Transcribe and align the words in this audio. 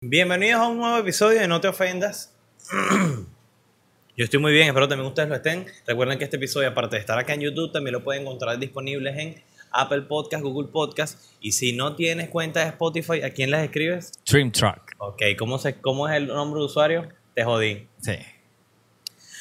Bienvenidos 0.00 0.60
a 0.60 0.68
un 0.68 0.78
nuevo 0.78 0.96
episodio 0.96 1.40
de 1.40 1.48
No 1.48 1.60
Te 1.60 1.66
Ofendas. 1.66 2.32
Yo 4.16 4.24
estoy 4.24 4.38
muy 4.38 4.52
bien, 4.52 4.68
espero 4.68 4.86
también 4.86 5.08
ustedes 5.08 5.28
lo 5.28 5.34
estén. 5.34 5.66
Recuerden 5.88 6.18
que 6.18 6.22
este 6.24 6.36
episodio, 6.36 6.68
aparte 6.68 6.94
de 6.94 7.00
estar 7.00 7.18
acá 7.18 7.34
en 7.34 7.40
YouTube, 7.40 7.72
también 7.72 7.94
lo 7.94 8.04
pueden 8.04 8.22
encontrar 8.22 8.56
disponibles 8.60 9.18
en 9.18 9.42
Apple 9.72 10.02
Podcast, 10.02 10.44
Google 10.44 10.68
Podcast. 10.68 11.20
Y 11.40 11.50
si 11.50 11.72
no 11.72 11.96
tienes 11.96 12.28
cuenta 12.28 12.60
de 12.60 12.66
Spotify, 12.66 13.22
¿a 13.22 13.30
quién 13.30 13.50
las 13.50 13.64
escribes? 13.64 14.12
Dream 14.24 14.52
Truck. 14.52 14.92
Ok, 14.98 15.20
¿cómo, 15.36 15.58
se, 15.58 15.80
cómo 15.80 16.08
es 16.08 16.14
el 16.14 16.28
nombre 16.28 16.60
de 16.60 16.66
usuario? 16.66 17.08
Te 17.34 17.42
jodí. 17.42 17.88
Sí. 18.00 18.14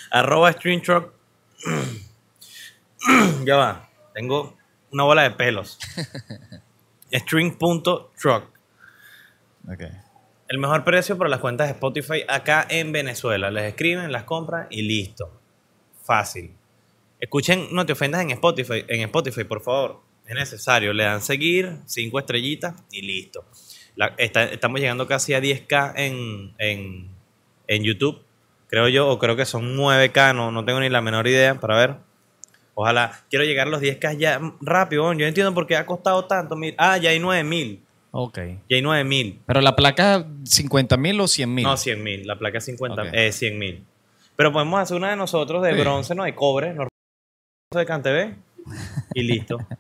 Arroba 0.09 0.53
StreamTruck. 0.53 1.13
ya 3.45 3.57
va. 3.57 3.89
Tengo 4.15 4.57
una 4.91 5.03
bola 5.03 5.21
de 5.21 5.31
pelos. 5.31 5.77
String.truck. 7.13 8.49
Ok. 9.71 9.83
El 10.49 10.59
mejor 10.59 10.85
precio 10.85 11.17
para 11.17 11.29
las 11.29 11.41
cuentas 11.41 11.67
de 11.67 11.73
Spotify 11.73 12.23
acá 12.27 12.65
en 12.69 12.93
Venezuela. 12.93 13.51
Les 13.51 13.65
escriben, 13.65 14.11
las 14.13 14.23
compran 14.23 14.67
y 14.69 14.81
listo. 14.81 15.29
Fácil. 16.03 16.51
Escuchen, 17.19 17.67
no 17.71 17.85
te 17.85 17.91
ofendas 17.91 18.21
en 18.21 18.31
Spotify, 18.31 18.85
en 18.87 19.01
Spotify, 19.01 19.43
por 19.43 19.61
favor. 19.61 19.99
Es 20.25 20.35
necesario. 20.35 20.93
Le 20.93 21.03
dan 21.03 21.21
seguir, 21.21 21.79
cinco 21.85 22.19
estrellitas 22.19 22.75
y 22.91 23.01
listo. 23.01 23.43
Estamos 24.17 24.79
llegando 24.79 25.05
casi 25.05 25.33
a 25.33 25.41
10k 25.41 25.93
en, 25.97 26.53
en, 26.59 27.09
en 27.67 27.83
YouTube. 27.83 28.21
Creo 28.69 28.87
yo, 28.87 29.09
o 29.09 29.19
creo 29.19 29.35
que 29.35 29.45
son 29.45 29.75
9k, 29.75 30.33
no, 30.33 30.51
no 30.51 30.63
tengo 30.63 30.79
ni 30.79 30.89
la 30.89 31.01
menor 31.01 31.27
idea 31.27 31.59
para 31.59 31.75
ver. 31.75 31.95
Ojalá. 32.73 33.23
Quiero 33.29 33.43
llegar 33.43 33.67
a 33.67 33.71
los 33.71 33.81
10k 33.81 34.17
ya 34.17 34.39
rápido. 34.61 35.11
Yo 35.11 35.25
entiendo 35.25 35.53
por 35.53 35.67
qué 35.67 35.75
ha 35.75 35.85
costado 35.85 36.23
tanto. 36.25 36.55
Mira, 36.55 36.75
ah, 36.77 36.97
ya 36.97 37.09
hay 37.09 37.19
9000. 37.19 37.86
Ok. 38.19 38.39
Ya 38.67 38.77
hay 38.77 38.81
9000. 38.81 39.41
Pero 39.45 39.61
la 39.61 39.75
placa 39.75 40.25
50 40.43 40.97
mil 40.97 41.19
o 41.21 41.27
100 41.27 41.53
mil. 41.53 41.63
No, 41.65 41.77
100 41.77 42.03
mil. 42.03 42.25
La 42.25 42.39
placa 42.39 42.57
es 42.57 42.65
50, 42.65 42.99
Ok. 43.03 43.09
eh, 43.13 43.31
100 43.31 43.59
mil. 43.59 43.85
Pero 44.35 44.51
podemos 44.51 44.79
hacer 44.79 44.97
una 44.97 45.11
de 45.11 45.15
nosotros 45.17 45.61
de 45.61 45.73
Sí. 45.75 45.79
bronce, 45.79 46.15
no 46.15 46.23
de 46.23 46.33
cobre, 46.33 46.73
no 46.73 46.87
de 47.75 47.85
CanTV 47.85 48.35
y 49.13 49.21
listo. 49.23 49.57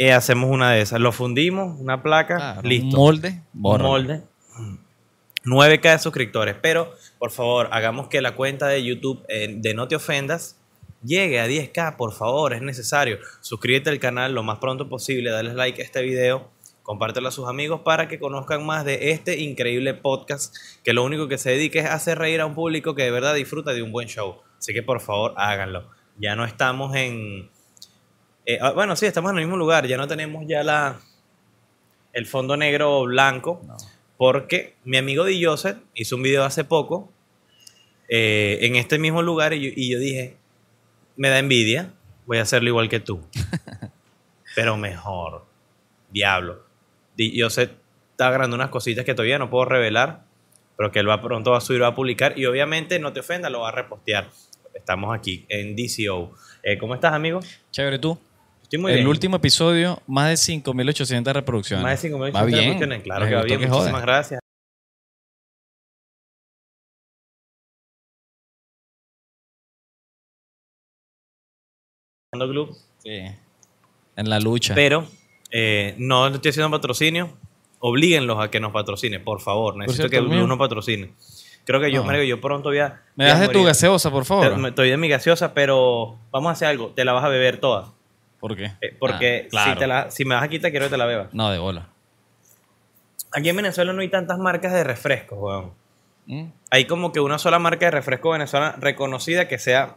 Eh, 0.00 0.12
hacemos 0.12 0.48
una 0.48 0.70
de 0.70 0.80
esas. 0.80 1.00
Lo 1.00 1.10
fundimos, 1.10 1.76
una 1.80 2.04
placa, 2.04 2.36
Claro, 2.36 2.62
listo. 2.62 2.86
Un 2.86 2.92
molde. 2.94 3.28
Un 3.52 3.62
bórralo. 3.62 3.88
molde. 3.88 4.22
9k 5.44 5.90
de 5.92 5.98
suscriptores. 5.98 6.54
Pero, 6.62 6.94
por 7.18 7.32
favor, 7.32 7.68
hagamos 7.72 8.06
que 8.06 8.20
la 8.20 8.36
cuenta 8.36 8.68
de 8.68 8.84
YouTube 8.84 9.24
eh, 9.28 9.52
de 9.58 9.74
No 9.74 9.88
Te 9.88 9.96
Ofendas 9.96 10.56
llegue 11.02 11.40
a 11.40 11.48
10k, 11.48 11.96
por 11.96 12.12
favor, 12.12 12.52
es 12.52 12.62
necesario. 12.62 13.18
Suscríbete 13.40 13.90
al 13.90 13.98
canal 13.98 14.32
lo 14.34 14.44
más 14.44 14.58
pronto 14.58 14.88
posible, 14.88 15.30
dale 15.30 15.52
like 15.54 15.82
a 15.82 15.84
este 15.84 16.00
video, 16.02 16.48
compártelo 16.88 17.28
a 17.28 17.30
sus 17.30 17.46
amigos 17.46 17.82
para 17.82 18.08
que 18.08 18.18
conozcan 18.18 18.64
más 18.64 18.82
de 18.82 19.10
este 19.10 19.40
increíble 19.40 19.92
podcast 19.92 20.56
que 20.82 20.94
lo 20.94 21.04
único 21.04 21.28
que 21.28 21.36
se 21.36 21.50
dedica 21.50 21.80
es 21.80 21.84
hacer 21.84 22.18
reír 22.18 22.40
a 22.40 22.46
un 22.46 22.54
público 22.54 22.94
que 22.94 23.02
de 23.02 23.10
verdad 23.10 23.34
disfruta 23.34 23.74
de 23.74 23.82
un 23.82 23.92
buen 23.92 24.08
show. 24.08 24.38
Así 24.58 24.72
que, 24.72 24.82
por 24.82 25.02
favor, 25.02 25.34
háganlo. 25.36 25.90
Ya 26.16 26.34
no 26.34 26.46
estamos 26.46 26.96
en... 26.96 27.50
eh, 28.46 28.58
ah, 28.62 28.70
bueno, 28.70 28.96
sí, 28.96 29.04
estamos 29.04 29.32
en 29.32 29.36
el 29.36 29.44
mismo 29.44 29.58
lugar, 29.58 29.86
ya 29.86 29.98
no 29.98 30.08
tenemos 30.08 30.46
ya 30.48 30.62
la... 30.62 30.98
El 32.14 32.24
fondo 32.24 32.56
negro 32.56 33.00
o 33.00 33.04
blanco. 33.04 33.60
No. 33.66 33.76
Porque 34.16 34.76
mi 34.84 34.96
amigo 34.96 35.26
Di 35.26 35.44
Joseph 35.44 35.76
hizo 35.92 36.16
un 36.16 36.22
video 36.22 36.42
hace 36.42 36.64
poco 36.64 37.12
eh, 38.08 38.60
en 38.62 38.76
este 38.76 38.98
mismo 38.98 39.20
lugar 39.20 39.52
y 39.52 39.60
yo, 39.60 39.70
y 39.76 39.90
yo 39.90 39.98
dije, 39.98 40.38
me 41.16 41.28
da 41.28 41.38
envidia, 41.38 41.92
voy 42.24 42.38
a 42.38 42.42
hacerlo 42.44 42.70
igual 42.70 42.88
que 42.88 43.00
tú. 43.00 43.20
Pero 44.56 44.78
mejor. 44.78 45.44
Diablo. 46.10 46.67
Di 47.18 47.34
Joseph 47.38 47.72
está 48.12 48.28
agarrando 48.28 48.54
unas 48.54 48.70
cositas 48.70 49.04
que 49.04 49.12
todavía 49.12 49.40
no 49.40 49.50
puedo 49.50 49.64
revelar, 49.64 50.22
pero 50.76 50.92
que 50.92 51.00
él 51.00 51.08
va 51.08 51.20
pronto 51.20 51.50
va 51.50 51.58
a 51.58 51.60
subir, 51.60 51.82
va 51.82 51.88
a 51.88 51.94
publicar 51.96 52.38
y 52.38 52.46
obviamente, 52.46 53.00
no 53.00 53.12
te 53.12 53.18
ofenda, 53.20 53.50
lo 53.50 53.62
va 53.62 53.70
a 53.70 53.72
repostear. 53.72 54.28
Estamos 54.72 55.12
aquí 55.12 55.44
en 55.48 55.74
DCO. 55.74 56.32
Eh, 56.62 56.78
¿Cómo 56.78 56.94
estás, 56.94 57.12
amigo? 57.12 57.40
Chévere 57.72 57.98
tú. 57.98 58.16
Estoy 58.62 58.78
muy 58.78 58.92
el 58.92 58.98
bien. 58.98 59.08
último 59.08 59.34
episodio, 59.36 60.00
más 60.06 60.28
de 60.28 60.34
5.800 60.62 61.32
reproducciones. 61.32 61.82
Más 61.82 62.00
de 62.00 62.08
5.000 62.10 62.36
Va 62.36 62.44
bien. 62.44 62.58
reproducciones. 62.58 63.02
Claro 63.02 63.26
que 63.26 63.34
va 63.34 63.42
bien. 63.42 63.58
que 63.60 63.66
Muchísimas 63.66 63.92
jode. 63.94 64.02
gracias. 64.02 64.40
Club. 72.32 72.76
Sí. 72.98 73.20
En 74.16 74.30
la 74.30 74.38
lucha. 74.38 74.74
Pero 74.74 75.06
eh, 75.50 75.94
no 75.98 76.26
estoy 76.28 76.50
haciendo 76.50 76.70
patrocinio. 76.70 77.30
Oblíguenlos 77.80 78.42
a 78.42 78.50
que 78.50 78.58
nos 78.60 78.72
patrocine, 78.72 79.20
por 79.20 79.40
favor. 79.40 79.76
Necesito 79.76 80.08
que 80.08 80.20
uno 80.20 80.58
patrocine. 80.58 81.12
Creo 81.64 81.80
que 81.80 81.92
yo, 81.92 82.00
No. 82.00 82.06
marico, 82.06 82.24
yo 82.24 82.40
pronto 82.40 82.70
voy 82.70 82.78
a. 82.78 83.02
¿Me 83.14 83.24
voy 83.24 83.30
a 83.30 83.34
das 83.34 83.40
de 83.40 83.48
tu 83.48 83.62
gaseosa, 83.62 84.10
por 84.10 84.24
favor? 84.24 84.48
Te- 84.50 84.56
me- 84.56 84.70
de 84.70 84.96
mi 84.96 85.08
gaseosa, 85.08 85.52
pero 85.54 86.16
vamos 86.30 86.48
a 86.48 86.52
hacer 86.52 86.68
algo. 86.68 86.88
Te 86.88 87.04
la 87.04 87.12
vas 87.12 87.24
a 87.24 87.28
beber 87.28 87.58
toda. 87.58 87.92
¿Por 88.40 88.56
qué? 88.56 88.72
Eh, 88.80 88.96
porque 88.98 89.42
Ah, 89.44 89.48
claro. 89.50 89.72
si, 89.72 89.78
te 89.78 89.86
la, 89.86 90.10
si 90.10 90.24
me 90.24 90.34
vas 90.34 90.44
a 90.44 90.48
quitar, 90.48 90.70
quiero 90.70 90.86
que 90.86 90.90
te 90.90 90.96
la 90.96 91.04
bebas. 91.06 91.34
No, 91.34 91.50
de 91.50 91.58
bola. 91.58 91.88
Aquí 93.32 93.48
en 93.50 93.56
Venezuela 93.56 93.92
no 93.92 94.00
hay 94.00 94.08
tantas 94.08 94.38
marcas 94.38 94.72
de 94.72 94.82
refrescos, 94.84 95.38
weón. 95.40 95.72
¿Mm? 96.26 96.44
Hay 96.70 96.86
como 96.86 97.12
que 97.12 97.20
una 97.20 97.38
sola 97.38 97.58
marca 97.58 97.86
de 97.86 97.90
refresco 97.90 98.30
venezolana 98.30 98.76
reconocida 98.80 99.48
que 99.48 99.58
sea 99.58 99.96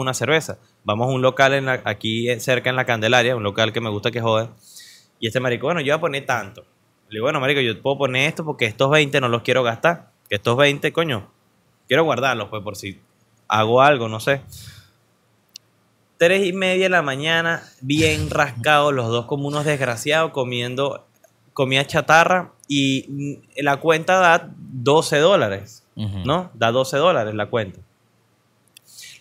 una 0.00 0.14
cerveza. 0.14 0.58
Vamos 0.84 1.08
a 1.08 1.10
un 1.10 1.22
local 1.22 1.52
en 1.54 1.66
la- 1.66 1.80
aquí 1.84 2.28
eh, 2.30 2.40
cerca 2.40 2.70
en 2.70 2.76
la 2.76 2.84
Candelaria, 2.86 3.36
un 3.36 3.42
local 3.42 3.72
que 3.72 3.80
me 3.80 3.90
gusta 3.90 4.10
que 4.10 4.20
jode. 4.20 4.48
Y 5.18 5.26
este 5.26 5.40
marico, 5.40 5.66
bueno, 5.66 5.80
yo 5.80 5.92
voy 5.92 5.98
a 5.98 6.00
poner 6.00 6.26
tanto. 6.26 6.62
Le 7.08 7.16
digo, 7.16 7.24
bueno, 7.24 7.40
marico, 7.40 7.60
yo 7.60 7.80
puedo 7.82 7.98
poner 7.98 8.28
esto 8.28 8.44
porque 8.44 8.64
estos 8.66 8.90
20 8.90 9.20
no 9.20 9.28
los 9.28 9.42
quiero 9.42 9.62
gastar. 9.62 10.10
Que 10.28 10.36
estos 10.36 10.56
20, 10.56 10.92
coño, 10.92 11.30
quiero 11.88 12.04
guardarlos, 12.04 12.48
pues, 12.48 12.62
por 12.62 12.76
si 12.76 13.00
hago 13.48 13.82
algo, 13.82 14.08
no 14.08 14.20
sé. 14.20 14.42
Tres 16.18 16.46
y 16.46 16.52
media 16.52 16.84
de 16.84 16.90
la 16.90 17.02
mañana, 17.02 17.62
bien 17.80 18.30
rascados, 18.30 18.92
los 18.92 19.08
dos 19.08 19.26
como 19.26 19.48
unos 19.48 19.64
desgraciados, 19.64 20.32
comiendo 20.32 21.06
comida 21.52 21.86
chatarra. 21.86 22.52
Y 22.68 23.06
mm, 23.08 23.62
la 23.62 23.78
cuenta 23.78 24.18
da 24.18 24.48
12 24.56 25.18
dólares. 25.18 25.84
¿no? 26.24 26.50
Da 26.54 26.70
12 26.72 26.96
dólares 26.96 27.34
la 27.34 27.46
cuenta. 27.46 27.80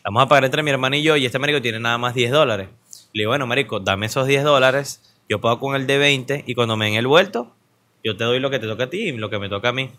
Vamos 0.09 0.23
a 0.23 0.27
pagar 0.27 0.45
entre 0.45 0.63
mi 0.63 0.71
hermano 0.71 0.95
y 0.95 1.03
yo, 1.03 1.17
y 1.17 1.27
este 1.27 1.37
marico 1.37 1.61
tiene 1.61 1.79
nada 1.79 1.99
más 1.99 2.15
10 2.15 2.31
dólares. 2.31 2.69
Le 3.13 3.21
digo, 3.21 3.29
bueno, 3.29 3.45
marico, 3.45 3.79
dame 3.79 4.07
esos 4.07 4.25
10 4.25 4.43
dólares, 4.43 5.15
yo 5.29 5.39
pago 5.39 5.59
con 5.59 5.75
el 5.75 5.85
de 5.85 5.99
20, 5.99 6.45
y 6.47 6.55
cuando 6.55 6.75
me 6.75 6.85
den 6.85 6.95
el 6.95 7.05
vuelto, 7.05 7.55
yo 8.03 8.17
te 8.17 8.23
doy 8.23 8.39
lo 8.39 8.49
que 8.49 8.57
te 8.57 8.65
toca 8.65 8.85
a 8.85 8.89
ti 8.89 9.09
y 9.09 9.11
lo 9.11 9.29
que 9.29 9.37
me 9.37 9.49
toca 9.49 9.69
a 9.69 9.71
mí. 9.71 9.91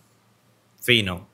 Fino. 0.83 1.29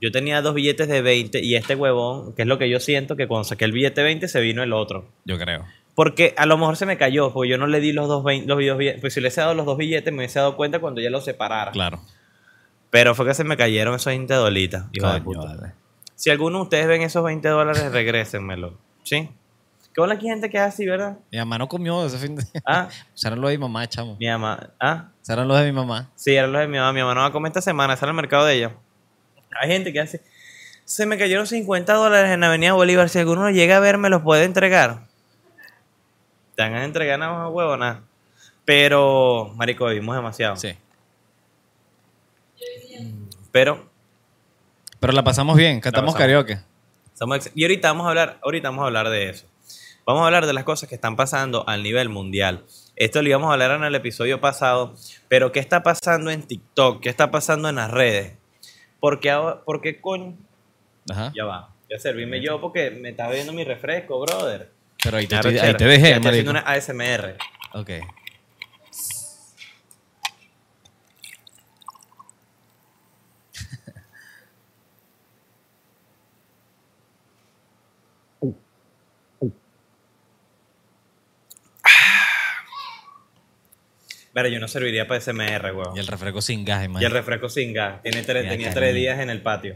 Yo 0.00 0.10
tenía 0.10 0.40
dos 0.40 0.54
billetes 0.54 0.88
de 0.88 1.02
20 1.02 1.44
y 1.44 1.54
este 1.54 1.74
huevón, 1.74 2.34
que 2.34 2.42
es 2.42 2.48
lo 2.48 2.56
que 2.56 2.70
yo 2.70 2.80
siento, 2.80 3.14
que 3.14 3.28
cuando 3.28 3.44
saqué 3.44 3.66
el 3.66 3.72
billete 3.72 4.02
20 4.02 4.26
se 4.26 4.40
vino 4.40 4.62
el 4.62 4.72
otro. 4.72 5.06
Yo 5.26 5.36
creo. 5.36 5.66
Porque 5.94 6.32
a 6.38 6.46
lo 6.46 6.56
mejor 6.56 6.78
se 6.78 6.86
me 6.86 6.96
cayó, 6.96 7.34
porque 7.34 7.50
yo 7.50 7.58
no 7.58 7.66
le 7.66 7.78
di 7.78 7.92
los 7.92 8.08
dos, 8.08 8.24
20 8.24 8.48
los 8.48 8.56
dos 8.56 8.78
billetes. 8.78 9.02
Pues 9.02 9.12
si 9.12 9.20
le 9.20 9.26
hubiese 9.26 9.42
dado 9.42 9.52
los 9.52 9.66
dos 9.66 9.76
billetes, 9.76 10.14
me 10.14 10.20
hubiese 10.20 10.38
dado 10.38 10.56
cuenta 10.56 10.78
cuando 10.78 11.02
ya 11.02 11.10
los 11.10 11.26
separara. 11.26 11.72
Claro. 11.72 12.00
Pero 12.88 13.14
fue 13.14 13.26
que 13.26 13.34
se 13.34 13.44
me 13.44 13.58
cayeron 13.58 13.96
esos 13.96 14.06
20 14.06 14.32
dolitas. 14.32 14.86
hijo 14.92 15.12
de 15.12 15.22
Coño, 15.22 15.40
puta. 15.42 15.54
vale. 15.56 15.74
Si 16.18 16.30
alguno 16.30 16.58
de 16.58 16.62
ustedes 16.64 16.88
ven 16.88 17.02
esos 17.02 17.22
20 17.22 17.46
dólares, 17.48 17.92
regrésenmelo. 17.92 18.76
¿Sí? 19.04 19.30
Qué 19.94 20.02
que 20.04 20.10
hay 20.12 20.20
gente 20.20 20.50
que 20.50 20.58
así, 20.58 20.84
¿verdad? 20.84 21.16
Mi 21.30 21.38
mamá 21.38 21.58
no 21.58 21.68
comió 21.68 22.04
ese 22.04 22.18
fin 22.18 22.34
de... 22.34 22.44
Ah, 22.66 22.88
Serán 23.14 23.40
los 23.40 23.50
de 23.50 23.56
mi 23.56 23.62
mamá, 23.62 23.88
chamo. 23.88 24.16
mi 24.18 24.26
mamá. 24.26 24.70
Ah, 24.80 25.10
Serán 25.22 25.46
los 25.46 25.56
de 25.60 25.66
mi 25.66 25.72
mamá. 25.72 26.10
sí, 26.16 26.34
eran 26.34 26.50
los 26.50 26.60
de 26.60 26.66
mi 26.66 26.76
mamá. 26.76 26.92
Mi 26.92 27.00
mamá 27.02 27.14
no 27.14 27.20
va 27.20 27.26
a 27.28 27.32
comer 27.32 27.50
esta 27.50 27.60
semana, 27.62 27.96
en 28.00 28.08
el 28.08 28.14
mercado 28.14 28.46
de 28.46 28.54
ella. 28.54 28.72
Hay 29.60 29.68
gente 29.68 29.92
que 29.92 30.00
hace. 30.00 30.20
Se 30.84 31.06
me 31.06 31.18
cayeron 31.18 31.46
50 31.46 31.92
dólares 31.94 32.32
en 32.32 32.42
Avenida 32.42 32.72
Bolívar. 32.72 33.08
Si 33.08 33.20
alguno 33.20 33.48
llega 33.50 33.76
a 33.76 33.80
ver, 33.80 33.96
me 33.96 34.08
los 34.08 34.22
puede 34.22 34.42
entregar. 34.44 35.06
Te 36.56 36.62
van 36.62 36.74
a 36.74 36.84
entregar 36.84 37.16
nada 37.20 37.32
más 37.44 37.52
huevo, 37.52 37.76
nada. 37.76 38.02
Pero, 38.64 39.52
marico, 39.54 39.86
vivimos 39.86 40.16
demasiado. 40.16 40.56
Sí. 40.56 40.74
Pero, 43.52 43.87
Pero 45.00 45.12
la 45.12 45.22
pasamos 45.24 45.56
bien. 45.56 45.80
Cantamos 45.80 46.14
pasamos. 46.14 46.26
karaoke. 46.26 46.58
Estamos 47.12 47.50
y 47.54 47.64
ahorita 47.64 47.88
vamos 47.88 48.06
a 48.06 48.10
hablar, 48.10 48.38
ahorita 48.42 48.68
vamos 48.70 48.82
a 48.82 48.86
hablar 48.86 49.08
de 49.08 49.30
eso. 49.30 49.46
Vamos 50.06 50.22
a 50.22 50.26
hablar 50.26 50.46
de 50.46 50.52
las 50.52 50.64
cosas 50.64 50.88
que 50.88 50.94
están 50.94 51.16
pasando 51.16 51.68
al 51.68 51.82
nivel 51.82 52.08
mundial. 52.08 52.64
Esto 52.96 53.20
lo 53.22 53.28
íbamos 53.28 53.50
a 53.50 53.52
hablar 53.52 53.72
en 53.72 53.84
el 53.84 53.94
episodio 53.94 54.40
pasado, 54.40 54.94
pero 55.28 55.52
¿qué 55.52 55.60
está 55.60 55.82
pasando 55.82 56.30
en 56.30 56.42
TikTok? 56.42 57.02
¿Qué 57.02 57.08
está 57.10 57.30
pasando 57.30 57.68
en 57.68 57.74
las 57.76 57.90
redes? 57.90 58.32
Porque 59.00 59.30
ahora, 59.30 59.60
porque 59.64 60.00
coño, 60.00 60.34
Ajá. 61.10 61.32
ya 61.36 61.44
va. 61.44 61.74
Ya 61.90 61.98
servirme 61.98 62.40
yo 62.42 62.60
porque 62.60 62.90
me 62.90 63.10
está 63.10 63.28
viendo 63.28 63.52
mi 63.52 63.64
refresco, 63.64 64.18
brother. 64.20 64.70
Pero 65.02 65.16
ahí 65.18 65.26
te, 65.26 65.34
estoy- 65.36 65.58
ahí 65.58 65.74
te 65.74 65.84
dejé, 65.84 66.10
Ya 66.10 66.16
Estoy 66.16 66.30
haciendo 66.30 66.50
una 66.52 66.60
ASMR. 66.60 67.36
Ok. 67.74 67.90
Pero 84.38 84.50
yo 84.50 84.60
no 84.60 84.68
serviría 84.68 85.08
para 85.08 85.18
ASMR, 85.18 85.72
weón. 85.74 85.96
Y 85.96 85.98
el 85.98 86.06
refresco 86.06 86.40
sin 86.40 86.64
gas, 86.64 86.82
Y 86.82 86.84
el 86.84 86.90
imagínate. 86.90 87.12
refresco 87.16 87.48
sin 87.48 87.72
gas. 87.72 88.00
Tiene 88.02 88.22
tres- 88.22 88.44
Mira, 88.44 88.52
tenía 88.54 88.70
tres 88.72 88.94
días 88.94 89.18
en 89.18 89.30
el 89.30 89.42
patio. 89.42 89.74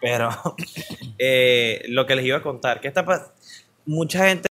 Pero 0.00 0.30
eh, 1.18 1.84
lo 1.90 2.06
que 2.06 2.16
les 2.16 2.24
iba 2.24 2.38
a 2.38 2.42
contar, 2.42 2.80
que 2.80 2.88
está 2.88 3.04
pas- 3.06 3.30
mucha 3.86 4.26
gente 4.26 4.48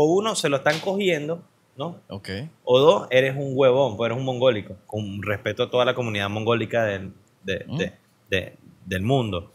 o 0.00 0.06
uno 0.16 0.34
se 0.34 0.48
lo 0.48 0.56
están 0.58 0.80
cogiendo, 0.80 1.44
¿no? 1.76 2.00
Ok. 2.08 2.28
O 2.64 2.78
dos, 2.80 3.08
eres 3.10 3.34
un 3.36 3.52
huevón, 3.54 3.96
pues 3.96 4.08
eres 4.08 4.18
un 4.18 4.24
mongólico, 4.24 4.76
con 4.86 5.22
respeto 5.22 5.64
a 5.64 5.70
toda 5.70 5.84
la 5.84 5.94
comunidad 5.94 6.28
mongólica 6.30 6.84
del, 6.84 7.12
de- 7.42 7.64
Mm. 7.66 7.76
de- 7.78 7.92
de- 8.30 8.56
del 8.86 9.02
mundo. 9.02 9.50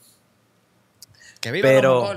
Que 1.41 1.51
Pero, 1.51 2.09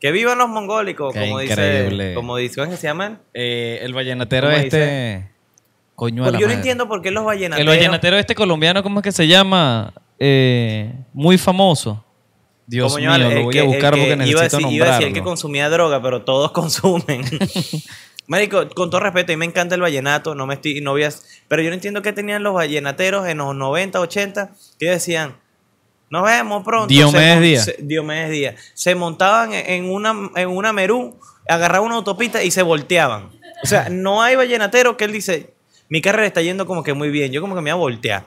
que 0.00 0.10
vivan 0.12 0.38
los 0.38 0.48
mongólicos, 0.48 1.12
Qué 1.14 1.20
como 1.20 1.40
increíble. 1.40 2.04
dice, 2.06 2.14
como 2.14 2.36
dice, 2.36 2.56
¿cómo 2.56 2.64
es 2.64 2.70
que 2.72 2.76
se 2.80 2.86
llaman? 2.88 3.20
Eh, 3.32 3.78
el 3.82 3.94
vallenatero 3.94 4.48
¿Cómo 4.48 4.58
este... 4.60 5.30
Coño 5.94 6.24
de 6.24 6.30
Porque 6.30 6.32
la 6.32 6.40
yo 6.40 6.46
no 6.46 6.48
madre. 6.48 6.56
entiendo 6.56 6.88
por 6.88 7.02
qué 7.02 7.10
los 7.12 7.20
El 7.22 7.26
vallenateros... 7.26 7.72
vallenatero 7.76 8.16
este 8.18 8.34
colombiano, 8.34 8.82
¿cómo 8.82 8.98
es 8.98 9.04
que 9.04 9.12
se 9.12 9.28
llama? 9.28 9.94
Eh, 10.18 10.92
muy 11.12 11.38
famoso. 11.38 12.04
Dios 12.66 12.92
¿cómo 12.94 13.00
mío, 13.06 13.16
lo 13.16 13.30
El 13.30 13.42
voy 13.44 13.52
que- 13.52 13.60
a 13.60 13.62
el 13.62 13.68
buscar 13.68 13.94
que 13.94 14.00
porque 14.00 14.06
iba 14.08 14.40
a 14.40 14.42
necesito 14.44 14.56
decir- 14.58 14.72
Iba 14.72 14.86
a 14.86 14.88
decir 14.88 15.06
el 15.06 15.12
que 15.12 15.20
nombrarlo. 15.20 15.24
consumía 15.30 15.68
droga, 15.68 16.02
pero 16.02 16.22
todos 16.22 16.50
consumen. 16.52 17.22
Marico, 18.26 18.68
con 18.70 18.88
todo 18.90 19.00
respeto, 19.00 19.32
a 19.32 19.34
mí 19.34 19.38
me 19.38 19.44
encanta 19.44 19.74
el 19.74 19.80
vallenato, 19.82 20.34
no 20.34 20.46
me 20.46 20.54
estoy, 20.54 20.80
no 20.80 20.92
voy 20.92 21.04
a- 21.04 21.12
pero 21.48 21.62
yo 21.62 21.68
no 21.68 21.74
entiendo 21.74 22.00
qué 22.02 22.12
tenían 22.12 22.42
los 22.42 22.54
vallenateros 22.54 23.26
en 23.28 23.38
los 23.38 23.54
90, 23.54 24.00
80, 24.00 24.50
que 24.78 24.86
decían, 24.90 25.36
nos 26.10 26.24
vemos 26.24 26.64
pronto. 26.64 26.86
Diomedes 26.88 27.40
Díaz. 27.40 27.74
Diomedes 27.80 28.30
Díaz. 28.30 28.54
Se 28.74 28.94
montaban 28.94 29.52
en 29.52 29.66
en 29.68 29.90
una, 29.90 30.30
en 30.36 30.48
una 30.48 30.72
merú, 30.72 31.18
agarraban 31.48 31.86
una 31.86 31.96
autopista 31.96 32.42
y 32.42 32.50
se 32.50 32.62
volteaban. 32.62 33.30
O 33.62 33.66
sea, 33.66 33.88
no 33.90 34.22
hay 34.22 34.36
vallenatero 34.36 34.96
que 34.96 35.04
él 35.04 35.12
dice, 35.12 35.52
mi 35.88 36.00
carrera 36.00 36.26
está 36.26 36.40
yendo 36.40 36.66
como 36.66 36.82
que 36.82 36.94
muy 36.94 37.10
bien, 37.10 37.30
yo 37.32 37.40
como 37.40 37.54
que 37.54 37.60
me 37.60 37.72
voy 37.72 37.78
a 37.78 37.80
voltear. 37.80 38.26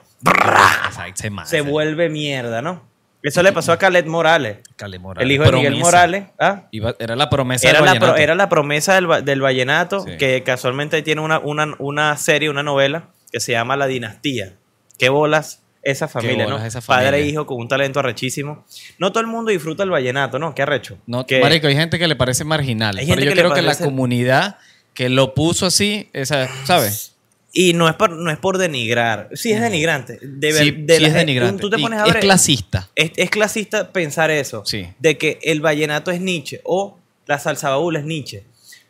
Se 1.46 1.60
vuelve 1.70 2.08
mierda, 2.08 2.62
¿no? 2.62 2.82
Eso 3.28 3.42
le 3.42 3.52
pasó 3.52 3.72
a 3.72 3.78
Caled 3.78 4.06
Morales. 4.06 4.58
Morales. 5.00 5.24
El 5.24 5.32
hijo 5.32 5.44
de 5.44 5.52
Miguel. 5.52 5.76
Morales. 5.76 6.24
¿ah? 6.38 6.64
Iba- 6.70 6.94
era 6.98 7.16
la 7.16 7.30
promesa 7.30 7.68
Era 7.68 7.78
del 7.78 7.86
la, 7.86 7.92
pro- 7.92 8.00
vallenato. 8.00 8.22
era 8.22 8.34
la 8.34 8.48
promesa 8.48 8.94
del, 8.94 9.24
del 9.24 9.40
vallenato, 9.40 10.00
Sí. 10.00 10.16
que 10.18 10.42
casualmente 10.42 11.02
tiene 11.02 11.20
una, 11.20 11.38
una, 11.38 11.74
una 11.78 12.16
serie, 12.16 12.50
una 12.50 12.62
novela, 12.62 13.08
que 13.30 13.40
se 13.40 13.52
llama 13.52 13.76
La 13.76 13.86
Dinastía. 13.86 14.54
¿Qué 14.98 15.08
bolas 15.08 15.62
esa 15.82 16.08
familia, 16.08 16.44
bolas 16.44 16.60
no? 16.60 16.66
esa 16.66 16.80
Padre 16.80 17.18
e 17.18 17.26
hijo 17.26 17.46
con 17.46 17.58
un 17.58 17.68
talento 17.68 18.00
arrechísimo. 18.00 18.64
No 18.98 19.12
todo 19.12 19.20
el 19.20 19.26
mundo 19.28 19.50
disfruta 19.50 19.82
el 19.84 19.90
vallenato, 19.90 20.38
¿no? 20.38 20.54
Qué 20.54 20.62
arrecho. 20.62 20.98
No, 21.06 21.24
Que- 21.26 21.40
marico, 21.40 21.66
hay 21.68 21.76
gente 21.76 21.98
que 21.98 22.08
le 22.08 22.16
parece 22.16 22.44
marginal. 22.44 22.96
Pero 22.96 23.08
yo 23.20 23.30
que 23.30 23.32
creo 23.38 23.54
que 23.54 23.62
la 23.62 23.76
comunidad 23.76 24.58
que 24.94 25.08
lo 25.08 25.34
puso 25.34 25.66
así, 25.66 26.10
esa, 26.12 26.48
¿sabes? 26.64 27.14
Y 27.52 27.72
no 27.72 27.88
es, 27.88 27.94
por, 27.94 28.10
no 28.10 28.30
es 28.30 28.36
por 28.38 28.58
denigrar. 28.58 29.30
Sí 29.32 29.52
es 29.52 29.60
denigrante. 29.60 30.18
De 30.22 30.52
ver- 30.52 30.62
sí, 30.64 30.70
de 30.70 30.96
sí 30.96 31.02
la- 31.02 31.08
es 31.08 31.14
denigrante. 31.14 31.60
Tú 31.62 31.70
te 31.70 31.78
pones 31.78 31.98
a 32.00 32.06
es 32.06 32.12
ver... 32.12 32.22
clasista. 32.22 32.88
Es, 32.94 33.12
es 33.16 33.30
clasista 33.30 33.90
pensar 33.90 34.30
eso. 34.30 34.62
Sí. 34.66 34.86
De 34.98 35.16
que 35.16 35.38
el 35.42 35.60
vallenato 35.60 36.10
es 36.10 36.20
Nietzsche 36.20 36.60
o 36.64 36.98
la 37.26 37.38
salsa 37.38 37.70
baúl 37.70 37.96
es 37.96 38.04
Nietzsche. 38.04 38.44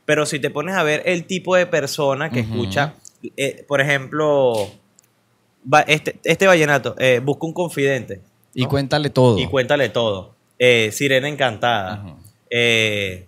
Pero 0.04 0.26
si 0.26 0.40
te 0.40 0.50
pones 0.50 0.74
a 0.74 0.82
ver 0.82 1.02
el 1.06 1.24
tipo 1.24 1.54
de 1.54 1.66
persona 1.66 2.30
que 2.30 2.40
escucha, 2.40 2.94
eh, 3.36 3.64
por 3.68 3.80
ejemplo, 3.80 4.68
va- 5.72 5.82
este, 5.82 6.18
este 6.24 6.46
vallenato, 6.46 6.96
eh, 6.98 7.20
busca 7.22 7.46
un 7.46 7.52
confidente 7.52 8.20
Y 8.54 8.64
cuéntale 8.64 9.10
todo. 9.10 9.38
y 9.38 9.46
cuéntale 9.46 9.88
todo. 9.90 10.34
Eh, 10.58 10.90
Sirena 10.92 11.28
encantada. 11.28 12.02
Ujú. 12.04 12.16
Eh, 12.50 13.27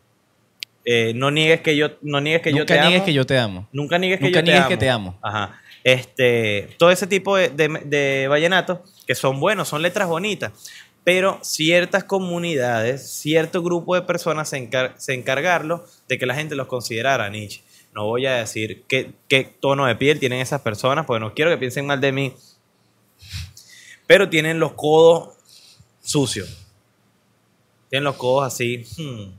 eh, 0.85 1.13
no 1.15 1.31
niegues 1.31 1.61
que 1.61 1.77
yo, 1.77 1.91
no 2.03 2.21
niegues 2.21 2.43
que 2.43 2.51
yo 2.53 2.59
Nunca 2.61 2.75
te 2.75 2.81
niegues 2.81 2.97
amo. 2.99 3.07
que 3.07 3.13
yo 3.13 3.27
te 3.27 3.39
amo. 3.39 3.69
Nunca 3.73 3.99
niegues 3.99 4.19
que 4.19 4.25
Nunca 4.27 4.41
yo 4.41 4.45
te 4.45 4.51
niegues 4.51 4.61
amo. 4.63 4.69
que 4.71 4.77
te 4.77 4.91
amo. 4.91 5.19
Ajá. 5.23 5.61
Este, 5.85 6.69
todo 6.79 6.91
ese 6.91 7.07
tipo 7.07 7.37
de, 7.37 7.49
de, 7.51 7.69
de 7.87 8.29
vallenatos 8.29 8.81
que 9.07 9.15
son 9.15 9.41
buenos, 9.41 9.69
son 9.69 9.81
letras 9.83 10.09
bonitas, 10.09 10.53
pero 11.05 11.39
ciertas 11.43 12.05
comunidades, 12.05 13.11
cierto 13.11 13.63
grupo 13.63 13.95
de 13.95 14.03
personas 14.03 14.49
se, 14.51 14.59
encar- 14.59 14.95
se 14.99 15.15
encargaron 15.15 15.83
de 16.09 16.19
que 16.19 16.27
la 16.27 16.35
gente 16.35 16.55
los 16.55 16.67
considerara 16.67 17.29
Nietzsche. 17.31 17.63
No 17.95 18.05
voy 18.07 18.27
a 18.27 18.35
decir 18.37 18.85
qué, 18.89 19.13
qué 19.27 19.45
tono 19.45 19.87
de 19.87 19.97
piel 19.97 20.21
tienen 20.21 20.41
esas 20.41 20.61
personas, 20.61 21.07
porque 21.07 21.21
no 21.21 21.35
quiero 21.35 21.51
que 21.51 21.57
piensen 21.59 21.87
mal 21.87 22.01
de 22.01 22.13
mí, 22.13 22.35
pero 24.07 24.29
tienen 24.29 24.59
los 24.61 24.73
codos 24.73 25.37
sucios. 26.03 26.67
Tienen 27.89 28.05
los 28.05 28.17
codos 28.17 28.47
así, 28.53 28.85
hmm, 28.99 29.33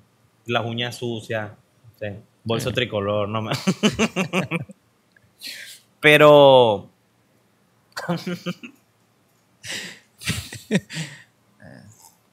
las 0.45 0.65
uñas 0.65 0.95
sucias, 0.95 1.51
sí, 1.99 2.07
bolso 2.43 2.71
tricolor, 2.71 3.27
no 3.29 3.41
me... 3.41 3.51
Pero 5.99 6.89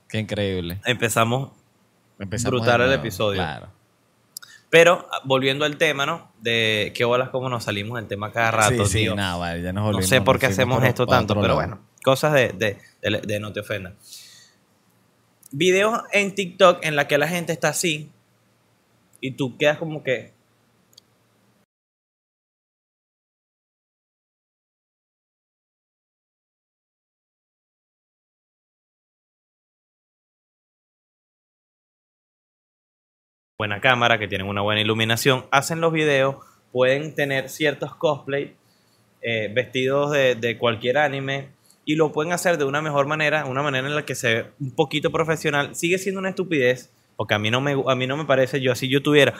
Qué 0.09 0.19
increíble. 0.19 0.81
empezamos 0.85 1.51
Empezamos 2.19 2.51
brutal 2.61 2.81
el 2.81 2.93
episodio. 2.93 3.37
Claro. 3.41 3.69
Pero 4.71 5.07
ah, 5.13 5.21
volviendo 5.25 5.65
al 5.65 5.77
tema, 5.77 6.05
¿no? 6.05 6.33
De 6.41 6.93
qué 6.95 7.05
bolas 7.05 7.29
como 7.31 7.49
nos 7.49 7.65
salimos 7.65 7.99
del 8.01 8.09
tema 8.09 8.33
cada 8.33 8.51
rato, 8.51 8.85
sí, 8.87 8.93
sí, 8.93 8.99
tío. 9.01 9.15
nada, 9.15 9.37
vale, 9.37 9.63
ya 9.63 9.73
nos 9.73 9.83
No 9.83 9.87
volvimos, 9.93 10.09
sé 10.09 10.21
por 10.21 10.39
qué 10.39 10.47
hacemos 10.47 10.83
esto 10.85 11.07
tanto, 11.07 11.41
pero 11.41 11.55
bueno, 11.55 11.81
cosas 12.03 12.33
de, 12.35 12.49
de, 12.53 12.79
de- 13.03 13.21
de 13.21 13.41
no 13.41 13.53
te 13.53 13.61
ofendas. 13.61 13.95
Videos 15.51 16.03
en 16.13 16.35
TikTok 16.35 16.85
en 16.85 16.97
la 16.97 17.09
que 17.09 17.19
la 17.19 17.29
gente 17.29 17.53
está 17.53 17.69
así 17.69 18.11
y 19.21 19.33
tú 19.33 19.57
quedas 19.57 19.79
como 19.79 20.03
que... 20.03 20.33
buena 33.59 33.81
cámara, 33.81 34.21
que 34.21 34.29
tienen 34.29 34.47
una 34.47 34.63
buena 34.63 34.81
iluminación, 34.81 35.47
hacen 35.51 35.81
los 35.81 35.93
videos, 35.93 36.37
pueden 36.71 37.17
tener 37.17 37.49
ciertos 37.49 37.93
cosplay, 37.97 38.55
eh, 39.21 39.51
vestidos 39.53 40.13
de, 40.13 40.37
de 40.37 40.57
cualquier 40.57 40.97
anime, 40.97 41.49
y 41.89 41.97
lo 41.97 42.13
pueden 42.13 42.35
hacer 42.35 42.59
de 42.59 42.67
una 42.67 42.83
mejor 42.83 43.07
manera, 43.07 43.47
una 43.47 43.63
manera 43.63 43.89
en 43.89 43.95
la 43.95 44.05
que 44.05 44.15
se 44.15 44.35
ve 44.35 44.51
un 44.61 44.73
poquito 44.73 45.11
profesional. 45.11 45.75
Sigue 45.75 45.97
siendo 45.97 46.19
una 46.19 46.29
estupidez, 46.29 46.91
porque 47.17 47.33
a 47.33 47.39
mí 47.39 47.51
no 47.51 47.63
me, 47.63 47.83
a 47.87 47.95
mí 47.95 48.07
no 48.07 48.19
me 48.19 48.27
parece, 48.27 48.61
yo 48.61 48.75
si 48.75 48.89
yo 48.89 49.03
tuviera 49.03 49.33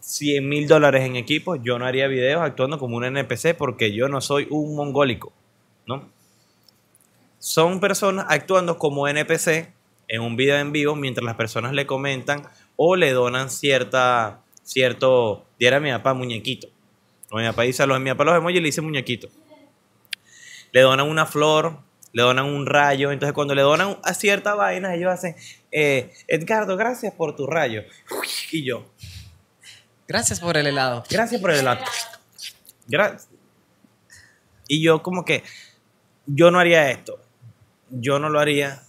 100 0.00 0.48
mil 0.48 0.66
dólares 0.66 1.04
en 1.04 1.14
equipo, 1.14 1.54
yo 1.54 1.78
no 1.78 1.86
haría 1.86 2.08
videos 2.08 2.42
actuando 2.42 2.76
como 2.80 2.96
un 2.96 3.04
NPC, 3.04 3.54
porque 3.56 3.92
yo 3.92 4.08
no 4.08 4.20
soy 4.20 4.48
un 4.50 4.74
mongólico, 4.74 5.32
¿no? 5.86 6.10
Son 7.38 7.78
personas 7.78 8.26
actuando 8.28 8.78
como 8.78 9.06
NPC 9.06 9.72
en 10.08 10.22
un 10.22 10.34
video 10.34 10.58
en 10.58 10.72
vivo 10.72 10.96
mientras 10.96 11.24
las 11.24 11.36
personas 11.36 11.72
le 11.72 11.86
comentan 11.86 12.42
o 12.74 12.96
le 12.96 13.12
donan 13.12 13.48
cierta, 13.48 14.40
cierto, 14.64 15.44
diera 15.56 15.76
a 15.76 15.80
mi 15.80 15.92
papá 15.92 16.14
muñequito. 16.14 16.66
O 17.30 17.36
mi 17.36 17.44
papá 17.44 17.62
dice 17.62 17.84
a 17.84 17.86
los, 17.86 18.00
mi 18.00 18.10
papá 18.10 18.24
los 18.24 18.36
emojis 18.38 18.60
le 18.60 18.66
dice 18.66 18.80
muñequito. 18.80 19.28
Le 20.72 20.80
donan 20.80 21.08
una 21.08 21.26
flor, 21.26 21.78
le 22.12 22.22
donan 22.22 22.46
un 22.46 22.66
rayo. 22.66 23.10
Entonces 23.12 23.32
cuando 23.34 23.54
le 23.54 23.62
donan 23.62 23.98
a 24.04 24.14
cierta 24.14 24.54
vaina, 24.54 24.94
ellos 24.94 25.10
hacen, 25.12 25.34
eh, 25.70 26.12
Edgardo, 26.28 26.76
gracias 26.76 27.12
por 27.14 27.34
tu 27.36 27.46
rayo. 27.46 27.82
Y 28.50 28.64
yo, 28.64 28.86
Gracias 30.08 30.40
por 30.40 30.56
el 30.58 30.66
helado. 30.66 31.04
Gracias 31.08 31.40
por 31.40 31.50
el 31.52 31.60
helado. 31.60 31.80
Gra- 32.88 33.18
y 34.68 34.82
yo 34.82 35.02
como 35.02 35.24
que, 35.24 35.42
yo 36.26 36.50
no 36.50 36.58
haría 36.58 36.90
esto. 36.90 37.18
Yo 37.88 38.18
no 38.18 38.28
lo 38.28 38.38
haría. 38.40 38.82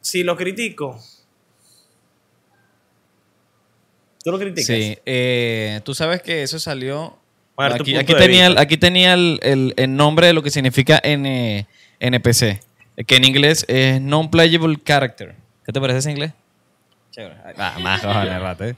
Si 0.00 0.22
lo 0.22 0.36
critico. 0.36 1.00
¿Tú 4.22 4.32
lo 4.32 4.38
criticas? 4.38 4.66
Sí, 4.66 4.98
eh, 5.06 5.80
tú 5.84 5.94
sabes 5.94 6.22
que 6.22 6.42
eso 6.42 6.58
salió. 6.58 7.16
Bueno, 7.56 7.76
tu 7.76 7.82
aquí, 7.82 7.96
aquí 7.96 8.14
tenía, 8.14 8.54
aquí 8.60 8.76
tenía 8.76 9.14
el, 9.14 9.38
el- 9.42 9.74
el 9.76 9.96
nombre 9.96 10.26
de 10.26 10.32
lo 10.32 10.42
que 10.42 10.50
significa 10.50 11.00
N, 11.02 11.66
NPC, 12.00 12.60
que 13.06 13.16
en 13.16 13.24
inglés 13.24 13.64
es 13.68 14.00
Non-Playable 14.00 14.78
Character. 14.84 15.34
¿Qué 15.64 15.72
te 15.72 15.80
parece 15.80 15.98
ese 15.98 16.10
inglés? 16.10 16.32
Chévere. 17.10 17.36
Ah, 17.58 17.78
más 17.80 18.02
vale, 18.02 18.38
rato, 18.38 18.64
¿eh? 18.64 18.76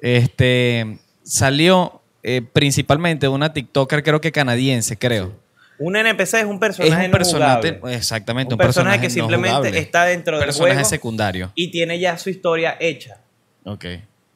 Este, 0.00 0.98
salió 1.22 2.00
eh, 2.22 2.42
principalmente 2.52 3.28
una 3.28 3.52
TikToker, 3.52 4.02
creo 4.02 4.20
que 4.20 4.32
canadiense, 4.32 4.96
creo. 4.96 5.32
Un 5.78 5.96
NPC 5.96 6.34
es 6.34 6.44
un 6.44 6.54
Es 6.54 6.58
personaje 6.60 7.04
un 7.06 7.10
no 7.10 7.16
personaje, 7.18 7.72
jugable. 7.78 7.96
exactamente, 7.96 8.54
Un 8.54 8.58
personaje 8.58 9.00
que 9.00 9.10
simplemente 9.10 9.76
está 9.78 10.04
dentro 10.04 10.36
del 10.36 10.46
personaje 10.46 10.74
juego 10.74 10.88
secundario. 10.88 11.52
y 11.56 11.70
tiene 11.70 11.98
ya 11.98 12.16
su 12.16 12.30
historia 12.30 12.76
hecha, 12.78 13.18
Ok. 13.64 13.84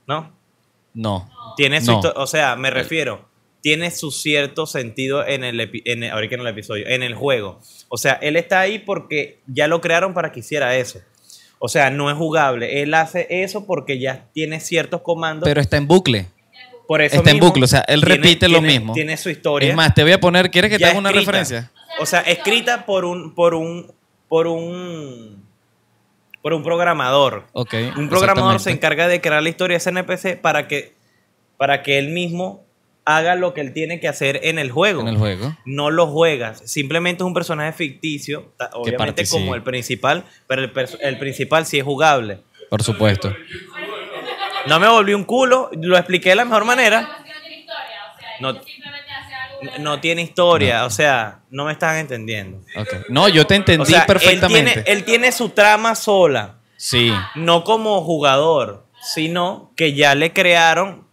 ¿no? 0.07 0.33
No. 0.95 1.31
Tiene 1.57 1.81
su 1.81 1.93
No. 1.93 2.01
o 2.17 2.27
sea, 2.27 2.57
me 2.57 2.71
refiero, 2.71 3.28
tiene 3.61 3.91
su 3.91 4.11
cierto 4.11 4.67
sentido 4.67 5.27
en 5.27 5.45
el, 5.45 5.61
en 5.85 6.03
el- 6.05 6.11
ahorita 6.11 6.37
en 6.37 6.41
el 6.43 6.47
episodio, 6.49 6.87
en 6.87 7.03
el 7.03 7.15
juego. 7.15 7.61
O 7.89 7.97
sea, 7.97 8.13
él 8.15 8.37
está 8.37 8.61
ahí 8.61 8.79
porque 8.79 9.41
ya 9.47 9.67
lo 9.69 9.81
crearon 9.81 10.15
para 10.15 10.31
que 10.33 10.41
hiciera 10.41 10.77
eso. 10.77 11.01
O 11.59 11.69
sea, 11.69 11.91
no 11.91 12.09
es 12.11 12.17
jugable. 12.17 12.83
Él 12.83 12.95
hace 12.95 13.27
eso 13.29 13.67
porque 13.67 13.99
ya 13.99 14.27
tiene 14.33 14.61
ciertos 14.61 15.03
comandos. 15.03 15.49
Pero 15.49 15.61
está 15.61 15.77
en 15.77 15.87
bucle. 15.89 16.27
por 16.87 17.03
eso 17.03 17.17
está 17.17 17.31
en 17.33 17.39
bucle, 17.41 17.65
o 17.65 17.67
sea, 17.67 17.81
él 17.89 18.01
tiene- 18.01 18.15
repite 18.17 18.49
lo 18.49 18.63
mismo. 18.63 18.95
Tiene 18.95 19.17
su 19.19 19.29
historia. 19.29 19.69
Es 19.71 19.75
más, 19.77 19.93
te 19.95 20.03
voy 20.05 20.13
a 20.13 20.21
poner, 20.21 20.51
¿quieres 20.51 20.71
que 20.71 20.79
te 20.79 20.87
haga 20.87 20.99
una 20.99 21.11
referencia? 21.13 21.71
O 22.01 22.07
sea, 22.07 22.21
escrita 22.21 22.87
por 22.87 23.05
un, 23.05 23.35
por 23.35 23.55
un, 23.55 23.93
por 24.29 24.47
un, 24.47 25.45
por 26.41 26.53
un 26.55 26.63
programador. 26.63 27.45
Ok. 27.53 27.75
Un 27.97 28.09
programador 28.09 28.61
se 28.61 28.71
encarga 28.71 29.09
de 29.09 29.21
crear 29.21 29.43
la 29.43 29.49
historia 29.51 29.75
de 29.75 29.79
ese 29.79 29.91
NPC 29.91 30.41
para 30.41 30.67
que, 30.69 30.95
para 31.59 31.83
que 31.83 31.99
él 31.99 32.09
mismo 32.11 32.65
haga 33.09 33.37
lo 33.37 33.55
que 33.55 33.63
él 33.63 33.73
tiene 33.73 34.01
que 34.01 34.07
hacer 34.07 34.41
en 34.43 34.59
el 34.59 34.71
juego. 34.71 35.01
En 35.01 35.09
el 35.09 35.17
juego. 35.17 35.57
No 35.65 35.91
lo 35.91 36.07
juegas. 36.07 36.61
Simplemente 36.67 37.23
es 37.23 37.27
un 37.27 37.33
personaje 37.33 37.73
ficticio, 37.73 38.53
obviamente 38.75 39.27
como 39.27 39.55
el 39.55 39.63
principal, 39.63 40.25
pero 40.47 40.63
el, 41.01 41.19
principal 41.19 41.65
sí 41.65 41.79
es 41.79 41.85
jugable. 41.85 42.41
Por 42.69 42.83
supuesto. 42.83 43.35
No 44.67 44.79
me 44.79 44.89
volví 44.89 45.15
un 45.15 45.25
culo, 45.25 45.71
lo 45.81 45.97
expliqué 45.97 46.31
de 46.31 46.35
la 46.37 46.45
mejor 46.45 46.67
manera. 46.67 47.25
No 48.41 48.61
tiene 48.61 48.73
historia, 48.73 49.25
o 49.25 49.71
sea, 49.71 49.79
No- 49.79 50.01
tiene 50.01 50.23
historia, 50.23 50.85
o 50.85 50.91
sea, 50.91 51.41
no 51.51 51.65
me 51.65 51.73
están 51.73 51.97
entendiendo. 51.97 52.59
Ok. 52.77 53.09
No, 53.09 53.31
yo 53.31 53.47
te 53.47 53.55
entendí 53.55 53.85
O 53.85 53.87
sea, 53.87 54.01
él 54.01 54.07
perfectamente. 54.07 54.83
tiene, 54.83 54.91
él 54.91 55.05
tiene 55.05 55.33
su 55.33 55.49
trama 55.49 55.95
sola. 55.95 56.57
Sí. 56.77 57.13
no 57.35 57.65
como 57.65 58.03
jugador, 58.03 58.87
sino 59.03 59.73
que 59.77 59.95
ya 59.95 60.15
le 60.15 60.33
crearon, 60.33 61.08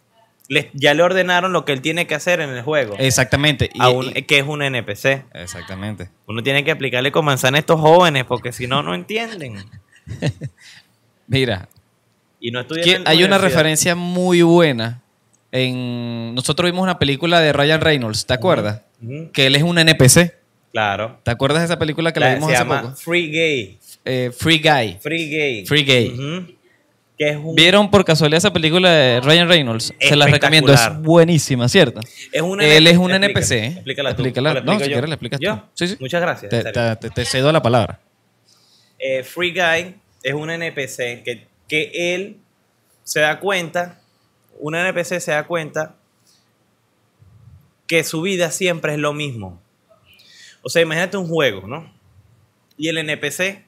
ya 0.73 0.93
le 0.93 1.03
ordenaron 1.03 1.53
lo 1.53 1.65
que 1.65 1.71
él 1.73 1.81
tiene 1.81 2.05
que 2.07 2.15
hacer 2.15 2.39
en 2.39 2.49
el 2.51 2.61
juego, 2.61 2.95
Exactamente. 2.99 3.69
A 3.79 3.89
un- 3.89 4.11
y- 4.15 4.21
que 4.23 4.37
es 4.39 4.45
un 4.45 4.61
NPC. 4.61 5.23
exactamente. 5.33 6.09
Uno 6.27 6.43
tiene 6.43 6.63
que 6.63 6.71
aplicarle 6.71 7.11
con 7.11 7.25
manzana 7.25 7.57
a 7.57 7.59
estos 7.59 7.79
jóvenes, 7.79 8.25
porque 8.25 8.51
si 8.51 8.67
no, 8.67 8.83
no 8.83 8.93
entienden. 8.93 9.55
Mira, 11.27 11.67
Y 12.39 12.51
no 12.51 12.61
estudian 12.61 13.03
hay 13.05 13.23
una 13.23 13.37
referencia 13.37 13.95
muy 13.95 14.41
buena. 14.41 15.01
En, 15.51 16.35
nosotros 16.35 16.69
vimos 16.69 16.83
una 16.83 16.99
película 16.99 17.39
de 17.39 17.53
Ryan 17.53 17.81
Reynolds, 17.81 18.25
¿te 18.25 18.33
acuerdas? 18.33 18.81
Que 19.33 19.47
él 19.47 19.55
es 19.55 19.63
un 19.63 19.77
NPC. 19.77 20.33
Claro. 20.71 21.19
¿Te 21.23 21.31
acuerdas 21.31 21.59
de 21.61 21.65
esa 21.65 21.79
película 21.79 22.11
que 22.11 22.19
la, 22.19 22.27
La- 22.29 22.33
vimos 22.35 22.49
se 22.49 22.55
hace 22.55 22.63
llama 22.65 22.81
poco? 22.81 22.95
Free 22.95 23.31
Gay. 23.31 23.79
Eh, 24.03 24.31
Free 24.37 24.59
Guy. 24.59 24.97
Free 25.01 25.29
Gay. 25.29 25.65
Free 25.65 25.83
Gay. 25.83 26.09
Ujú. 26.09 26.54
Que 27.17 27.29
es 27.29 27.37
un, 27.37 27.55
¿Vieron 27.55 27.89
por 27.89 28.03
casualidad 28.03 28.39
esa 28.39 28.51
película 28.51 28.91
de 28.91 29.21
Ryan 29.21 29.47
Reynolds? 29.47 29.93
Se 29.99 30.15
la 30.17 30.27
recomiendo, 30.27 30.73
es 30.73 31.01
buenísima, 31.01 31.69
¿cierto? 31.69 32.01
es 32.01 32.41
Él 32.41 32.87
es 32.87 32.97
un 32.97 33.11
Explícala. 33.11 33.15
NPC. 33.15 33.51
Explícala 33.77 34.09
tú. 34.15 34.21
Explícala. 34.23 34.51
¿O 34.51 34.53
la 34.55 34.61
No, 34.61 34.73
si 34.73 34.79
yo? 34.79 34.85
quieres 34.91 35.09
la 35.09 35.15
explicas 35.15 35.39
tú. 35.39 35.61
Sí, 35.75 35.87
sí. 35.87 35.97
Muchas 35.99 36.21
gracias. 36.21 36.51
Te 37.13 37.25
cedo 37.25 37.51
la 37.53 37.61
palabra. 37.61 37.99
eh, 38.99 39.23
Free 39.23 39.51
Guy 39.53 39.95
es 40.23 40.33
un 40.33 40.49
NPC 40.49 41.23
que, 41.23 41.47
que 41.69 41.91
él 42.15 42.37
se 43.03 43.19
da 43.21 43.39
cuenta, 43.39 44.01
un 44.59 44.75
NPC 44.75 45.19
se 45.21 45.31
da 45.31 45.45
cuenta 45.45 45.95
que 47.87 48.03
su 48.03 48.21
vida 48.23 48.51
siempre 48.51 48.93
es 48.93 48.99
lo 48.99 49.13
mismo. 49.13 49.61
O 50.63 50.69
sea, 50.69 50.81
imagínate 50.81 51.17
un 51.17 51.27
juego, 51.27 51.67
¿no? 51.67 51.93
Y 52.77 52.87
el 52.89 52.97
NPC, 52.97 53.64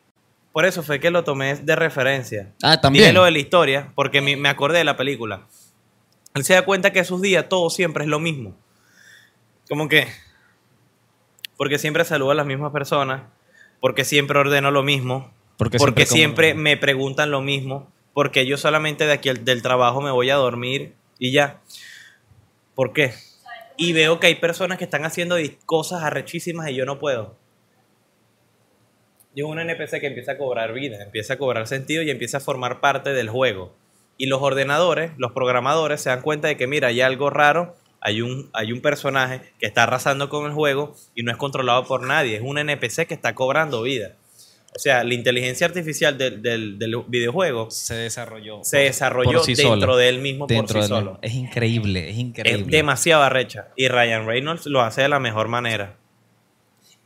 por 0.58 0.66
eso 0.66 0.82
fue 0.82 1.00
que 1.00 1.12
lo 1.12 1.24
tomé 1.24 1.54
de 1.54 1.76
referencia. 1.76 2.52
Ah, 2.64 2.82
también. 2.82 3.04
Dije 3.04 3.14
lo 3.14 3.26
de 3.26 3.30
la 3.30 3.38
historia, 3.38 3.92
porque 3.94 4.22
me, 4.22 4.50
acordé 4.50 4.80
de 4.80 4.86
la 4.86 4.98
película. 4.98 5.46
Él 6.34 6.44
se 6.44 6.56
da 6.56 6.66
cuenta 6.66 6.92
que 6.92 7.04
sus 7.04 7.22
días 7.22 7.48
todo 7.48 7.70
siempre 7.70 8.06
es 8.06 8.10
lo 8.10 8.20
mismo. 8.20 8.56
Como 9.70 9.88
que, 9.88 10.08
porque 11.58 11.78
siempre 11.78 12.06
saluda 12.06 12.32
a 12.32 12.36
las 12.38 12.48
mismas 12.48 12.72
personas, 12.72 13.22
porque 13.80 14.04
siempre 14.04 14.40
ordeno 14.40 14.72
lo 14.72 14.82
mismo, 14.82 15.32
Porque 15.58 15.78
porque, 15.78 16.08
siempre 16.08 16.18
siempre, 16.18 16.52
como- 16.54 16.64
me 16.64 16.76
preguntan 16.76 17.30
lo 17.30 17.42
mismo, 17.42 17.92
porque 18.16 18.48
yo 18.48 18.58
solamente 18.58 19.06
de 19.06 19.14
aquí 19.14 19.30
del 19.30 19.62
trabajo 19.62 20.02
me 20.02 20.10
voy 20.10 20.32
a 20.32 20.38
dormir 20.38 20.96
y 21.20 21.34
ya. 21.34 21.62
¿Por 22.74 22.94
qué? 22.94 23.14
Y 23.78 23.94
veo 23.94 24.20
que 24.20 24.26
hay 24.26 24.36
personas 24.36 24.80
que 24.80 24.86
están 24.86 25.06
haciendo 25.06 25.36
cosas 25.68 26.02
arrechísimas 26.02 26.68
y 26.72 26.74
yo 26.74 26.86
no 26.86 26.98
puedo. 26.98 27.38
Y 29.38 29.42
es 29.42 29.46
un 29.46 29.60
NPC 29.60 30.00
que 30.00 30.08
empieza 30.08 30.32
a 30.32 30.38
cobrar 30.40 30.74
vida, 30.74 31.04
empieza 31.04 31.36
a 31.36 31.38
cobrar 31.38 31.68
sentido 31.68 32.02
y 32.02 32.10
empieza 32.10 32.38
a 32.38 32.40
formar 32.40 32.80
parte 32.80 33.14
del 33.14 33.30
juego. 33.30 33.72
Y 34.18 34.26
los 34.26 34.42
ordenadores, 34.42 35.12
los 35.18 35.32
programadores 35.32 36.02
se 36.02 36.10
dan 36.10 36.24
cuenta 36.24 36.48
de 36.48 36.58
que, 36.58 36.66
mira, 36.66 36.88
hay 36.88 37.02
algo 37.02 37.30
raro, 37.30 37.76
hay 38.02 38.24
un, 38.24 38.50
hay 38.54 38.72
un 38.72 38.82
personaje 38.82 39.42
que 39.60 39.68
está 39.68 39.84
arrasando 39.84 40.30
con 40.30 40.48
el 40.48 40.54
juego 40.54 40.96
y 41.14 41.22
no 41.22 41.30
es 41.30 41.38
controlado 41.38 41.86
por 41.86 42.02
nadie, 42.02 42.38
es 42.38 42.42
un 42.42 42.58
NPC 42.58 43.06
que 43.06 43.14
está 43.14 43.36
cobrando 43.36 43.84
vida. 43.84 44.16
O 44.76 44.80
sea, 44.80 45.04
la 45.04 45.14
inteligencia 45.14 45.68
artificial 45.68 46.18
del, 46.18 46.42
del- 46.42 46.80
del 46.80 46.96
videojuego 47.08 47.70
Se 47.70 47.94
desarrolló. 47.94 48.64
se 48.64 48.80
desarrolló 48.80 49.44
sí 49.44 49.54
dentro 49.54 49.98
de 49.98 50.10
él 50.10 50.18
mismo 50.20 50.48
Dentro 50.48 50.74
por 50.74 50.82
sí 50.84 50.88
solo. 50.90 51.20
Es 51.22 51.36
increíble, 51.36 52.10
es 52.10 52.18
increíble. 52.18 52.62
Es 52.64 52.68
demasiado 52.72 53.22
arrecha. 53.22 53.68
Y 53.76 53.88
Ryan 53.88 54.26
Reynolds 54.26 54.66
lo 54.66 54.82
hace 54.82 55.04
de 55.04 55.10
la 55.10 55.20
mejor 55.20 55.48
manera. 55.48 55.96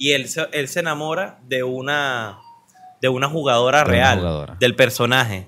Y 0.02 0.14
él 0.14 0.28
se, 0.28 0.48
él 0.52 0.68
se 0.68 0.80
enamora 0.80 1.38
de 1.48 1.62
una, 1.62 2.40
de 3.02 3.08
una 3.08 3.28
jugadora 3.30 3.80
De 3.80 3.84
una 3.84 3.92
real, 3.94 4.18
jugadora. 4.18 4.58
del 4.60 4.76
personaje. 4.76 5.48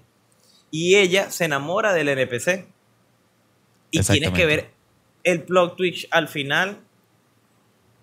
y 0.69 0.95
ella 0.97 1.31
se 1.31 1.45
enamora 1.45 1.91
del 1.91 2.07
NPC. 2.09 2.67
Y 3.89 3.99
tienes 4.01 4.29
que 4.31 4.45
ver 4.45 4.69
el 5.23 5.41
plot 5.41 5.75
twist 5.75 6.05
al 6.11 6.27
final 6.27 6.77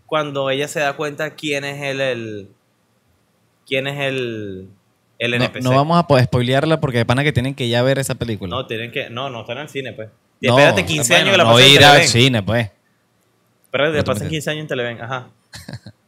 cuando 0.07 0.51
ella 0.51 0.67
se 0.67 0.81
da 0.81 0.95
cuenta 0.95 1.37
quién 1.37 1.65
es 1.65 1.81
el, 1.83 2.01
el 2.01 2.49
quién 3.65 3.87
es 3.87 4.01
el 4.01 4.69
el 5.21 5.35
NPC. 5.35 5.63
no 5.63 5.71
vamos 5.71 5.99
a 6.01 6.09
poder 6.09 6.25
spoilearla 6.25 6.81
porque 6.81 6.99
de 6.99 7.05
pana 7.05 7.23
que 7.23 7.33
tienen 7.33 7.55
que 7.55 7.69
ya 7.69 7.83
ver 7.83 8.01
esa 8.01 8.17
película. 8.17 8.51
No, 8.57 8.67
tienen 8.67 8.91
que 8.91 9.09
no, 9.09 9.31
no 9.31 9.43
están 9.43 9.59
en 9.59 9.63
el 9.63 9.69
cine, 9.69 9.93
pues. 9.93 10.09
No, 10.41 10.59
Espérate 10.59 10.85
15 10.85 11.13
bueno, 11.13 11.23
años 11.23 11.31
que 11.33 11.39
la 11.39 11.45
no 11.45 11.59
en 11.61 11.69
ir 11.69 11.85
al 11.85 12.03
cine, 12.03 12.43
pues. 12.43 12.71
Espérate, 13.67 13.97
No 13.99 14.03
te 14.03 14.05
pasen 14.05 14.23
metes. 14.25 14.31
15 14.31 14.51
años 14.51 14.61
en 14.63 14.67
Televen, 14.69 15.01
ajá. 15.01 15.29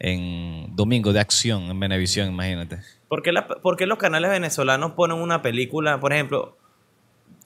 En 0.00 0.74
Domingo 0.76 1.12
de 1.12 1.20
Acción, 1.20 1.64
en 1.64 1.80
Venevisión, 1.80 2.28
imagínate. 2.28 2.78
¿Por 3.08 3.22
qué, 3.22 3.32
la- 3.32 3.46
por 3.48 3.76
qué 3.76 3.86
los 3.86 3.98
canales 3.98 4.30
venezolanos 4.30 4.92
ponen 4.92 5.18
una 5.18 5.42
película, 5.42 5.98
por 5.98 6.12
ejemplo, 6.12 6.56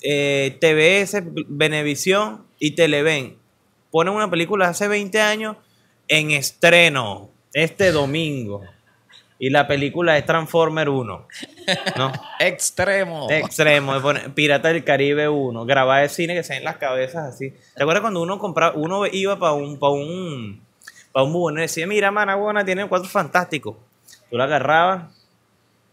eh, 0.02 0.56
TBS, 0.60 1.22
Venevisión 1.48 2.44
y 2.58 2.72
Televen? 2.72 3.36
Ponen 3.90 4.14
una 4.14 4.30
película 4.30 4.68
hace 4.68 4.88
20 4.88 5.20
años 5.20 5.56
en 6.08 6.30
estreno, 6.32 7.30
este 7.52 7.92
domingo. 7.92 8.62
Y 9.38 9.50
la 9.50 9.66
película 9.66 10.16
es 10.18 10.24
Transformer 10.24 10.88
1. 10.88 11.26
¿No? 11.96 12.12
Extremo. 12.38 13.26
Extremo. 13.30 13.94
Pirata 14.34 14.68
del 14.72 14.84
Caribe 14.84 15.28
1. 15.28 15.64
Grabar 15.66 16.02
de 16.02 16.08
cine 16.08 16.34
que 16.34 16.44
se 16.44 16.54
ven 16.54 16.64
las 16.64 16.76
cabezas 16.76 17.34
así. 17.34 17.50
¿Te 17.74 17.82
acuerdas 17.82 18.02
cuando 18.02 18.22
uno 18.22 18.38
compraba, 18.38 18.76
uno 18.76 19.04
iba 19.06 19.38
para 19.40 19.52
un, 19.54 19.78
para 19.80 19.92
un, 19.94 20.62
para 21.12 21.24
un 21.24 21.32
bubonero 21.32 21.62
decía, 21.62 21.86
mira, 21.86 22.10
Managona 22.10 22.64
tiene 22.64 22.86
cuatro 22.88 23.08
fantásticos. 23.08 23.76
Tú 24.30 24.36
la 24.38 24.44
agarrabas, 24.44 25.04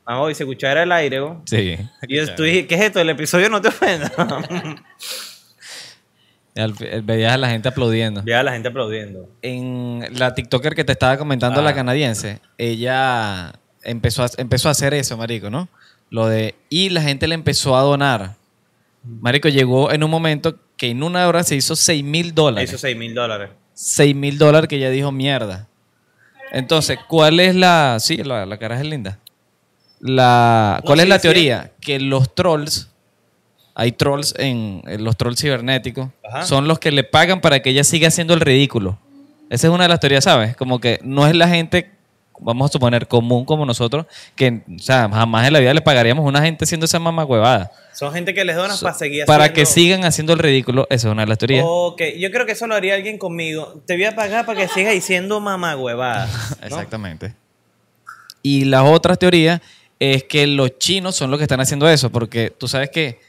ah, 0.06 0.28
y 0.32 0.36
se 0.36 0.44
escuchaba 0.44 0.82
el 0.82 0.92
aire, 0.92 1.18
¿no? 1.20 1.42
Sí. 1.46 1.78
Y 2.08 2.26
tú 2.36 2.44
dije, 2.44 2.68
¿qué 2.68 2.76
es 2.76 2.82
esto? 2.82 3.00
El 3.02 3.10
episodio 3.10 3.50
no 3.50 3.62
te 3.62 3.68
ofenda. 3.68 4.12
Veías 7.04 7.34
a 7.34 7.38
la 7.38 7.50
gente 7.50 7.70
aplaudiendo. 7.70 8.22
Ve 8.24 8.36
a 8.36 8.44
la 8.44 8.52
gente 8.52 8.68
aplaudiendo. 8.68 9.30
En 9.42 10.04
la 10.18 10.34
TikToker 10.34 10.76
que 10.76 10.84
te 10.84 10.92
estaba 10.92 11.18
comentando, 11.18 11.62
Ah. 11.62 11.64
la 11.64 11.74
canadiense, 11.74 12.40
ella 12.58 13.54
empezó 13.84 14.24
a, 14.24 14.30
empezó 14.38 14.68
a 14.68 14.72
hacer 14.72 14.94
eso, 14.94 15.16
marico, 15.16 15.50
¿no? 15.50 15.70
Lo 16.10 16.28
de... 16.28 16.56
Y 16.70 16.90
la 16.90 17.02
gente 17.02 17.28
le 17.28 17.36
empezó 17.36 17.78
a 17.78 17.82
donar. 17.82 18.36
Marico, 19.04 19.48
llegó 19.48 19.92
en 19.92 20.04
un 20.04 20.12
momento 20.12 20.56
que 20.76 20.90
en 20.90 21.04
una 21.04 21.28
hora 21.28 21.44
se 21.44 21.56
hizo 21.56 21.76
6 21.76 22.04
mil 22.04 22.34
dólares. 22.34 22.70
Hizo 22.70 22.78
6 22.80 22.98
mil 22.98 23.14
dólares. 23.14 23.52
6 23.82 24.14
mil 24.14 24.38
dólares 24.38 24.68
que 24.68 24.76
ella 24.76 24.90
dijo 24.90 25.10
mierda. 25.10 25.66
Entonces, 26.52 27.00
¿cuál 27.08 27.40
es 27.40 27.56
la... 27.56 27.96
Sí, 28.02 28.18
la, 28.18 28.46
la 28.46 28.58
cara 28.58 28.78
es 28.78 28.86
linda. 28.86 29.20
La, 30.02 30.80
No, 30.82 30.86
¿Cuál 30.86 31.00
es 31.00 31.04
sí, 31.06 31.10
la 31.10 31.16
sí. 31.16 31.22
teoría? 31.22 31.72
Que 31.80 31.98
los 32.00 32.36
trolls, 32.36 32.90
hay 33.76 33.94
trolls 33.94 34.34
en, 34.38 34.82
en 34.86 35.04
los 35.06 35.16
trolls 35.16 35.40
cibernéticos, 35.40 36.10
Ajá. 36.28 36.44
son 36.46 36.68
los 36.68 36.78
que 36.80 36.92
le 36.92 37.06
pagan 37.06 37.40
para 37.40 37.62
que 37.62 37.70
ella 37.70 37.86
siga 37.86 38.10
haciendo 38.10 38.34
el 38.34 38.42
ridículo. 38.42 39.00
Esa 39.50 39.68
es 39.68 39.74
una 39.74 39.84
de 39.84 39.90
las 39.90 40.02
teorías, 40.02 40.26
¿sabes? 40.26 40.58
Como 40.58 40.80
que 40.80 41.00
no 41.04 41.26
es 41.26 41.34
la 41.36 41.48
gente, 41.48 41.90
vamos 42.40 42.70
a 42.70 42.74
suponer, 42.74 43.08
común 43.08 43.46
como 43.46 43.66
nosotros, 43.66 44.06
que, 44.36 44.62
o 44.76 44.80
sea, 44.80 45.10
jamás 45.10 45.48
en 45.48 45.54
la 45.54 45.60
vida 45.60 45.74
le 45.74 45.82
pagaríamos 45.82 46.26
a 46.26 46.28
una 46.28 46.42
gente 46.42 46.64
haciendo 46.66 46.86
esa 46.86 47.00
mamá 47.00 47.26
huevada. 47.26 47.72
Son 47.94 48.14
gente 48.14 48.34
que 48.34 48.46
les 48.46 48.56
donan 48.56 48.78
para 48.80 48.94
seguir 48.94 49.26
Para 49.26 49.52
que 49.52 49.64
haciendo- 49.64 49.72
sigan 49.98 50.06
haciendo 50.06 50.34
el 50.34 50.40
ridículo, 50.40 50.88
esa 50.90 51.08
es 51.10 51.12
una 51.12 51.24
de 51.24 51.28
las 51.28 51.38
teorías. 51.38 51.66
Ok, 51.68 52.02
yo 52.18 52.32
creo 52.32 52.46
que 52.46 52.54
eso 52.54 52.66
lo 52.68 52.76
haría 52.76 52.96
alguien 52.96 53.18
conmigo. 53.18 53.82
Te 53.86 53.96
voy 53.96 54.06
a 54.06 54.16
pagar 54.16 54.46
para 54.46 54.60
que 54.62 54.68
sigas 54.70 54.94
diciendo 54.94 55.40
mamá 55.40 55.76
huevada. 55.76 56.28
¿no? 56.62 56.66
Exactamente. 56.66 57.34
Y 58.42 58.66
la 58.66 58.84
otra 58.84 59.16
teoría 59.16 59.62
es 60.00 60.24
que 60.24 60.48
los 60.48 60.78
chinos 60.80 61.16
son 61.16 61.30
los 61.30 61.38
que 61.40 61.44
están 61.44 61.60
haciendo 61.60 61.90
eso, 61.90 62.10
porque 62.10 62.52
tú 62.58 62.68
sabes 62.70 62.90
que 62.90 63.20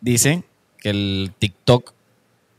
dicen 0.00 0.44
que 0.78 0.90
el 0.90 1.32
TikTok, 1.38 1.92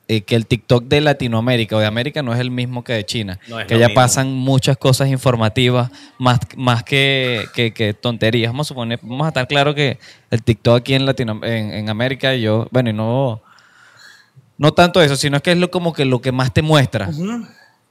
eh, 0.10 0.22
que 0.22 0.36
el 0.36 0.46
TikTok 0.48 0.86
de 0.86 1.02
Latinoamérica 1.02 1.76
o 1.76 1.80
de 1.80 1.86
América 1.86 2.24
no 2.24 2.34
es 2.34 2.39
el 2.39 2.50
mismo 2.52 2.84
que 2.84 2.93
de 2.93 3.06
China, 3.06 3.39
No 3.50 3.58
que 3.67 3.78
ya 3.78 3.88
mismo. 3.88 3.96
pasan 3.96 4.32
muchas 4.34 4.78
cosas 4.78 5.10
informativas, 5.10 5.91
más, 6.17 6.39
más 6.56 6.84
que, 6.84 7.46
que- 7.54 7.74
que 7.74 7.93
tonterías. 7.93 8.52
Vamos 8.52 8.67
a 8.67 8.70
suponer, 8.70 9.00
vamos 9.02 9.26
a 9.26 9.30
estar 9.30 9.48
claro 9.48 9.76
que 9.76 10.00
el 10.32 10.41
TikTok 10.43 10.78
aquí 10.78 10.93
en 10.93 11.06
Latino, 11.06 11.39
en, 11.43 11.74
en 11.74 11.89
América, 11.89 12.34
yo, 12.36 12.67
bueno, 12.72 12.89
y 12.89 12.93
no, 12.93 13.41
no 14.58 14.72
tanto 14.74 15.02
eso, 15.02 15.15
sino 15.15 15.38
es 15.38 15.43
que 15.43 15.52
es 15.52 15.58
lo, 15.58 15.70
como 15.70 15.91
que 15.93 16.06
lo 16.06 16.22
que 16.22 16.32
más 16.32 16.54
te 16.54 16.62
muestra. 16.62 17.10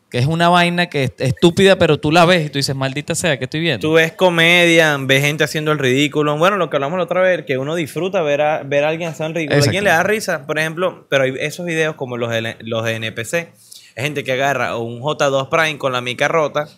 Que 0.09 0.19
es 0.19 0.27
una 0.27 0.49
vaina 0.49 0.87
que 0.87 1.03
es 1.05 1.13
estúpida, 1.19 1.79
pero 1.79 1.99
tú 1.99 2.13
la 2.13 2.25
ves 2.25 2.47
y 2.47 2.49
tú 2.49 2.59
dices, 2.61 2.77
maldita 2.77 3.15
sea, 3.17 3.39
¿qué 3.39 3.45
estoy 3.45 3.61
viendo? 3.61 3.81
Tú 3.87 3.95
ves 3.95 4.13
comedia, 4.13 4.97
ves 5.01 5.21
gente 5.23 5.43
haciendo 5.43 5.73
el 5.73 5.79
ridículo. 5.81 6.37
Bueno, 6.39 6.57
lo 6.57 6.71
que 6.71 6.77
hablamos 6.77 6.97
la 6.97 7.05
otra 7.05 7.21
vez, 7.23 7.45
que 7.45 7.59
uno 7.59 7.75
disfruta 7.75 8.23
ver 8.23 8.41
a, 8.41 8.63
ver 8.63 8.85
a 8.85 8.91
alguien 8.91 9.09
hacer 9.09 9.27
el 9.27 9.35
ridículo. 9.35 9.57
A 9.57 9.65
alguien 9.65 9.85
le 9.85 9.91
da 9.91 10.03
risa, 10.05 10.47
por 10.47 10.59
ejemplo, 10.61 11.07
pero 11.11 11.25
hay 11.25 11.35
esos 11.41 11.67
videos 11.67 11.97
como 11.97 12.17
los 12.17 12.31
de, 12.31 12.57
los 12.61 12.85
de 12.85 12.95
NPC. 12.95 13.35
Hay 13.97 14.05
gente 14.05 14.23
que 14.23 14.33
agarra 14.33 14.77
un 14.77 15.01
J2 15.01 15.49
Prime 15.49 15.77
con 15.79 15.93
la 15.93 16.01
mica 16.01 16.29
rota, 16.29 16.69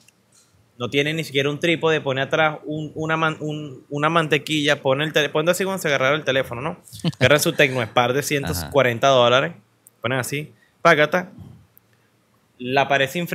no 0.78 0.88
tiene 0.88 1.12
ni 1.12 1.22
siquiera 1.24 1.50
un 1.50 1.58
trípode, 1.60 2.00
pone 2.00 2.22
atrás 2.22 2.58
un- 2.64 2.92
una, 2.94 3.16
man- 3.18 3.36
un- 3.40 3.84
una 3.90 4.08
mantequilla, 4.08 4.80
pone 4.80 5.04
el 5.04 5.12
teléfono, 5.12 5.32
pone 5.34 5.50
así 5.50 5.64
como 5.64 5.76
se 5.76 5.88
agarrara 5.88 6.16
el 6.16 6.24
teléfono, 6.24 6.62
¿no? 6.62 6.78
Agarra 7.20 7.38
su 7.40 7.52
Tecnospar 7.52 8.12
de 8.14 8.22
140 8.22 9.06
dólares, 9.08 9.52
ponen 10.00 10.18
así, 10.20 10.52
págata, 10.80 11.30
la 12.58 12.88
pared 12.88 13.08
sin 13.08 13.26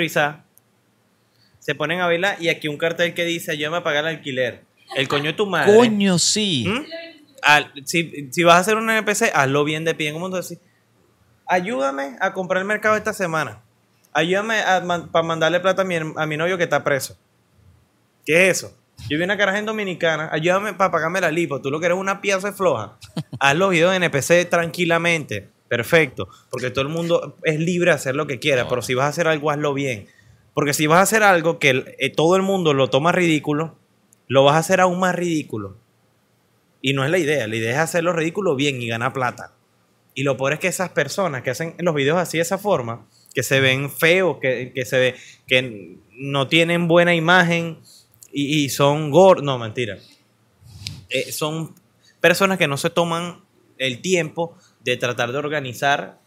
se 1.60 1.76
ponen 1.76 2.02
a 2.02 2.08
bailar 2.08 2.38
y 2.42 2.50
aquí 2.50 2.68
un 2.68 2.78
cartel 2.78 3.14
que 3.14 3.24
dice 3.24 3.52
ayúdame 3.52 3.78
a 3.78 3.84
pagar 3.84 4.04
el 4.06 4.18
alquiler. 4.18 4.64
El 4.96 5.08
coño 5.08 5.26
de 5.26 5.34
tu 5.34 5.46
madre. 5.46 5.76
Coño, 5.76 6.20
sí. 6.20 6.66
¿Mm? 6.68 6.86
Al- 7.42 7.72
si, 7.86 8.30
si 8.32 8.44
vas 8.44 8.56
a 8.56 8.60
hacer 8.60 8.76
un 8.76 8.90
NPC, 8.90 9.32
hazlo 9.34 9.64
bien 9.64 9.86
de 9.86 9.96
pie. 9.96 10.12
¿Cómo 10.12 10.30
tú 10.30 10.36
decís? 10.36 10.60
Ayúdame 11.48 12.18
a 12.20 12.34
comprar 12.34 12.62
el 12.62 12.68
mercado 12.68 12.96
esta 12.96 13.14
semana. 13.14 13.62
Ayúdame 14.12 14.62
para 15.12 15.24
mandarle 15.24 15.60
plata 15.60 15.82
a 15.82 15.86
mi, 15.86 15.96
a 15.96 16.26
mi 16.26 16.38
novio 16.38 16.58
que 16.58 16.64
está 16.66 16.84
preso. 16.84 17.18
¿Qué 18.26 18.50
es 18.50 18.58
eso? 18.58 18.78
Yo 19.10 19.18
vi 19.18 19.24
una 19.24 19.38
caraja 19.38 19.58
en 19.58 19.66
Dominicana. 19.66 20.30
Ayúdame 20.32 20.74
para 20.74 20.92
pagarme 20.92 21.20
la 21.20 21.32
lipo. 21.32 21.60
Tú 21.62 21.72
lo 21.72 21.80
que 21.80 21.88
eres 21.88 21.98
una 21.98 22.22
pieza 22.22 22.54
floja. 22.54 22.98
Haz 23.40 23.56
los 23.56 23.72
videos 23.72 23.92
de 23.92 23.98
NPC 23.98 24.50
tranquilamente. 24.50 25.50
Perfecto. 25.76 26.28
Porque 26.52 26.70
todo 26.70 26.84
el 26.84 26.90
mundo 26.90 27.36
es 27.44 27.60
libre 27.60 27.90
de 27.90 27.96
hacer 27.96 28.16
lo 28.16 28.28
que 28.28 28.38
quiera. 28.38 28.68
Pero 28.68 28.84
si 28.84 28.94
vas 28.94 29.06
a 29.06 29.10
hacer 29.10 29.28
algo, 29.28 29.50
hazlo 29.50 29.74
bien. 29.74 30.06
Porque 30.54 30.72
si 30.72 30.86
vas 30.86 31.00
a 31.00 31.02
hacer 31.02 31.24
algo 31.24 31.58
que 31.58 31.72
el- 31.72 31.96
eh, 31.98 32.12
todo 32.12 32.36
el 32.36 32.44
mundo 32.44 32.76
lo 32.76 32.92
toma 32.92 33.12
ridículo, 33.12 33.76
lo 34.28 34.44
vas 34.44 34.54
a 34.54 34.60
hacer 34.60 34.82
aún 34.82 35.00
más 35.00 35.16
ridículo. 35.16 35.78
Y 36.80 36.94
no 36.94 37.04
es 37.04 37.10
la 37.10 37.18
idea. 37.18 37.48
La 37.48 37.56
idea 37.56 37.72
es 37.72 37.78
hacerlo 37.80 38.14
ridículo 38.14 38.56
bien 38.56 38.80
y 38.84 38.88
ganar 38.88 39.14
plata. 39.14 39.54
Y 40.14 40.22
lo 40.22 40.38
peor 40.38 40.54
es 40.54 40.60
que 40.60 40.68
esas 40.68 40.90
personas 40.90 41.42
que 41.42 41.50
hacen 41.50 41.74
los 41.80 41.96
videos 41.96 42.20
así 42.20 42.38
de 42.38 42.44
esa 42.44 42.60
forma, 42.60 43.08
que 43.34 43.42
se 43.42 43.60
ven 43.60 43.90
feos, 43.90 44.38
que, 44.40 44.72
que 44.76 44.86
se 44.86 45.00
ve, 45.00 45.16
que 45.48 45.98
no 46.12 46.48
tienen 46.50 46.88
buena 46.88 47.16
imagen 47.16 47.80
y, 48.32 48.64
y 48.64 48.70
son 48.70 49.10
gordos. 49.10 49.44
No, 49.44 49.58
mentira. 49.58 49.98
Eh, 51.10 51.32
son 51.32 51.74
personas 52.22 52.60
que 52.60 52.68
no 52.68 52.78
se 52.78 52.92
toman 52.92 53.42
el 53.80 54.02
tiempo 54.02 54.56
de 54.84 54.98
tratar 54.98 55.32
de 55.32 55.38
organizar 55.38 56.19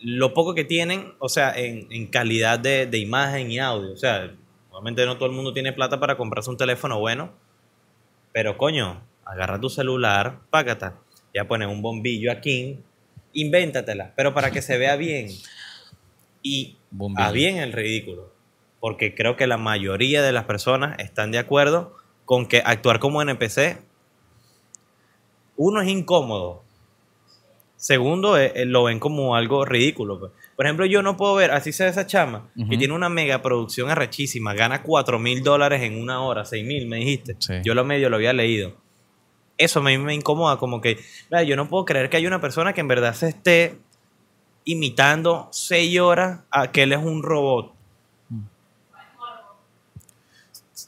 lo 0.00 0.34
poco 0.34 0.54
que 0.54 0.64
tienen, 0.64 1.14
o 1.18 1.28
sea, 1.28 1.52
en, 1.56 1.86
en 1.90 2.06
calidad 2.06 2.58
de, 2.58 2.86
de 2.86 2.98
imagen 2.98 3.50
y 3.50 3.58
audio. 3.58 3.92
O 3.92 3.96
sea, 3.96 4.32
obviamente 4.70 5.04
no 5.06 5.16
todo 5.16 5.28
el 5.28 5.34
mundo 5.34 5.52
tiene 5.52 5.72
plata 5.72 5.98
para 5.98 6.16
comprarse 6.16 6.50
un 6.50 6.56
teléfono 6.56 6.98
bueno, 6.98 7.32
pero 8.32 8.56
coño, 8.56 9.02
agarra 9.24 9.60
tu 9.60 9.68
celular, 9.68 10.40
págata, 10.50 10.98
ya 11.34 11.46
pones 11.46 11.68
un 11.68 11.82
bombillo 11.82 12.32
aquí, 12.32 12.78
invéntatela, 13.32 14.12
pero 14.16 14.34
para 14.34 14.50
que 14.50 14.62
se 14.62 14.78
vea 14.78 14.96
bien. 14.96 15.28
Y 16.42 16.76
Bombillo. 16.90 17.26
haz 17.26 17.32
bien 17.32 17.56
el 17.58 17.72
ridículo. 17.72 18.32
Porque 18.80 19.14
creo 19.14 19.36
que 19.36 19.46
la 19.46 19.58
mayoría 19.58 20.22
de 20.22 20.32
las 20.32 20.44
personas 20.44 20.96
están 21.00 21.32
de 21.32 21.38
acuerdo 21.38 21.96
con 22.24 22.46
que 22.46 22.62
actuar 22.64 23.00
como 23.00 23.20
NPC, 23.22 23.82
uno 25.56 25.82
es 25.82 25.88
incómodo. 25.88 26.62
Segundo, 27.80 28.36
eh, 28.36 28.52
eh, 28.56 28.64
lo 28.64 28.82
ven 28.84 28.98
como 28.98 29.36
algo 29.36 29.64
ridículo. 29.64 30.18
pues. 30.18 30.32
Por 30.56 30.66
ejemplo, 30.66 30.84
yo 30.84 31.00
no 31.00 31.16
puedo 31.16 31.36
ver, 31.36 31.52
así 31.52 31.72
sea 31.72 31.86
esa 31.86 32.06
chama, 32.08 32.48
que 32.56 32.62
Ujú. 32.62 32.76
tiene 32.78 32.92
una 32.92 33.08
mega 33.08 33.40
producción 33.40 33.88
arrechísima, 33.88 34.52
gana 34.52 34.82
4 34.82 35.20
mil 35.20 35.44
dólares 35.44 35.82
en 35.82 35.96
una 36.00 36.20
hora, 36.20 36.44
6 36.44 36.66
mil, 36.66 36.86
me 36.88 36.96
dijiste. 36.96 37.36
Sí. 37.38 37.54
Yo 37.64 37.74
lo 37.74 37.84
medio 37.84 38.10
lo 38.10 38.16
había 38.16 38.32
leído. 38.32 38.74
Eso 39.56 39.78
a 39.78 39.82
mí 39.84 39.96
me 39.96 40.12
incomoda, 40.14 40.56
como 40.56 40.80
que, 40.80 40.98
vea, 41.30 41.44
yo 41.44 41.54
no 41.54 41.68
puedo 41.68 41.84
creer 41.84 42.10
que 42.10 42.16
haya 42.16 42.26
una 42.28 42.40
persona 42.40 42.72
que 42.72 42.80
en 42.80 42.88
verdad 42.88 43.14
se 43.14 43.28
esté 43.28 43.78
imitando 44.64 45.48
6 45.52 45.98
horas 46.00 46.40
a 46.50 46.72
que 46.72 46.82
él 46.82 46.92
es 46.92 46.98
un 46.98 47.22
robot. 47.22 47.72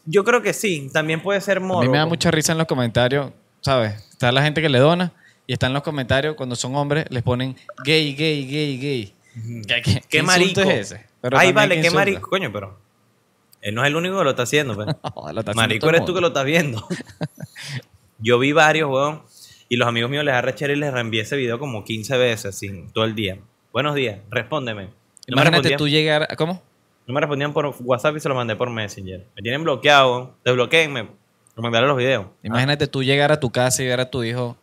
Yo 0.07 0.25
creo 0.25 0.43
que 0.43 0.53
sí, 0.53 0.91
también 0.93 1.23
puede 1.23 1.41
ser 1.41 1.59
A 1.59 1.61
morbo. 1.61 1.83
mí 1.83 1.89
me 1.89 1.99
da 1.99 2.07
mucha 2.07 2.31
risa 2.31 2.53
en 2.53 2.59
los 2.59 2.67
comentarios, 2.67 3.31
¿sabes? 3.61 3.93
Está 4.11 4.33
la 4.33 4.43
gente 4.43 4.61
que 4.63 4.69
le 4.69 4.79
dona 4.79 5.13
y 5.51 5.53
está 5.53 5.67
en 5.67 5.73
los 5.73 5.83
comentarios 5.83 6.37
cuando 6.37 6.55
son 6.55 6.77
hombres, 6.77 7.07
les 7.11 7.25
ponen 7.25 7.57
gay, 7.85 8.15
gay, 8.15 8.47
gay, 8.47 8.79
gay. 8.79 9.15
¿Qué, 9.67 9.83
qué- 9.83 10.03
qué 10.09 10.23
marico. 10.23 10.61
es 10.61 10.93
ese? 10.93 11.07
Pero 11.21 11.37
Ay, 11.37 11.51
vale, 11.51 11.75
¿qué 11.75 11.79
insulto? 11.81 11.99
marico, 11.99 12.31
coño, 12.31 12.53
pero 12.53 12.79
él 13.61 13.75
no 13.75 13.83
es 13.83 13.89
el 13.89 13.97
único 13.97 14.17
que 14.19 14.23
lo 14.23 14.31
está 14.31 14.45
haciendo, 14.45 14.77
pues. 14.77 14.87
Lo 14.87 14.93
está 14.93 15.51
haciendo 15.51 15.55
Marico 15.57 15.89
eres 15.89 16.05
tú 16.05 16.15
que 16.15 16.21
lo 16.21 16.29
estás 16.29 16.45
viendo. 16.45 16.87
Yo 18.21 18.39
vi 18.39 18.53
varios, 18.53 18.89
weón. 18.93 19.23
Y 19.69 19.75
los 19.77 19.89
amigos 19.89 20.09
míos 20.09 20.23
les 20.25 20.35
arrechera 20.35 20.73
y 20.73 20.77
les 20.77 20.93
reenvié 20.93 21.23
ese 21.23 21.37
video 21.37 21.59
como 21.59 21.83
15 21.83 22.17
veces, 22.17 22.55
sin 22.57 22.89
todo 22.93 23.05
el 23.05 23.17
día. 23.17 23.37
Buenos 23.73 23.97
días, 23.97 24.21
respóndeme. 24.31 24.85
No 24.85 24.91
me, 25.37 25.43
Imagínate 25.43 25.77
tú 25.77 25.89
llegar. 25.89 26.29
¿Cómo? 26.37 26.63
no 27.09 27.15
me 27.15 27.21
respondían 27.23 27.53
por 27.53 27.75
WhatsApp 27.81 28.17
y 28.17 28.21
se 28.21 28.29
lo 28.29 28.37
mandé 28.37 28.55
por 28.55 28.71
Messenger. 28.71 29.27
Me 29.35 29.43
tienen 29.43 29.65
bloqueado, 29.65 30.37
desbloqueenme, 30.45 31.03
me 31.03 31.11
mandaron 31.61 31.89
los 31.89 31.99
videos. 31.99 32.27
Imagínate 32.45 32.87
tú 32.87 33.03
llegar 33.03 33.33
a 33.33 33.41
tu 33.41 33.51
casa 33.51 33.83
y 33.83 33.89
ver 33.89 33.99
a 33.99 34.09
tu 34.09 34.23
hijo. 34.23 34.57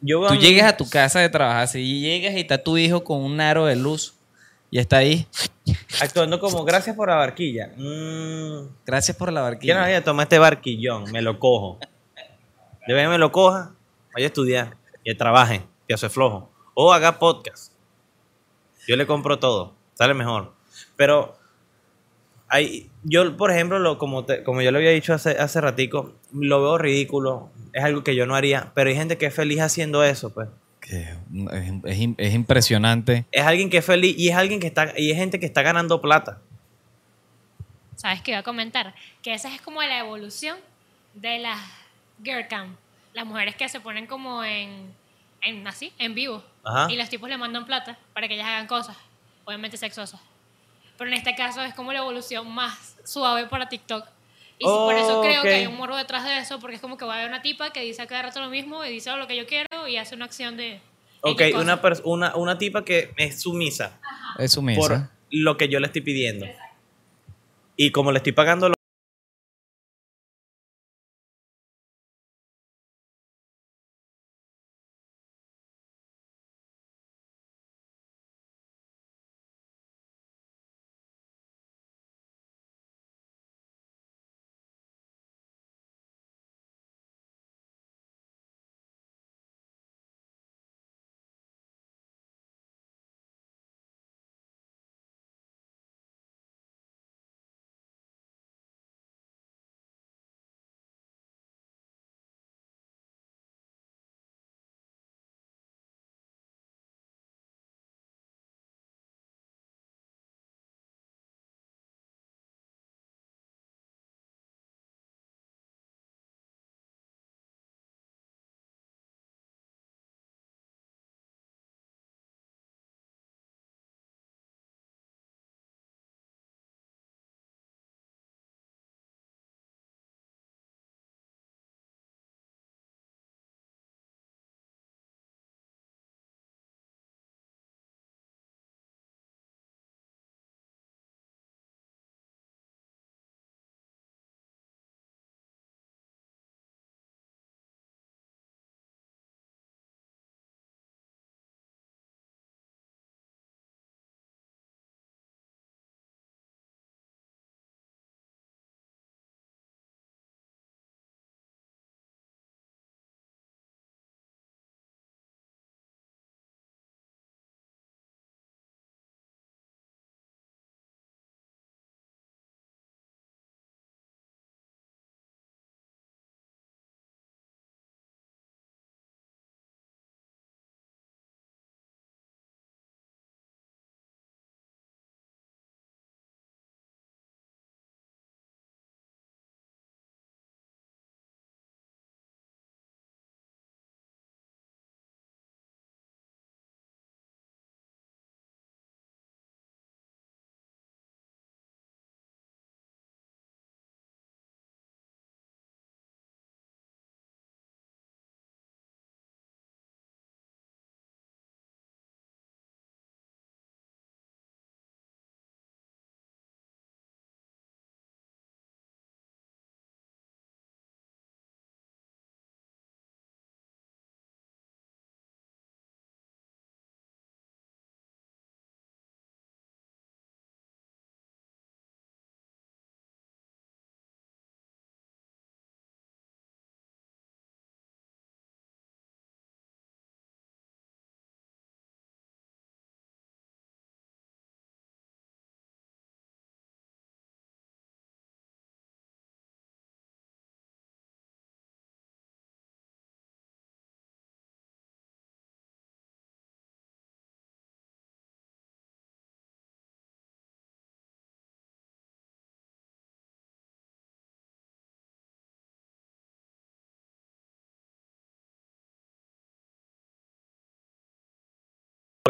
Yo 0.00 0.26
Tú 0.28 0.34
llegas 0.36 0.72
a 0.72 0.76
tu 0.76 0.88
casa 0.88 1.20
de 1.20 1.28
trabajar, 1.28 1.66
si 1.68 2.00
llegas 2.00 2.34
y 2.34 2.40
está 2.40 2.62
tu 2.62 2.76
hijo 2.78 3.02
con 3.02 3.20
un 3.22 3.40
aro 3.40 3.66
de 3.66 3.74
luz 3.76 4.14
y 4.70 4.78
está 4.78 4.98
ahí. 4.98 5.26
actuando 6.00 6.38
como 6.38 6.64
gracias 6.64 6.94
por 6.94 7.08
la 7.08 7.16
barquilla. 7.16 7.72
Mm, 7.76 8.68
Gracias 8.86 9.16
por 9.16 9.32
la 9.32 9.40
¿Quién 9.40 9.50
barquilla. 9.52 9.84
había 9.84 10.04
tomado 10.04 10.22
este 10.22 10.38
barquillón? 10.38 11.10
Me 11.10 11.20
lo 11.22 11.38
cojo. 11.38 11.78
De 12.86 12.94
vez 12.94 13.04
en 13.04 13.10
me 13.10 13.18
lo 13.18 13.32
coja, 13.32 13.72
vaya 14.14 14.26
a 14.26 14.28
estudiar 14.28 14.76
y 15.04 15.14
trabaje, 15.14 15.62
que 15.86 15.94
hace 15.94 16.08
flojo. 16.08 16.50
O 16.74 16.92
haga 16.92 17.18
podcast. 17.18 17.72
Yo 18.86 18.96
le 18.96 19.06
compro 19.06 19.38
todo, 19.38 19.74
sale 19.94 20.14
mejor. 20.14 20.54
Pero 20.96 21.36
hay, 22.48 22.90
yo, 23.02 23.36
por 23.36 23.50
ejemplo, 23.50 23.78
lo, 23.78 23.98
como, 23.98 24.24
te- 24.24 24.42
como 24.44 24.62
yo 24.62 24.70
le 24.70 24.78
había 24.78 24.90
dicho 24.90 25.12
hace, 25.12 25.32
hace 25.32 25.60
ratico, 25.60 26.14
lo 26.32 26.62
veo 26.62 26.78
ridículo, 26.78 27.50
es 27.72 27.84
algo 27.84 28.04
que 28.04 28.14
yo 28.14 28.26
no 28.26 28.34
haría, 28.34 28.72
pero 28.74 28.90
hay 28.90 28.96
gente 28.96 29.18
que 29.18 29.26
es 29.26 29.34
feliz 29.34 29.60
haciendo 29.60 30.02
eso, 30.04 30.32
pues. 30.32 30.48
Que 30.80 31.02
es, 31.02 31.16
es 31.84 31.98
im- 31.98 32.14
es 32.18 32.34
impresionante. 32.34 33.26
Es 33.32 33.44
alguien 33.44 33.68
que 33.70 33.78
es 33.78 33.84
feliz 33.84 34.16
y 34.18 34.28
es 34.28 34.36
alguien 34.36 34.60
que 34.60 34.66
está, 34.68 34.92
y 34.98 35.10
es 35.10 35.16
gente 35.16 35.38
que 35.40 35.46
está 35.46 35.62
ganando 35.62 36.00
plata. 36.00 36.38
¿Sabes 37.96 38.22
qué 38.22 38.30
iba 38.30 38.40
a 38.40 38.44
comentar? 38.44 38.94
Que 39.22 39.34
esa 39.34 39.52
es 39.54 39.60
como 39.60 39.82
la 39.82 39.98
evolución 39.98 40.56
de 41.14 41.38
las 41.38 41.58
girl 42.22 42.46
cam. 42.48 42.76
Las 43.12 43.26
mujeres 43.26 43.56
que 43.56 43.68
se 43.68 43.80
ponen 43.80 44.06
como 44.06 44.44
en, 44.44 44.92
en 45.42 45.66
así, 45.66 45.92
en 45.98 46.14
vivo. 46.14 46.44
Ajá. 46.64 46.86
Y 46.92 46.96
los 46.96 47.08
tipos 47.08 47.28
le 47.28 47.36
mandan 47.36 47.64
plata 47.66 47.98
para 48.14 48.28
que 48.28 48.34
ellas 48.34 48.46
hagan 48.46 48.66
cosas, 48.68 48.96
obviamente 49.44 49.76
sexosas. 49.76 50.20
Pero 50.96 51.10
en 51.10 51.16
este 51.16 51.34
caso 51.34 51.62
es 51.62 51.74
como 51.74 51.92
la 51.92 51.98
evolución 52.00 52.48
más 52.52 52.96
suave 53.04 53.46
para 53.46 53.68
TikTok. 53.68 54.06
Y 54.58 54.64
por 54.64 54.94
eso 54.94 55.20
creo 55.22 55.42
que 55.42 55.54
hay 55.54 55.66
un 55.66 55.76
morro 55.76 55.96
detrás 55.96 56.24
de 56.24 56.38
eso, 56.38 56.58
porque 56.58 56.76
es 56.76 56.82
como 56.82 56.96
que 56.96 57.04
va 57.04 57.14
a 57.14 57.16
haber 57.18 57.28
una 57.28 57.42
tipa 57.42 57.70
que 57.72 57.80
dice 57.80 58.02
a 58.02 58.06
cada 58.06 58.22
rato 58.22 58.40
lo 58.40 58.50
mismo 58.50 58.84
y 58.84 58.90
dice 58.90 59.10
"Oh, 59.10 59.16
lo 59.16 59.26
que 59.26 59.36
yo 59.36 59.46
quiero 59.46 59.86
y 59.86 59.96
hace 59.96 60.14
una 60.14 60.24
acción 60.24 60.56
de... 60.56 60.80
Ok, 61.20 61.42
una, 61.54 61.80
una, 62.04 62.36
una 62.36 62.58
tipa 62.58 62.84
que 62.84 63.12
es 63.16 63.40
sumisa. 63.40 63.98
Es 64.38 64.52
sumisa. 64.52 64.80
por 64.80 65.00
lo 65.30 65.56
que 65.56 65.68
yo 65.68 65.80
le 65.80 65.86
estoy 65.86 66.02
pidiendo. 66.02 66.46
Y 67.76 67.90
como 67.92 68.12
le 68.12 68.18
estoy 68.18 68.32
pagando 68.32 68.72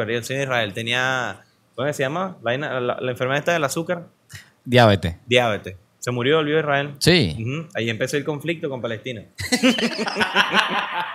Yo 0.07 0.23
soy 0.23 0.37
en 0.37 0.43
Israel. 0.43 0.73
Tenía, 0.73 1.45
¿cómo 1.75 1.93
se 1.93 2.03
llama? 2.03 2.39
La, 2.43 2.57
la, 2.57 2.99
la 3.01 3.11
enfermedad 3.11 3.39
esta 3.39 3.53
del 3.53 3.65
azúcar. 3.65 4.07
Diabetes. 4.65 5.17
Diabetes. 5.27 5.77
Se 5.99 6.11
murió, 6.13 6.37
volvió 6.37 6.57
a 6.57 6.61
Israel. 6.61 6.95
Sí. 7.01 7.37
Ahí 7.75 7.91
empezó 7.91 8.17
el 8.17 8.25
conflicto 8.25 8.71
con 8.71 8.81
Palestina. 8.81 9.25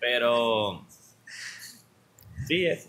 Pero... 0.00 0.86
Sí, 2.46 2.66
es. 2.66 2.88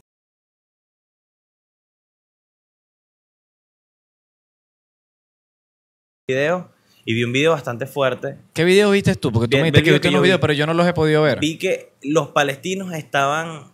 Video 6.27 6.71
y 7.05 7.13
vi 7.13 7.23
un 7.23 7.31
video 7.31 7.51
bastante 7.51 7.85
fuerte. 7.87 8.37
¿Qué 8.53 8.63
video 8.63 8.91
viste 8.91 9.15
tú? 9.15 9.31
Porque 9.31 9.47
tú 9.47 9.51
Bien, 9.57 9.63
me 9.63 9.67
dijiste 9.71 9.83
que 9.83 9.91
viste 9.93 10.09
unos 10.09 10.21
vi. 10.21 10.27
videos, 10.27 10.41
pero 10.41 10.53
yo 10.53 10.65
no 10.67 10.73
los 10.73 10.85
he 10.87 10.93
podido 10.93 11.21
ver. 11.23 11.39
Vi 11.39 11.57
que 11.57 11.91
los 12.03 12.29
palestinos 12.29 12.93
estaban. 12.93 13.71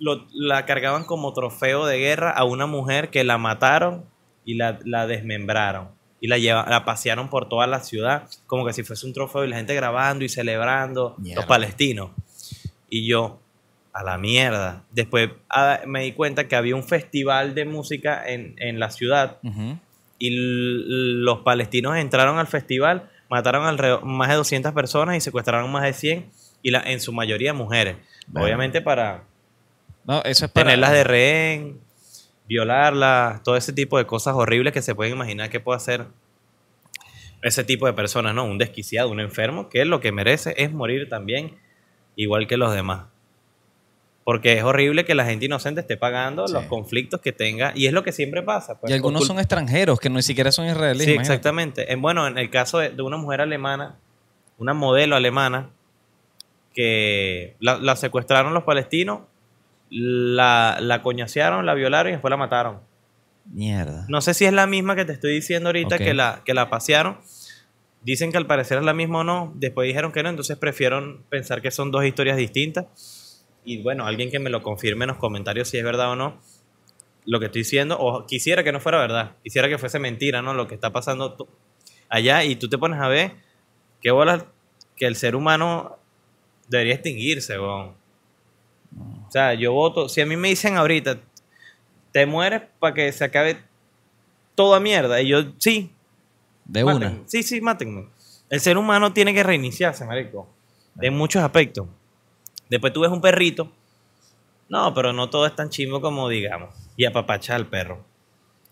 lo- 0.00 0.26
la 0.32 0.66
cargaban 0.66 1.04
como 1.04 1.32
trofeo 1.32 1.86
de 1.86 1.98
guerra 1.98 2.30
a 2.30 2.44
una 2.44 2.66
mujer 2.66 3.10
que 3.10 3.22
la 3.24 3.38
mataron 3.38 4.04
y 4.44 4.54
la, 4.54 4.78
la 4.84 5.06
desmembraron. 5.06 5.88
Y 6.20 6.26
la, 6.28 6.38
lleva, 6.38 6.66
la 6.68 6.84
pasearon 6.84 7.28
por 7.30 7.48
toda 7.48 7.66
la 7.66 7.80
ciudad, 7.80 8.28
como 8.46 8.64
que 8.66 8.72
si 8.72 8.82
fuese 8.82 9.06
un 9.06 9.12
trofeo, 9.12 9.44
y 9.44 9.48
la 9.48 9.56
gente 9.56 9.74
grabando 9.74 10.24
y 10.24 10.28
celebrando, 10.28 11.14
Mierda. 11.18 11.40
los 11.42 11.46
palestinos. 11.48 12.10
Y 12.90 13.06
yo, 13.06 13.40
a 13.92 14.02
la 14.02 14.16
mierda. 14.18 14.84
Después 14.90 15.30
ah, 15.50 15.80
me 15.86 16.02
di 16.02 16.12
cuenta 16.12 16.48
que 16.48 16.56
había 16.56 16.74
un 16.76 16.84
festival 16.84 17.54
de 17.54 17.64
música 17.64 18.22
en, 18.26 18.54
en 18.58 18.78
la 18.80 18.90
ciudad 18.90 19.38
Ujú. 19.42 19.78
Y 20.26 20.30
los 20.32 21.40
palestinos 21.40 21.96
entraron 21.96 22.38
al 22.38 22.46
festival, 22.46 23.10
mataron 23.28 23.66
alrededor 23.66 24.04
más 24.04 24.30
de 24.30 24.36
200 24.36 24.72
personas 24.72 25.16
y 25.16 25.20
secuestraron 25.20 25.70
más 25.70 25.82
de 25.82 25.92
100 25.92 26.30
y 26.62 26.70
la, 26.70 26.80
en 26.80 27.00
su 27.00 27.12
mayoría 27.12 27.52
mujeres. 27.52 27.96
Bueno. 28.26 28.46
Obviamente 28.46 28.80
para 28.80 29.24
No, 30.04 30.22
eso 30.22 30.46
es 30.46 30.50
para... 30.50 30.64
tenerlas 30.64 30.92
de 30.92 31.04
rehén, 31.04 31.80
violarlas, 32.48 33.42
todo 33.42 33.56
ese 33.56 33.74
tipo 33.74 33.98
de 33.98 34.06
cosas 34.06 34.34
horribles 34.34 34.72
que 34.72 34.80
se 34.80 34.94
pueden 34.94 35.12
imaginar 35.12 35.50
que 35.50 35.60
puede 35.60 35.76
hacer 35.76 36.06
ese 37.42 37.62
tipo 37.64 37.86
de 37.86 37.92
personas, 37.92 38.34
¿no? 38.34 38.44
Un 38.44 38.56
desquiciado, 38.56 39.10
un 39.10 39.20
enfermo, 39.20 39.68
que 39.68 39.84
lo 39.84 40.00
que 40.00 40.10
merece 40.10 40.54
es 40.56 40.72
morir 40.72 41.10
también, 41.10 41.58
igual 42.16 42.46
que 42.46 42.56
los 42.56 42.72
demás. 42.72 43.08
Porque 44.24 44.54
es 44.54 44.64
horrible 44.64 45.04
que 45.04 45.14
la 45.14 45.26
gente 45.26 45.44
inocente 45.44 45.82
esté 45.82 45.96
pagando 45.98 46.46
Sí. 46.48 46.54
los 46.54 46.64
conflictos 46.64 47.20
que 47.20 47.32
tenga, 47.32 47.72
y 47.74 47.86
es 47.86 47.92
lo 47.92 48.02
que 48.02 48.10
siempre 48.12 48.42
pasa. 48.42 48.80
pues, 48.80 48.90
Y 48.90 48.94
algunos 48.94 49.26
son 49.26 49.38
extranjeros, 49.38 50.00
que 50.00 50.08
ni 50.08 50.22
siquiera 50.22 50.50
son 50.50 50.66
israelíes. 50.66 51.04
Sí, 51.04 51.10
imagínate. 51.12 51.32
exactamente. 51.34 51.92
En, 51.92 52.00
bueno, 52.00 52.26
en 52.26 52.38
el 52.38 52.48
caso 52.50 52.78
de, 52.78 52.88
de 52.90 53.02
una 53.02 53.18
mujer 53.18 53.40
alemana, 53.42 53.96
una 54.56 54.72
modelo 54.72 55.14
alemana, 55.16 55.70
que 56.74 57.54
la, 57.60 57.76
la 57.78 57.96
secuestraron 57.96 58.54
los 58.54 58.64
palestinos, 58.64 59.20
la, 59.90 60.78
la 60.80 61.02
coñasearon, 61.02 61.66
la 61.66 61.74
violaron 61.74 62.08
y 62.10 62.12
después 62.12 62.30
la 62.30 62.36
mataron. 62.36 62.80
Mierda. 63.52 64.06
No 64.08 64.20
sé 64.22 64.32
si 64.34 64.44
es 64.46 64.52
la 64.52 64.66
misma 64.66 64.96
que 64.96 65.04
te 65.04 65.12
estoy 65.12 65.34
diciendo 65.34 65.68
ahorita 65.68 65.98
que, 65.98 66.14
la, 66.14 66.40
que 66.44 66.54
la 66.54 66.70
pasearon. 66.70 67.18
Dicen 68.02 68.32
que 68.32 68.38
al 68.38 68.46
parecer 68.46 68.78
es 68.78 68.84
la 68.84 68.94
misma 68.94 69.20
o 69.20 69.24
no. 69.24 69.52
Después 69.56 69.86
dijeron 69.86 70.12
que 70.12 70.22
no, 70.22 70.30
entonces 70.30 70.56
prefiero 70.56 71.20
pensar 71.28 71.60
que 71.62 71.70
son 71.70 71.90
dos 71.90 72.04
historias 72.04 72.36
distintas. 72.36 72.86
Y 73.64 73.82
bueno, 73.82 74.06
alguien 74.06 74.30
que 74.30 74.38
me 74.38 74.50
lo 74.50 74.62
confirme 74.62 75.04
en 75.04 75.08
los 75.08 75.16
comentarios 75.18 75.68
si 75.68 75.78
es 75.78 75.84
verdad 75.84 76.10
o 76.12 76.16
no 76.16 76.38
lo 77.26 77.40
que 77.40 77.46
estoy 77.46 77.62
diciendo. 77.62 77.96
O 77.98 78.26
quisiera 78.26 78.62
que 78.62 78.72
no 78.72 78.80
fuera 78.80 78.98
verdad. 78.98 79.36
Quisiera 79.42 79.68
que 79.68 79.78
fuese 79.78 79.98
mentira, 79.98 80.42
¿no? 80.42 80.54
Lo 80.54 80.66
que 80.68 80.74
está 80.74 80.90
pasando 80.92 81.48
allá. 82.08 82.44
Y 82.44 82.56
tú 82.56 82.68
te 82.68 82.78
pones 82.78 83.00
a 83.00 83.08
ver 83.08 83.32
qué 84.02 84.10
bolas 84.10 84.44
que 84.96 85.06
el 85.06 85.16
ser 85.16 85.34
humano 85.34 85.96
debería 86.68 86.94
extinguirse. 86.94 87.56
O 87.58 87.94
sea, 89.30 89.54
yo 89.54 89.72
voto. 89.72 90.08
Si 90.08 90.20
a 90.20 90.26
mí 90.26 90.36
me 90.36 90.48
dicen 90.48 90.76
ahorita, 90.76 91.18
te 92.12 92.26
mueres 92.26 92.62
para 92.78 92.94
que 92.94 93.10
se 93.12 93.24
acabe 93.24 93.58
toda 94.54 94.78
mierda. 94.80 95.20
Y 95.20 95.28
yo, 95.28 95.44
sí, 95.58 95.90
De 96.64 96.84
mátenme. 96.84 97.06
una. 97.06 97.28
Sí, 97.28 97.42
sí, 97.42 97.60
mátenme. 97.60 98.08
El 98.50 98.60
ser 98.60 98.76
humano 98.76 99.12
tiene 99.12 99.32
que 99.34 99.42
reiniciarse, 99.42 100.04
marico. 100.04 100.48
En 101.00 101.16
muchos 101.16 101.42
aspectos. 101.42 101.88
Después 102.74 102.92
tú 102.92 103.00
ves 103.00 103.10
un 103.10 103.20
perrito. 103.20 103.70
No, 104.68 104.92
pero 104.94 105.12
no 105.12 105.30
todo 105.30 105.46
es 105.46 105.54
tan 105.54 105.70
chimbo 105.70 106.00
como 106.00 106.28
digamos. 106.28 106.74
Y 106.96 107.04
apapacha 107.04 107.54
al 107.54 107.66
perro. 107.68 108.04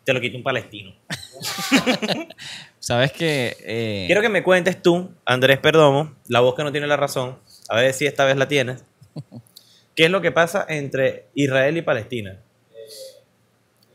Te 0.04 0.12
lo 0.12 0.20
quita 0.20 0.36
un 0.36 0.42
palestino. 0.42 0.92
Sabes 2.80 3.12
que... 3.12 3.56
eh, 3.60 4.04
Quiero 4.06 4.20
que 4.20 4.28
me 4.28 4.42
cuentes 4.42 4.82
tú, 4.82 5.10
Andrés 5.24 5.58
Perdomo, 5.60 6.12
la 6.28 6.40
voz 6.40 6.54
que 6.56 6.64
no 6.64 6.72
tiene 6.72 6.86
la 6.88 6.96
razón, 6.96 7.38
a 7.68 7.76
ver 7.76 7.92
si 7.94 8.06
esta 8.06 8.24
vez 8.24 8.36
la 8.36 8.48
tienes. 8.48 8.84
¿Qué 9.94 10.06
es 10.06 10.10
lo 10.10 10.20
que 10.20 10.32
pasa 10.32 10.66
entre 10.68 11.26
Israel 11.34 11.76
y 11.76 11.82
Palestina? 11.82 12.40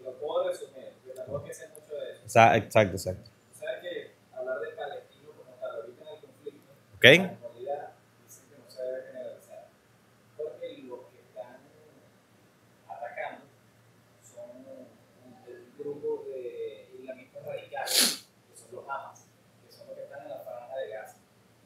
Lo 0.03 0.13
puedo 0.13 0.47
resumir, 0.49 0.93
porque 1.03 1.17
tampoco 1.17 1.43
que 1.43 1.53
sé 1.53 1.67
mucho 1.69 1.93
de 1.95 2.11
eso. 2.11 2.23
Exacto, 2.55 2.95
exacto. 2.95 3.29
Sabes 3.59 3.81
que 3.81 4.11
hablar 4.37 4.59
de 4.61 4.67
palestino 4.69 5.29
como 5.37 5.51
tal, 5.59 5.71
ahorita 5.81 6.03
en 6.03 6.15
el 6.15 6.21
conflicto, 6.21 6.71
¿Ok? 6.95 7.03
en 7.03 7.21
realidad 7.41 7.91
dicen 8.23 8.43
que 8.49 8.57
no 8.63 8.69
se 8.71 8.81
debe 8.83 9.01
generalizar. 9.11 9.67
Porque 10.37 10.67
los 10.87 10.99
que 11.11 11.17
están 11.27 11.57
atacando 12.87 13.43
son 14.21 14.49
un, 14.69 15.45
del 15.45 15.63
grupo 15.79 16.25
de 16.29 16.89
islamistas 17.01 17.43
radicales, 17.45 18.25
que 18.51 18.55
son 18.57 18.69
los 18.75 18.83
Hamas, 18.87 19.25
que 19.65 19.73
son 19.75 19.87
los 19.87 19.95
que 19.97 20.03
están 20.03 20.21
en 20.21 20.29
la 20.29 20.39
franja 20.45 20.75
de 20.77 20.87
Gaza, 20.93 21.17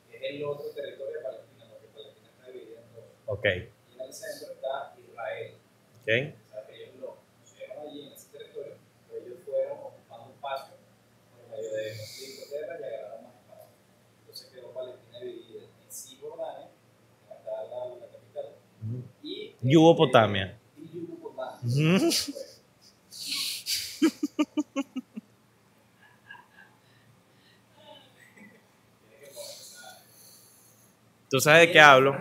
que 0.10 0.16
es 0.18 0.21
el 0.36 0.44
otro 0.46 0.70
territorio 0.72 1.18
de 1.18 1.24
Palestina, 1.24 1.66
porque 1.70 1.88
Palestina 1.94 2.30
está 2.30 2.52
dividida 2.52 2.80
en 2.82 2.94
dos. 2.96 3.06
Ok. 3.26 3.46
Y 3.46 3.94
en 3.94 4.02
el 4.02 4.14
centro 4.14 4.54
está 4.54 4.96
Israel. 5.00 5.54
Ok. 6.02 6.08
O 6.08 6.50
sea, 6.50 6.68
que 6.68 6.84
ellos 6.84 6.96
lo 7.00 7.18
pusieron 7.42 7.88
allí 7.88 8.08
en 8.08 8.14
ese 8.14 8.28
territorio, 8.32 8.76
pero 9.10 9.26
ellos 9.26 9.40
fueron 9.46 9.78
ocupando 9.80 10.34
espacio 10.34 10.74
por 11.32 11.58
medio 11.58 11.72
de 11.72 11.98
conflictos, 11.98 12.50
guerras 12.52 12.80
y 12.80 12.84
agarraron 12.84 13.24
más 13.24 13.36
espacio. 13.36 13.70
Entonces 14.22 14.50
quedó 14.52 14.68
Palestina 14.74 15.20
dividida 15.20 15.64
en 15.64 15.92
Cisjordania, 15.92 16.68
que 17.28 17.34
está 17.36 17.52
la, 17.64 17.96
la 17.96 18.08
capital, 18.08 18.56
y 19.24 19.56
Yugopotamia. 19.62 20.58
Y 20.78 20.90
Yugopotamia. 20.90 21.60
Ujú. 21.64 22.12
¿Tú 31.32 31.40
sabes 31.40 31.62
de 31.68 31.72
qué 31.72 31.80
hablo? 31.80 32.14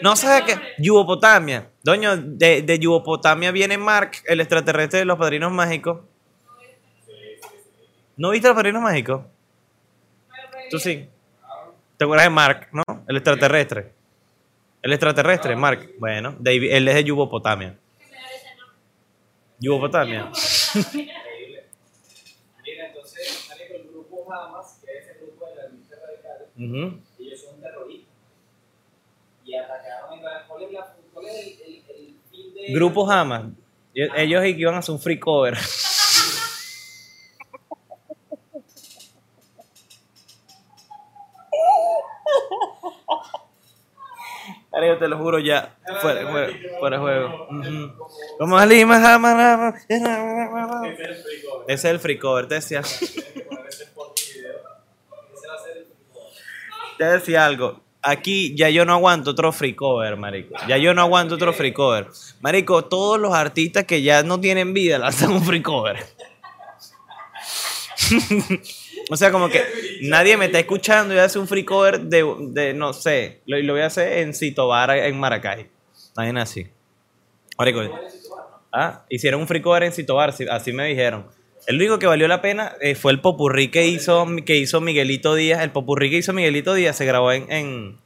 No 0.00 0.14
sabes 0.14 0.42
qué. 0.44 0.60
Yugopotamia. 0.78 1.68
Doño, 1.82 2.16
de, 2.16 2.62
de 2.62 2.78
Yugopotamia 2.78 3.50
viene 3.50 3.76
Mark, 3.76 4.12
el 4.26 4.40
extraterrestre 4.40 5.00
de 5.00 5.04
los 5.04 5.18
padrinos 5.18 5.50
mágicos. 5.50 6.00
¿No 8.16 8.30
viste 8.30 8.46
los 8.46 8.54
padrinos 8.54 8.80
mágicos? 8.80 9.22
Tú 10.70 10.78
sí. 10.78 11.08
¿Te 11.96 12.04
acuerdas 12.04 12.26
de 12.26 12.30
Mark, 12.30 12.68
no? 12.72 12.82
El 13.08 13.16
extraterrestre. 13.16 13.92
El 14.82 14.92
extraterrestre, 14.92 15.56
Mark. 15.56 15.90
Bueno, 15.98 16.36
David, 16.38 16.70
él 16.72 16.86
es 16.86 16.94
de. 16.94 17.04
Yugopotamia. 19.58 20.30
Increíble. 20.94 21.64
Mira, 22.64 22.86
entonces, 22.86 23.46
marico, 23.48 23.74
el 23.74 23.88
grupo 23.90 24.32
Hamas, 24.32 24.80
que 24.84 24.96
es 24.96 25.08
el 25.08 25.26
grupo 25.26 25.46
de 25.48 25.56
las 25.56 25.72
listas 25.72 25.98
radicales, 26.00 26.48
Ujú. 26.56 27.00
ellos 27.18 27.40
son 27.42 27.60
terroristas. 27.60 28.08
Y 29.50 29.56
atacaron 29.56 30.12
a 30.12 30.16
Israel. 30.16 30.42
¿Cuál 30.46 30.62
es, 30.62 30.72
la, 30.72 30.94
cuál 31.12 31.26
es 31.26 31.34
el, 31.34 31.48
el, 31.48 31.82
el 31.88 32.14
fin 32.30 32.54
de 32.54 32.72
Grupo 32.72 33.10
Hamas. 33.10 33.46
Ellos 33.92 34.14
ellos 34.16 34.44
iban 34.46 34.76
a 34.76 34.78
hacer 34.78 34.92
un 34.92 35.00
free 35.00 35.18
cover. 35.18 35.58
Ariel, 44.72 45.00
te 45.00 45.08
lo 45.08 45.18
juro 45.18 45.40
ya. 45.40 45.76
Fuera 46.00 46.30
juego. 46.30 46.52
Fuera 46.78 47.00
juego. 47.00 47.48
Como 48.38 48.64
Lima, 48.66 48.98
es 49.88 50.00
el 50.00 51.16
free 51.16 51.42
cover. 51.42 51.64
Ese 51.66 51.74
es 51.74 51.84
el 51.86 51.98
free 51.98 52.20
cover, 52.20 52.46
te 52.46 52.54
decía. 52.54 52.82
Te 56.98 57.04
decía 57.04 57.46
algo. 57.46 57.89
Aquí 58.02 58.54
ya 58.56 58.70
yo 58.70 58.84
no 58.84 58.94
aguanto 58.94 59.30
otro 59.30 59.52
free 59.52 59.74
cover, 59.74 60.16
marico. 60.16 60.54
Ya 60.66 60.78
yo 60.78 60.94
no 60.94 61.02
aguanto 61.02 61.34
otro 61.34 61.52
free 61.52 61.72
cover. 61.72 62.08
Marico, 62.40 62.84
todos 62.84 63.20
los 63.20 63.34
artistas 63.34 63.84
que 63.84 64.00
ya 64.02 64.22
no 64.22 64.40
tienen 64.40 64.72
vida 64.72 64.98
lanzan 64.98 65.32
un 65.32 65.44
free 65.44 65.60
cover. 65.62 65.98
o 69.10 69.16
sea, 69.16 69.30
como 69.30 69.48
que 69.48 69.62
nadie 70.02 70.36
me 70.36 70.46
está 70.46 70.58
escuchando 70.58 71.14
y 71.14 71.18
hacer 71.18 71.40
un 71.40 71.48
free 71.48 71.64
cover 71.64 72.00
de, 72.00 72.24
de 72.48 72.74
no 72.74 72.92
sé, 72.92 73.40
lo, 73.46 73.58
lo 73.58 73.74
voy 73.74 73.82
a 73.82 73.86
hacer 73.86 74.18
en 74.18 74.34
Citobar, 74.34 74.90
en 74.90 75.18
Maracay. 75.18 75.68
Nadie 76.16 76.40
así. 76.40 76.66
Marico, 77.58 77.82
ah, 78.72 79.04
hicieron 79.10 79.40
un 79.42 79.46
free 79.46 79.60
cover 79.60 79.82
en 79.82 79.92
Citobar, 79.92 80.32
sí, 80.32 80.46
así 80.50 80.72
me 80.72 80.86
dijeron. 80.86 81.26
El 81.66 81.76
único 81.76 81.98
que 81.98 82.06
valió 82.06 82.26
la 82.26 82.40
pena 82.42 82.72
eh, 82.80 82.94
fue 82.94 83.12
el 83.12 83.20
popurrí 83.20 83.68
que 83.68 83.86
hizo, 83.86 84.26
que 84.44 84.56
hizo 84.56 84.80
Miguelito 84.80 85.34
Díaz. 85.34 85.62
El 85.62 85.70
popurrí 85.70 86.10
que 86.10 86.16
hizo 86.16 86.32
Miguelito 86.32 86.74
Díaz 86.74 86.96
se 86.96 87.04
grabó 87.04 87.30
en, 87.32 87.50
en, 87.52 87.98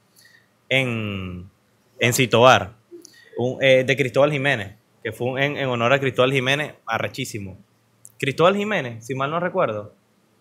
en, 0.68 1.50
en 1.98 2.12
Citobar, 2.12 2.72
un- 3.38 3.62
eh, 3.62 3.84
de 3.84 3.96
Cristóbal 3.96 4.32
Jiménez, 4.32 4.74
que 5.02 5.12
fue 5.12 5.44
en, 5.44 5.56
en 5.56 5.68
honor 5.68 5.92
a 5.92 6.00
Cristóbal 6.00 6.32
Jiménez, 6.32 6.74
arrechísimo. 6.86 7.56
Cristóbal 8.18 8.56
Jiménez, 8.56 9.06
si 9.06 9.14
mal 9.14 9.30
no 9.30 9.40
recuerdo. 9.40 9.94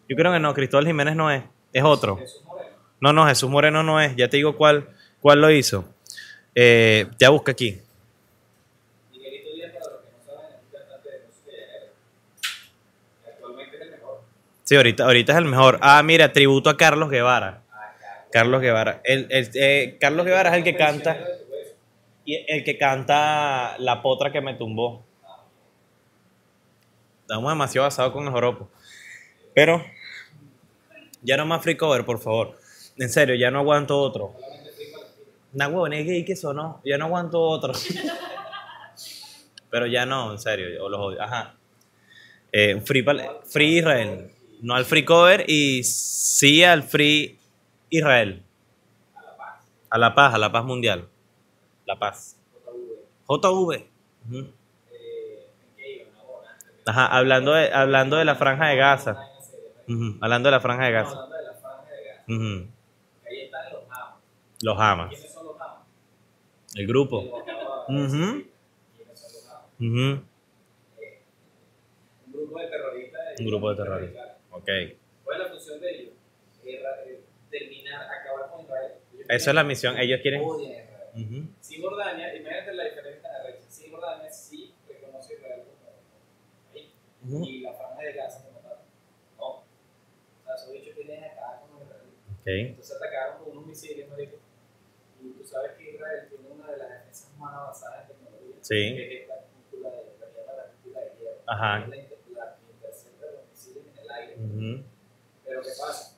Yo 0.09 0.15
creo 0.15 0.31
que 0.33 0.39
no, 0.39 0.53
Cristóbal 0.53 0.85
Jiménez 0.87 1.15
no 1.15 1.31
es, 1.31 1.43
es 1.71 1.83
otro. 1.83 2.19
No, 2.99 3.13
no, 3.13 3.25
Jesús 3.27 3.49
Moreno 3.49 3.83
no 3.83 4.01
es. 4.01 4.15
Ya 4.15 4.27
te 4.29 4.37
digo 4.37 4.55
cuál, 4.57 4.89
cuál 5.21 5.39
lo 5.41 5.49
hizo. 5.51 5.85
Eh, 6.55 7.07
ya 7.19 7.29
busca 7.29 7.51
aquí. 7.53 7.79
Miguelito 9.11 9.49
Díaz, 9.55 9.71
para 9.73 9.95
los 9.95 10.03
que 10.03 10.11
no 10.11 10.23
saben, 10.25 10.51
es 10.53 10.63
un 10.63 10.71
cantante 10.79 11.09
de 11.09 11.19
música 11.25 11.51
llanera. 11.51 11.91
Actualmente 13.27 13.75
es 13.75 13.81
el 13.81 13.91
mejor. 13.91 14.21
Sí, 14.73 14.77
ahorita, 14.77 15.03
ahorita 15.03 15.33
es 15.33 15.37
el 15.37 15.45
mejor. 15.45 15.77
Ah, 15.83 16.01
mira, 16.01 16.33
tributo 16.33 16.67
a 16.67 16.77
Carlos 16.77 17.11
Guevara. 17.11 17.61
Carlos 18.31 18.59
Guevara. 18.59 19.01
El, 19.03 19.27
el- 19.29 19.51
eh, 19.53 19.97
Carlos 20.01 20.25
Guevara 20.25 20.49
es 20.49 20.55
el 20.57 20.63
que 20.63 20.75
canta. 20.75 21.15
Y 22.25 22.43
el 22.51 22.63
que 22.63 22.75
canta 22.79 23.75
La 23.77 24.01
potra 24.01 24.31
que 24.31 24.41
me 24.41 24.55
tumbó. 24.55 25.03
Estamos 27.21 27.51
demasiado 27.51 27.85
basados 27.85 28.13
con 28.13 28.23
el 28.25 28.31
joropo. 28.31 28.67
Pero, 29.53 29.85
ya 31.21 31.37
no 31.37 31.45
más 31.45 31.61
free 31.61 31.77
cover, 31.77 32.03
por 32.03 32.17
favor. 32.19 32.57
En 32.97 33.09
serio, 33.11 33.35
ya 33.35 33.51
no 33.51 33.59
aguanto 33.59 33.99
otro. 33.99 34.33
Nah, 35.51 35.67
huevón, 35.67 35.93
es 35.93 36.03
gay 36.07 36.25
que 36.25 36.35
sonó. 36.35 36.81
Ya 36.83 36.97
no 36.97 37.05
aguanto 37.05 37.39
otro. 37.39 37.73
Pero 39.69 39.85
ya 39.85 40.07
no, 40.07 40.31
en 40.31 40.39
serio, 40.39 40.67
yo 40.75 40.89
los 40.89 40.99
odio. 40.99 41.21
Ajá. 41.21 41.53
Eh, 42.51 42.81
free, 42.83 43.05
free 43.45 43.77
Israel. 43.77 44.32
No 44.63 44.75
al 44.75 44.85
free 44.85 45.03
cover 45.03 45.43
y 45.49 45.83
sí 45.83 46.63
al 46.63 46.83
free 46.83 47.37
Israel. 47.89 48.41
A 49.89 49.97
la 49.97 50.15
paz, 50.15 50.33
a 50.33 50.37
la 50.37 50.51
paz 50.53 50.63
mundial. 50.63 51.09
La 51.85 51.99
paz. 51.99 52.37
JV. 53.27 53.85
Ujú. 54.25 54.47
Ajá, 56.85 57.07
hablando 57.07 57.53
de, 57.53 57.73
hablando 57.73 58.15
de 58.15 58.23
la 58.25 58.35
franja 58.35 58.67
de 58.67 58.77
Gaza. 58.77 59.17
Ujú, 59.87 60.17
Hablando 60.21 60.47
de 60.47 60.51
la 60.51 60.61
franja 60.61 60.85
de 60.85 60.91
Gaza. 60.93 61.11
Hablando 61.11 61.35
de 61.35 61.43
la 61.43 61.53
franja 61.55 61.89
de. 62.27 62.33
Ujú. 62.33 62.67
Ahí 63.27 63.39
están 63.41 63.73
los 63.73 63.83
Hamas. 63.91 64.15
Los 64.61 64.79
Hamas. 64.79 65.09
¿Quiénes 65.09 65.33
son 65.33 65.45
los 65.45 65.55
Hamas? 65.59 65.77
El 66.75 66.87
grupo. 66.87 67.21
¿Quiénes 67.21 69.19
son 69.19 69.33
los 69.33 69.49
Hamas? 69.49 69.65
Ujú. 69.79 70.23
Un 72.27 72.33
grupo 72.33 72.59
de 72.59 72.67
terroristas. 72.67 73.21
Un 73.39 73.45
grupo 73.45 73.69
de 73.69 73.75
terroristas. 73.75 74.22
Ok. 74.53 74.69
¿Cuál 75.23 75.41
es 75.41 75.47
la 75.47 75.49
función 75.49 75.79
de 75.79 75.91
ellos? 75.91 76.13
Era, 76.63 77.03
eh, 77.05 77.21
terminar, 77.49 78.07
acabar 78.09 78.49
con 78.51 78.61
Israel. 78.61 78.93
Esa 79.27 79.49
es 79.51 79.55
la 79.55 79.63
misión. 79.63 79.97
Ellos 79.97 80.21
quieren. 80.21 80.41
odian 80.43 80.71
a 80.71 80.83
Israel. 80.83 81.09
Ujú. 81.15 81.47
Cisjordania, 81.61 82.35
imagínate 82.35 82.73
la 82.73 82.83
diferencia 82.85 83.21
tan 83.21 83.35
arrecha. 83.41 83.69
Cisjordania 83.69 84.29
sí 84.31 84.73
reconoce 84.87 85.33
a 85.33 85.37
Israel 85.37 85.61
como 85.63 85.77
país. 86.71 87.49
Y 87.49 87.61
la 87.61 87.73
franja 87.73 88.01
de 88.01 88.13
Gaza 88.13 88.45
como 88.45 88.59
tal. 88.59 88.77
No. 89.37 89.45
O 89.47 89.63
sea, 90.45 90.55
esos 90.55 90.71
bichos 90.71 90.93
quieren 90.95 91.23
acabar 91.23 91.61
con 91.61 91.81
Israel. 91.81 92.09
Ok. 92.31 92.47
Entonces 92.47 92.95
atacaron 92.95 93.43
con 93.43 93.51
unos 93.57 93.65
misiles, 93.67 94.09
marico. 94.09 94.37
Y 95.21 95.29
tú 95.31 95.45
sabes 95.45 95.71
que 95.77 95.91
Israel 95.95 96.27
tiene 96.29 96.47
una 96.49 96.71
de 96.71 96.77
las 96.77 96.89
defensas 96.89 97.31
más 97.37 97.53
avanzadas 97.53 98.01
en 98.01 98.07
tecnología. 98.17 98.55
Sí. 98.61 98.95
Que 98.95 99.15
es 99.15 99.21
esta 99.21 99.35
cúpula 99.71 99.89
de, 99.89 99.95
la 99.97 100.03
la 100.03 100.25
de 100.27 100.45
la, 100.45 100.53
la 100.53 100.71
que 100.71 100.87
intercepta 100.89 102.09
los 102.09 102.12
Pero 104.37 105.61
¿qué 105.61 105.69
pasa? 105.79 106.17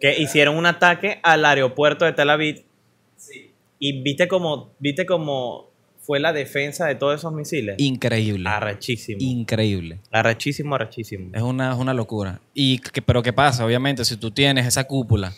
Que 0.00 0.20
hicieron 0.20 0.56
un 0.56 0.66
ataque 0.66 1.20
al 1.22 1.44
aeropuerto 1.44 2.04
de 2.04 2.12
Tel 2.12 2.30
Aviv 2.30 2.64
Sí. 3.16 3.52
y 3.78 4.02
viste 4.02 4.28
como, 4.28 4.72
viste 4.78 5.06
como 5.06 5.70
fue 6.00 6.20
la 6.20 6.34
defensa 6.34 6.86
de 6.86 6.96
todos 6.96 7.18
esos 7.20 7.32
misiles. 7.32 7.76
Increíble. 7.78 8.46
Arrechísimo. 8.50 9.18
Increíble. 9.22 10.00
Arrechísimo, 10.10 10.74
arrechísimo. 10.74 11.30
Es 11.32 11.40
una, 11.40 11.72
es 11.72 11.78
una 11.78 11.94
locura. 11.94 12.40
Y 12.52 12.78
que, 12.80 13.00
pero 13.00 13.22
¿qué 13.22 13.32
pasa? 13.32 13.64
Obviamente, 13.64 14.04
si 14.04 14.18
tú 14.18 14.30
tienes 14.30 14.66
esa 14.66 14.84
cúpula 14.84 15.32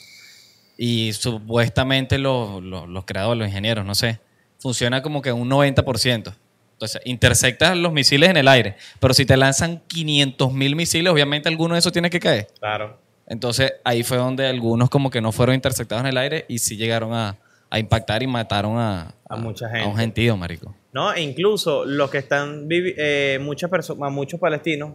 y 0.76 1.12
supuestamente 1.12 2.18
los, 2.18 2.60
los, 2.64 2.88
los 2.88 3.04
creadores, 3.04 3.38
los 3.38 3.48
ingenieros, 3.48 3.86
no 3.86 3.94
sé, 3.94 4.18
funciona 4.58 5.02
como 5.02 5.22
que 5.22 5.30
un 5.30 5.48
90%. 5.48 6.34
Entonces, 6.76 7.00
interceptas 7.06 7.74
los 7.76 7.90
misiles 7.92 8.28
en 8.28 8.36
el 8.36 8.48
aire. 8.48 8.76
Pero 9.00 9.14
si 9.14 9.24
te 9.24 9.36
lanzan 9.36 9.80
500 9.86 10.52
mil 10.52 10.76
misiles, 10.76 11.10
obviamente 11.10 11.48
alguno 11.48 11.74
de 11.74 11.78
esos 11.80 11.90
tiene 11.92 12.10
que 12.10 12.20
caer. 12.20 12.48
Claro. 12.60 12.98
Entonces, 13.26 13.72
ahí 13.82 14.02
fue 14.02 14.18
donde 14.18 14.46
algunos 14.46 14.90
como 14.90 15.10
que 15.10 15.20
no 15.20 15.32
fueron 15.32 15.54
interceptados 15.54 16.02
en 16.02 16.08
el 16.08 16.18
aire 16.18 16.44
y 16.48 16.58
sí 16.58 16.76
llegaron 16.76 17.14
a, 17.14 17.36
a 17.70 17.78
impactar 17.78 18.22
y 18.22 18.26
mataron 18.26 18.78
a, 18.78 19.14
A 19.28 19.36
mucha 19.36 19.66
A 19.66 19.70
gente. 19.70 19.86
un 19.88 19.96
gentío, 19.96 20.36
marico. 20.36 20.74
No, 20.92 21.12
e 21.14 21.22
incluso 21.22 21.84
los 21.86 22.10
que 22.10 22.18
están, 22.18 22.66
eh, 22.70 23.38
muchas 23.40 23.70
personas, 23.70 24.12
muchos 24.12 24.38
palestinos 24.38 24.92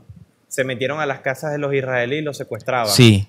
se 0.47 0.63
metieron 0.63 0.99
a 0.99 1.05
las 1.05 1.19
casas 1.21 1.51
de 1.51 1.57
los 1.57 1.73
israelíes 1.73 2.21
y 2.21 2.25
los 2.25 2.37
secuestraban. 2.37 2.87
Sí. 2.93 3.27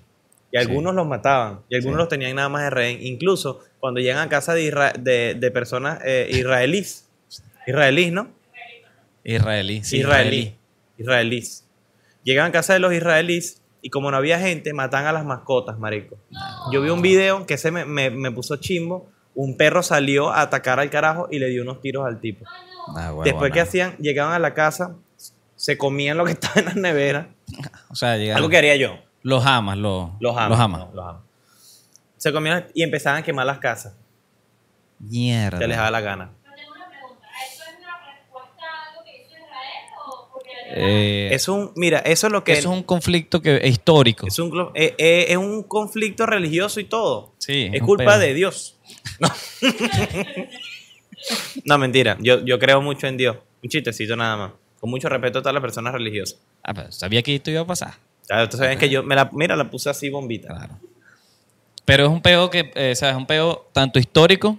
Y 0.53 0.59
algunos 0.59 0.95
los 0.95 1.07
mataban. 1.07 1.61
Y 1.71 1.77
algunos 1.77 1.97
Sí. 1.97 2.01
los 2.03 2.09
tenían 2.09 2.37
nada 2.37 2.49
más 2.51 2.63
de 2.65 2.71
rehén. 2.71 2.99
Incluso 3.01 3.61
cuando 3.81 4.01
llegan 4.01 4.19
a 4.19 4.29
casa 4.29 4.53
de, 4.55 5.35
de 5.39 5.51
personas 5.51 6.01
eh, 6.05 6.29
israelíes. 6.31 7.09
Israelíes, 7.67 8.13
¿no? 8.13 8.29
Israelí. 9.25 9.85
Sí, 9.85 9.99
israelí. 9.99 10.57
Israelíes. 10.99 11.67
Llegan 12.25 12.47
a 12.47 12.53
casa 12.53 12.73
de 12.75 12.79
los 12.79 12.93
israelíes 12.93 13.61
y 13.81 13.91
como 13.91 14.11
no 14.11 14.17
había 14.17 14.39
gente, 14.39 14.73
matan 14.73 15.07
a 15.07 15.13
las 15.13 15.25
mascotas, 15.25 15.79
marico. 15.79 16.17
Yo 16.73 16.81
vi 16.83 16.91
un 16.91 17.03
video 17.03 17.47
que 17.47 17.59
se 17.59 17.71
me, 17.71 17.85
me- 17.85 18.11
me 18.11 18.31
puso 18.31 18.57
chimbo. 18.57 19.09
Un 19.35 19.57
perro 19.57 19.83
salió 19.83 20.31
a 20.31 20.43
atacar 20.43 20.79
al 20.79 20.91
carajo 20.91 21.27
y 21.31 21.39
le 21.39 21.49
dio 21.49 21.63
unos 21.63 21.81
tiros 21.81 22.07
al 22.07 22.21
tipo. 22.21 22.45
Ah, 22.97 23.07
huevona. 23.09 23.25
Después 23.25 23.53
que 23.53 23.61
hacían, 23.61 23.97
llegaban 23.99 24.35
a 24.35 24.39
la 24.39 24.53
casa, 24.55 24.95
se 25.57 25.79
comían 25.79 26.17
lo 26.19 26.25
que 26.25 26.33
estaba 26.39 26.61
en 26.61 26.67
la 26.67 26.75
nevera. 26.75 27.29
O 27.89 27.95
sea, 27.95 28.17
llegaron. 28.17 28.37
Algo 28.39 28.51
que 28.51 28.59
haría 28.59 28.77
yo. 28.77 28.99
Los 29.23 29.47
amas, 29.47 29.79
los, 29.79 30.11
Los 30.21 30.37
amas. 30.37 30.51
Los 30.51 30.61
amas. 30.61 30.81
no, 30.81 30.95
los 30.95 31.05
amas. 31.07 31.23
Se 32.19 32.33
comían 32.33 32.67
y 32.75 32.83
empezaban 32.83 33.21
a 33.23 33.25
quemar 33.25 33.47
las 33.47 33.59
casas. 33.59 33.95
Mierda. 34.99 35.59
Se 35.59 35.67
les 35.67 35.77
daba 35.77 35.91
la 35.91 36.01
gana. 36.01 36.31
Pero 36.43 36.55
tengo 36.57 36.73
una 36.73 36.89
pregunta. 36.89 37.27
¿Eso 37.51 37.63
es 37.65 37.79
una 37.79 37.97
respuesta 38.15 38.63
a 38.65 38.91
algo 38.91 39.05
que 39.05 39.17
hizo 39.23 39.31
Israel 39.33 39.91
o 40.07 40.29
porque 40.33 40.51
Eh, 40.75 41.29
Es 41.33 41.49
un, 41.49 41.73
mira, 41.77 41.99
eso 41.99 42.27
es 42.27 42.33
lo 42.33 42.43
que 42.45 42.53
eso 42.53 42.71
es 42.71 42.77
un 42.77 42.83
conflicto 42.83 43.43
que, 43.43 43.61
histórico. 43.67 44.27
es 44.27 44.39
un, 44.39 44.71
eh, 44.75 44.95
eh, 44.99 45.27
es 45.29 45.37
un 45.37 45.63
conflicto 45.65 46.25
religioso 46.27 46.81
y 46.81 46.85
todo. 46.85 47.35
Sí, 47.39 47.71
es 47.73 47.83
culpa 47.83 48.19
de 48.19 48.35
Dios. 48.35 48.79
No. 49.19 49.29
no, 51.65 51.79
mentira. 51.79 52.17
Yo, 52.21 52.45
yo 52.45 52.59
creo 52.59 52.81
mucho 52.81 53.07
en 53.07 53.17
Dios. 53.17 53.37
Un 53.63 53.69
chistecito 53.69 54.17
nada 54.17 54.37
más. 54.37 54.53
Con 54.81 54.91
mucho 54.91 55.09
respeto 55.09 55.39
a 55.39 55.43
todas 55.43 55.55
las 55.55 55.63
personas 55.63 55.93
religiosas. 55.93 56.41
Ah, 56.63 56.75
pero 56.75 56.91
sabía 56.91 57.23
que 57.23 57.35
esto 57.35 57.51
iba 57.51 57.61
a 57.61 57.67
pasar. 57.67 57.95
Claro, 58.27 58.45
Ustedes 58.45 58.59
saben 58.61 58.79
que 58.79 58.89
yo, 58.89 59.03
me 59.03 59.15
la, 59.15 59.31
mira, 59.33 59.55
la 59.57 59.71
puse 59.71 59.91
así 59.91 60.11
bombita. 60.11 60.49
Claro. 60.49 60.79
Pero 61.85 62.05
es 62.05 62.11
un 62.11 62.23
peo 62.23 62.51
que, 62.51 62.71
eh, 62.75 62.93
o 62.93 62.97
sea, 62.97 63.11
es 63.11 63.17
un 63.17 63.27
peo 63.27 63.69
tanto 63.73 63.99
histórico 63.99 64.59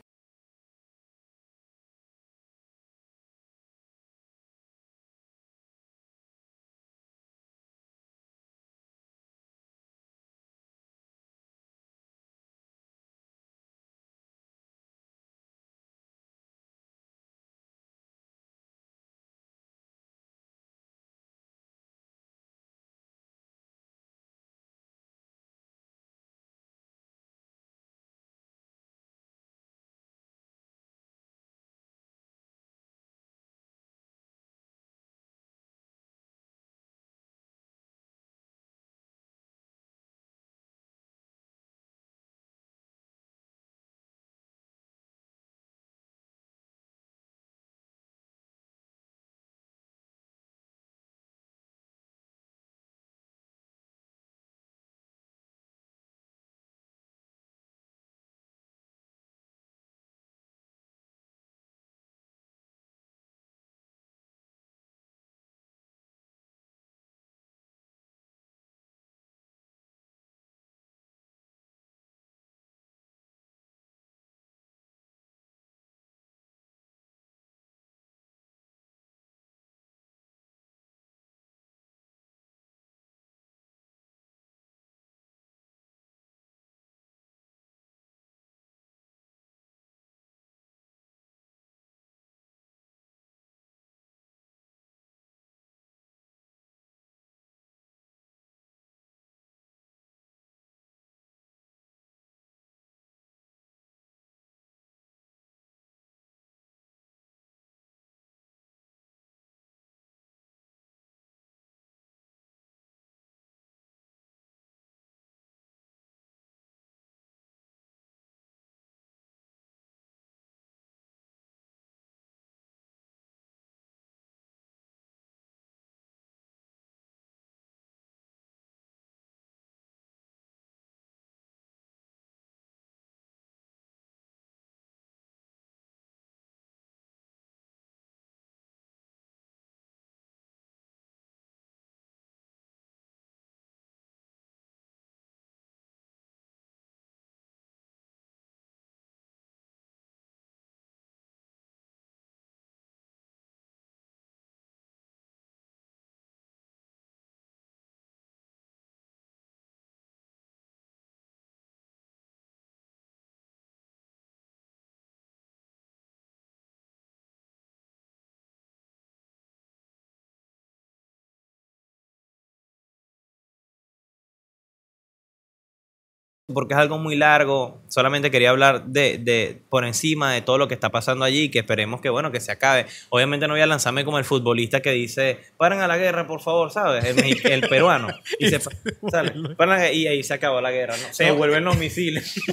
porque 176.53 176.73
es 176.73 176.79
algo 176.79 176.97
muy 176.97 177.15
largo. 177.15 177.81
Solamente 177.87 178.31
quería 178.31 178.49
hablar 178.51 178.85
de, 178.85 179.17
de 179.17 179.61
por 179.69 179.85
encima 179.85 180.31
de 180.33 180.41
todo 180.41 180.57
lo 180.57 180.67
que 180.67 180.73
está 180.73 180.89
pasando 180.89 181.25
allí, 181.25 181.49
que 181.49 181.59
esperemos 181.59 182.01
que 182.01 182.09
bueno 182.09 182.31
que 182.31 182.39
se 182.39 182.51
acabe. 182.51 182.85
Obviamente 183.09 183.47
no 183.47 183.53
voy 183.53 183.61
a 183.61 183.65
lanzarme 183.67 184.05
como 184.05 184.17
el 184.17 184.25
futbolista 184.25 184.81
que 184.81 184.91
dice, 184.91 185.39
paren 185.57 185.79
a 185.81 185.87
la 185.87 185.97
guerra, 185.97 186.27
por 186.27 186.41
favor, 186.41 186.71
¿sabes? 186.71 187.03
El, 187.05 187.61
peruano. 187.67 188.07
Y, 188.39 188.49
se, 188.49 188.59
sale, 189.11 189.33
"Paren 189.55 189.73
a 189.75 189.77
la- 189.79 189.91
y 189.91 190.07
ahí 190.07 190.23
se 190.23 190.33
acabó 190.33 190.61
la 190.61 190.71
guerra, 190.71 190.95
¿no? 190.97 191.13
Se 191.13 191.25
devuelven 191.25 191.63
los 191.63 191.77
misiles. 191.77 192.33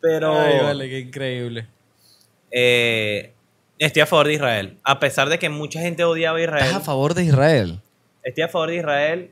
Pero 0.00 0.38
Ay, 0.38 0.58
vale, 0.60 0.88
qué 0.88 0.98
increíble. 1.00 1.66
eh, 2.50 3.32
estoy 3.86 4.02
a 4.02 4.06
favor 4.06 4.26
de 4.26 4.34
Israel. 4.34 4.78
A 4.84 4.98
pesar 5.00 5.28
de 5.28 5.38
que 5.38 5.48
mucha 5.48 5.80
gente 5.80 6.04
odiaba 6.04 6.38
a 6.38 6.42
Israel. 6.42 6.64
¿Estás 6.64 6.82
a 6.82 6.84
favor 6.84 7.14
de 7.14 7.24
Israel? 7.24 7.80
Estoy 8.22 8.44
a 8.44 8.48
favor 8.48 8.68
de 8.70 8.76
Israel 8.76 9.30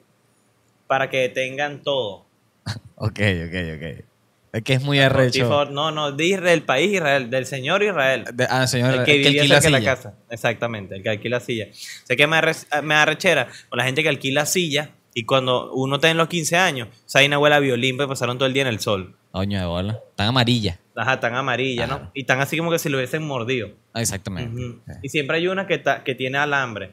para 0.87 1.09
que 1.11 1.29
tengan 1.29 1.83
todo. 1.83 2.27
Ok, 3.03 3.19
ok, 3.19 3.55
ok. 3.77 4.05
Es 4.53 4.63
que 4.65 4.73
es 4.75 4.83
muy 4.83 4.99
arrecho. 5.01 5.49
favor- 5.49 5.71
no, 5.71 5.91
no, 5.93 6.13
de 6.13 6.27
Israel, 6.27 6.45
del 6.59 6.63
país 6.65 6.93
Israel, 6.95 7.31
del 7.31 7.47
señor 7.47 7.83
Israel. 7.83 8.25
De- 8.35 8.47
ah, 8.51 8.67
señor, 8.67 8.93
El 8.95 9.05
que 9.05 9.15
el 9.15 9.23
que 9.23 9.29
vivía 9.31 9.43
cerca 9.45 9.61
de 9.61 9.71
la 9.71 9.79
silla. 9.79 9.95
casa. 9.95 10.15
Exactamente, 10.29 10.97
el 10.97 11.03
que 11.03 11.09
alquila 11.09 11.41
silla. 11.41 11.69
Sé 11.73 12.17
que 12.17 12.27
me, 12.27 12.37
arre- 12.37 12.83
me 12.83 12.95
arrechera 12.95 13.47
con 13.69 13.79
la 13.79 13.85
gente 13.85 14.03
que 14.03 14.09
alquila 14.11 14.45
silla 14.45 14.91
y 15.15 15.25
cuando 15.25 15.73
uno 15.73 15.97
está 15.97 16.11
en 16.11 16.17
los 16.17 16.29
15 16.29 16.57
años, 16.57 16.89
esa 17.07 17.25
una 17.25 17.37
abuela 17.37 17.59
violín, 17.61 17.97
pues 17.97 18.09
pasaron 18.09 18.39
todo 18.39 18.47
el 18.47 18.53
día 18.55 18.63
en 18.63 18.69
el 18.69 18.81
sol. 18.81 19.17
Coño 19.33 19.59
de 19.61 19.67
bola. 19.67 20.01
Tan 20.17 20.29
amarilla. 20.29 20.79
Ajá, 20.97 21.19
tan 21.21 21.35
amarilla, 21.35 21.87
¿no? 21.87 22.11
Y 22.15 22.25
tan 22.25 22.41
así 22.41 22.59
como 22.59 22.71
que 22.71 22.79
si 22.79 22.89
lo 22.89 22.99
hubiesen 22.99 23.23
mordido. 23.27 23.71
Ah, 23.93 24.01
exactamente. 24.03 24.61
Sí. 24.61 24.79
Y 25.03 25.09
siempre 25.09 25.37
hay 25.39 25.49
una 25.49 25.67
que, 25.67 25.79
ta- 25.79 26.05
que 26.05 26.15
tiene 26.15 26.39
alambre. 26.39 26.93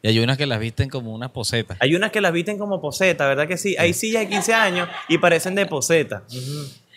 Y 0.00 0.06
hay 0.08 0.18
unas 0.20 0.38
que 0.38 0.46
las 0.46 0.60
visten 0.60 0.88
como 0.88 1.12
unas 1.12 1.30
posetas. 1.32 1.76
Hay 1.80 1.96
unas 1.96 2.12
que 2.12 2.20
las 2.20 2.32
visten 2.32 2.56
como 2.56 2.80
poseta, 2.80 3.26
¿verdad 3.26 3.48
que 3.48 3.56
sí? 3.58 3.74
Hay 3.78 3.92
sillas 3.92 4.22
de 4.22 4.28
15 4.28 4.54
años 4.54 4.88
y 5.08 5.18
parecen 5.18 5.56
de 5.56 5.66
poseta. 5.66 6.22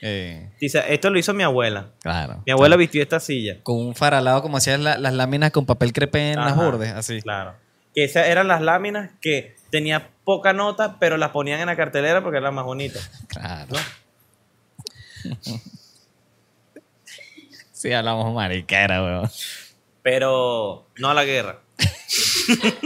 Eh, 0.04 0.50
Dice, 0.60 0.84
esto 0.89 1.10
lo 1.10 1.20
hizo 1.20 1.34
mi 1.34 1.44
abuela. 1.44 1.89
claro. 2.02 2.42
Mi 2.46 2.52
abuela 2.52 2.76
vistió 2.76 3.02
esta 3.02 3.20
silla. 3.20 3.58
Con 3.64 3.78
un 3.78 3.96
faralado 3.96 4.42
como 4.42 4.58
hacían 4.58 4.84
la- 4.84 4.98
las 4.98 5.14
láminas 5.14 5.52
con 5.52 5.66
papel 5.66 5.94
crepé 5.94 6.32
en 6.32 6.39
las 6.39 6.56
bordes, 6.56 6.92
así. 6.92 7.22
Claro. 7.22 7.54
Que 7.94 8.04
esas 8.06 8.28
eran 8.28 8.48
las 8.48 8.62
láminas 8.62 9.12
que 9.20 9.56
tenía 9.72 10.09
poca 10.24 10.53
nota, 10.53 10.97
pero 10.99 11.17
las 11.17 11.32
ponían 11.32 11.59
en 11.61 11.65
la 11.67 11.76
cartelera 11.76 12.22
porque 12.22 12.38
eran 12.38 12.53
más 12.53 12.65
bonitas. 12.65 13.09
Claro. 13.28 13.76
sí, 17.72 17.91
hablamos 17.93 18.34
mariquera, 18.34 19.03
weón. 19.03 19.30
Pero 20.03 20.88
no 20.97 21.09
a 21.09 21.13
la 21.13 21.24
guerra. 21.26 21.59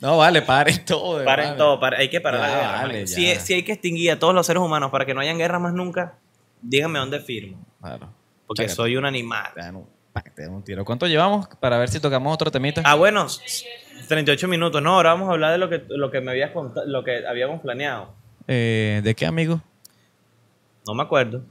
No, 0.00 0.16
vale, 0.16 0.42
paren 0.42 0.84
todo. 0.84 1.24
Paren 1.24 1.46
vale. 1.46 1.58
todo, 1.58 1.80
paren- 1.80 1.98
hay 1.98 2.08
que 2.08 2.20
parar 2.20 2.40
la 2.40 2.48
Ya, 2.48 2.54
guerra. 2.56 2.72
vale, 2.82 3.00
ya. 3.06 3.06
Si, 3.16 3.34
si 3.44 3.54
hay 3.54 3.64
que 3.64 3.72
extinguir 3.72 4.12
a 4.12 4.18
todos 4.20 4.32
los 4.32 4.46
seres 4.46 4.62
humanos 4.62 4.92
para 4.92 5.04
que 5.04 5.12
no 5.12 5.20
hayan 5.20 5.38
guerra 5.38 5.58
más 5.58 5.72
nunca, 5.74 6.14
díganme 6.62 7.00
dónde 7.00 7.18
firmo. 7.18 7.58
Claro. 7.80 8.08
Porque 8.46 8.62
Chécate. 8.62 8.76
soy 8.76 8.96
un 8.96 9.04
animal. 9.06 9.50
Pa, 9.56 9.72
te 10.34 10.48
un 10.48 10.62
tiro. 10.62 10.84
¿Cuánto 10.84 11.06
llevamos 11.06 11.48
para 11.60 11.78
ver 11.78 11.88
si 11.88 12.00
tocamos 12.00 12.32
otro 12.34 12.50
temita? 12.50 12.82
Ah, 12.84 12.94
bueno, 12.94 13.26
38 14.08 14.48
minutos. 14.48 14.80
No, 14.82 14.94
ahora 14.94 15.10
vamos 15.10 15.28
a 15.28 15.32
hablar 15.32 15.52
de 15.52 15.58
lo 15.58 15.68
que, 15.68 15.82
lo 15.88 16.10
que 16.10 16.20
me 16.20 16.30
habías 16.32 16.50
contado, 16.52 16.86
lo 16.86 17.02
que 17.04 17.26
habíamos 17.26 17.60
planeado. 17.60 18.12
Eh, 18.46 19.00
¿De 19.04 19.14
qué, 19.14 19.26
amigo? 19.26 19.60
No 20.86 20.94
me 20.94 21.02
acuerdo. 21.02 21.42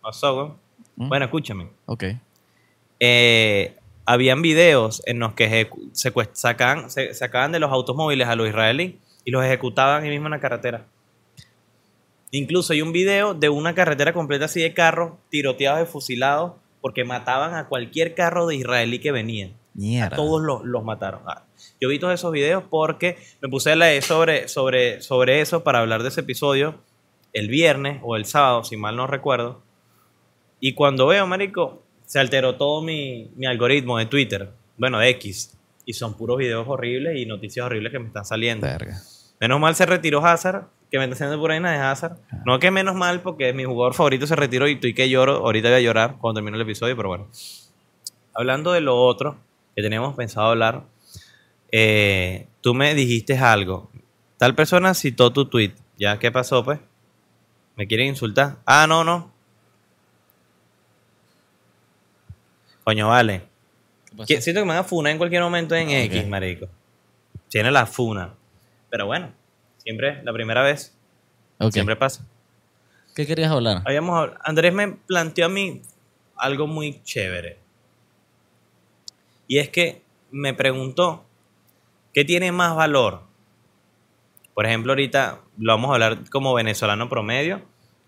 Pasó, 0.00 0.34
güey. 0.34 0.48
¿Mm? 0.96 1.08
Bueno, 1.08 1.24
escúchame. 1.26 1.68
Ok. 1.86 2.04
eh, 3.00 3.76
habían 4.04 4.42
videos 4.42 5.00
en 5.06 5.20
los 5.20 5.34
que 5.34 5.70
sacaban, 6.32 6.90
se- 6.90 7.14
sacaban 7.14 7.52
de 7.52 7.60
los 7.60 7.70
automóviles 7.70 8.26
a 8.26 8.34
los 8.34 8.48
israelíes 8.48 8.94
y 9.24 9.30
los 9.30 9.44
ejecutaban 9.44 10.02
ahí 10.02 10.10
mismo 10.10 10.26
en 10.26 10.32
la 10.32 10.40
carretera. 10.40 10.84
Incluso 12.32 12.72
hay 12.72 12.82
un 12.82 12.92
video 12.92 13.34
de 13.34 13.48
una 13.48 13.74
carretera 13.74 14.12
completa 14.12 14.46
así 14.46 14.60
de 14.60 14.72
carros 14.74 15.12
tiroteados 15.30 15.86
y 15.88 15.90
fusilados 15.92 16.54
porque 16.82 17.04
mataban 17.04 17.54
a 17.54 17.68
cualquier 17.68 18.14
carro 18.14 18.46
de 18.46 18.56
israelí 18.56 18.98
que 18.98 19.12
venía. 19.12 19.46
A 19.46 19.50
Mierda. 19.74 20.16
todos 20.16 20.42
los, 20.42 20.62
los 20.64 20.84
mataron. 20.84 21.22
Ah, 21.26 21.44
Yo 21.80 21.88
vi 21.88 21.98
todos 21.98 22.12
esos 22.12 22.30
videos 22.30 22.64
porque 22.68 23.16
me 23.40 23.48
puse 23.48 23.72
a 23.72 23.76
leer 23.76 24.02
sobre, 24.02 24.48
sobre, 24.48 25.00
sobre 25.00 25.40
eso 25.40 25.64
para 25.64 25.78
hablar 25.78 26.02
de 26.02 26.10
ese 26.10 26.20
episodio 26.20 26.74
el 27.32 27.48
viernes 27.48 28.00
o 28.02 28.16
el 28.16 28.26
sábado, 28.26 28.62
si 28.64 28.76
mal 28.76 28.96
no 28.96 29.06
recuerdo. 29.06 29.62
Y 30.60 30.74
cuando 30.74 31.06
veo, 31.06 31.26
marico, 31.26 31.82
se 32.04 32.18
alteró 32.18 32.56
todo 32.56 32.82
mi, 32.82 33.30
mi 33.36 33.46
algoritmo 33.46 33.96
de 33.96 34.04
Twitter, 34.04 34.50
bueno, 34.76 34.98
de 34.98 35.08
X. 35.10 35.56
Y 35.86 35.94
son 35.94 36.14
puros 36.14 36.36
videos 36.36 36.66
horribles 36.68 37.16
y 37.16 37.24
noticias 37.24 37.64
horribles 37.64 37.90
que 37.92 37.98
me 37.98 38.08
están 38.08 38.26
saliendo. 38.26 38.66
Verga. 38.66 39.00
Menos 39.40 39.58
mal 39.58 39.74
se 39.74 39.86
retiró 39.86 40.24
Hazard, 40.24 40.66
que 40.92 40.98
me 40.98 41.04
está 41.04 41.14
haciendo 41.14 41.40
por 41.40 41.50
ahí 41.50 41.58
de 41.58 41.68
Hazard. 41.70 42.18
No 42.44 42.58
que 42.58 42.70
menos 42.70 42.94
mal, 42.94 43.22
porque 43.22 43.54
mi 43.54 43.64
jugador 43.64 43.94
favorito 43.94 44.26
se 44.26 44.36
retiró 44.36 44.68
y 44.68 44.74
estoy 44.74 44.92
que 44.92 45.08
lloro. 45.08 45.36
Ahorita 45.36 45.68
voy 45.68 45.78
a 45.78 45.80
llorar 45.80 46.16
cuando 46.20 46.38
termine 46.38 46.56
el 46.58 46.62
episodio, 46.62 46.94
pero 46.94 47.08
bueno. 47.08 47.28
Hablando 48.34 48.72
de 48.72 48.82
lo 48.82 48.94
otro 49.02 49.38
que 49.74 49.80
teníamos 49.80 50.14
pensado 50.14 50.48
hablar, 50.48 50.82
eh, 51.70 52.46
tú 52.60 52.74
me 52.74 52.94
dijiste 52.94 53.38
algo. 53.38 53.90
Tal 54.36 54.54
persona 54.54 54.92
citó 54.92 55.32
tu 55.32 55.46
tweet. 55.46 55.72
¿Ya 55.98 56.18
qué 56.18 56.30
pasó, 56.30 56.62
pues? 56.62 56.78
¿Me 57.74 57.86
quieren 57.86 58.08
insultar? 58.08 58.56
Ah, 58.66 58.86
no, 58.86 59.02
no. 59.02 59.32
Coño, 62.84 63.08
vale. 63.08 63.44
Siento 64.26 64.60
que 64.60 64.66
me 64.66 64.74
van 64.74 64.76
a 64.78 64.84
funar 64.84 65.12
en 65.12 65.18
cualquier 65.18 65.40
momento 65.42 65.74
en 65.74 65.88
Ah, 65.88 66.02
X, 66.02 66.28
marico. 66.28 66.66
Tiene 67.48 67.70
la 67.70 67.86
funa. 67.86 68.34
Pero 68.90 69.06
bueno, 69.06 69.32
siempre, 69.82 70.22
la 70.22 70.32
primera 70.32 70.62
vez, 70.62 70.96
siempre 71.70 71.96
pasa. 71.96 72.26
¿Qué 73.14 73.26
querías 73.26 73.50
hablar? 73.50 73.82
Habíamos 73.84 74.30
Andrés 74.42 74.72
me 74.72 74.92
planteó 74.92 75.46
a 75.46 75.48
mí 75.48 75.82
algo 76.36 76.66
muy 76.66 77.02
chévere. 77.02 77.58
Y 79.46 79.58
es 79.58 79.68
que 79.68 80.02
me 80.30 80.54
preguntó, 80.54 81.24
¿qué 82.14 82.24
tiene 82.24 82.52
más 82.52 82.74
valor? 82.74 83.22
Por 84.54 84.66
ejemplo, 84.66 84.92
ahorita 84.92 85.40
lo 85.58 85.72
vamos 85.72 85.90
a 85.90 85.94
hablar 85.94 86.30
como 86.30 86.54
venezolano 86.54 87.08
promedio, 87.08 87.62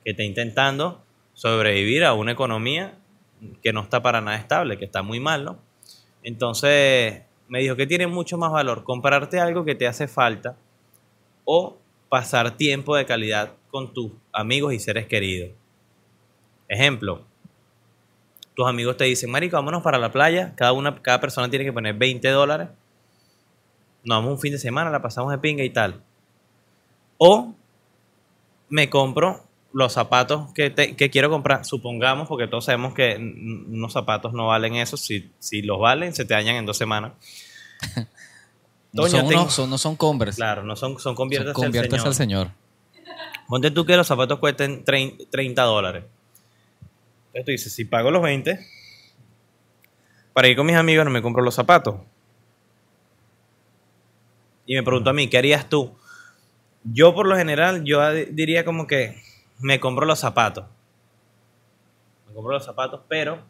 que 0.04 0.12
está 0.12 0.22
intentando 0.22 1.02
sobrevivir 1.34 2.04
a 2.04 2.14
una 2.14 2.32
economía 2.32 2.94
que 3.62 3.72
no 3.72 3.82
está 3.82 4.02
para 4.02 4.20
nada 4.20 4.38
estable, 4.38 4.78
que 4.78 4.84
está 4.84 5.02
muy 5.02 5.20
mal, 5.20 5.44
¿no? 5.44 5.58
Entonces 6.22 7.22
me 7.48 7.60
dijo 7.60 7.76
que 7.76 7.86
tiene 7.86 8.06
mucho 8.06 8.38
más 8.38 8.50
valor 8.50 8.84
comprarte 8.84 9.38
algo 9.38 9.64
que 9.64 9.74
te 9.74 9.86
hace 9.86 10.08
falta 10.08 10.56
o 11.44 11.76
pasar 12.08 12.56
tiempo 12.56 12.96
de 12.96 13.06
calidad 13.06 13.52
con 13.70 13.92
tus 13.92 14.12
amigos 14.32 14.72
y 14.74 14.78
seres 14.78 15.06
queridos. 15.06 15.50
Ejemplo, 16.68 17.24
tus 18.54 18.66
amigos 18.68 18.96
te 18.96 19.04
dicen, 19.04 19.30
marico, 19.30 19.56
vámonos 19.56 19.82
para 19.82 19.98
la 19.98 20.10
playa, 20.12 20.54
cada, 20.56 20.72
una, 20.72 21.00
cada 21.02 21.20
persona 21.20 21.48
tiene 21.50 21.64
que 21.64 21.72
poner 21.72 21.94
20 21.94 22.28
dólares, 22.28 22.68
nos 24.04 24.18
vamos 24.18 24.32
un 24.32 24.38
fin 24.40 24.52
de 24.52 24.58
semana, 24.58 24.90
la 24.90 25.02
pasamos 25.02 25.32
de 25.32 25.38
pinga 25.38 25.64
y 25.64 25.70
tal. 25.70 26.00
O 27.18 27.54
me 28.68 28.88
compro 28.90 29.44
los 29.72 29.92
zapatos 29.92 30.52
que, 30.52 30.70
te- 30.70 30.94
que 30.96 31.10
quiero 31.10 31.30
comprar, 31.30 31.64
supongamos, 31.64 32.28
porque 32.28 32.46
todos 32.46 32.64
sabemos 32.66 32.94
que 32.94 33.16
unos 33.16 33.92
zapatos 33.92 34.32
no 34.32 34.46
valen 34.48 34.76
eso, 34.76 34.96
si, 34.96 35.32
si 35.40 35.62
los 35.62 35.78
valen, 35.80 36.14
se 36.14 36.24
te 36.24 36.34
dañan 36.34 36.56
en 36.56 36.66
dos 36.66 36.76
semanas. 36.78 37.12
No 38.94 39.02
Doña, 39.02 39.48
son, 39.50 39.68
no 39.70 39.76
son 39.76 39.96
Converse. 39.96 40.36
Claro, 40.36 40.62
no 40.62 40.76
son, 40.76 40.92
son 40.92 41.00
Son 41.00 41.14
conviértase, 41.16 41.52
conviértase 41.52 42.00
al 42.02 42.06
al 42.08 42.14
Señor. 42.14 42.48
Señor. 42.94 43.44
Ponte 43.48 43.70
tú 43.72 43.84
que 43.84 43.96
los 43.96 44.06
zapatos 44.06 44.38
cuesten 44.38 44.84
trein- 44.84 45.18
30 45.30 45.62
dólares. 45.64 46.04
Entonces 47.26 47.44
tú 47.44 47.50
dices, 47.50 47.72
si 47.72 47.84
pago 47.84 48.10
los 48.12 48.22
20, 48.22 48.64
para 50.32 50.48
ir 50.48 50.56
con 50.56 50.64
mis 50.66 50.76
amigos 50.76 51.04
no 51.04 51.10
me 51.10 51.20
compro 51.20 51.42
los 51.42 51.54
zapatos. 51.54 51.96
Y 54.66 54.74
me 54.74 54.82
pregunto 54.82 55.10
a 55.10 55.12
mí, 55.12 55.28
¿qué 55.28 55.38
harías 55.38 55.68
tú? 55.68 55.94
Yo 56.84 57.14
por 57.14 57.26
lo 57.26 57.36
general, 57.36 57.84
yo 57.84 58.08
di- 58.12 58.26
diría 58.26 58.64
como 58.64 58.86
que 58.86 59.20
me 59.58 59.80
compro 59.80 60.06
los 60.06 60.20
zapatos. 60.20 60.66
Me 62.28 62.34
compro 62.34 62.52
los 62.54 62.64
zapatos, 62.64 63.00
pero 63.08 63.42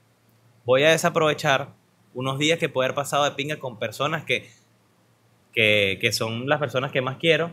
voy 0.64 0.82
a 0.84 0.90
desaprovechar 0.90 1.68
unos 2.14 2.38
días 2.38 2.58
que 2.58 2.68
puedo 2.68 2.84
haber 2.86 2.94
pasado 2.94 3.24
de 3.24 3.32
pinga 3.32 3.58
con 3.58 3.78
personas 3.78 4.24
que, 4.24 4.50
que, 5.54 5.98
que 6.00 6.12
son 6.12 6.48
las 6.48 6.58
personas 6.58 6.92
que 6.92 7.00
más 7.00 7.16
quiero 7.18 7.52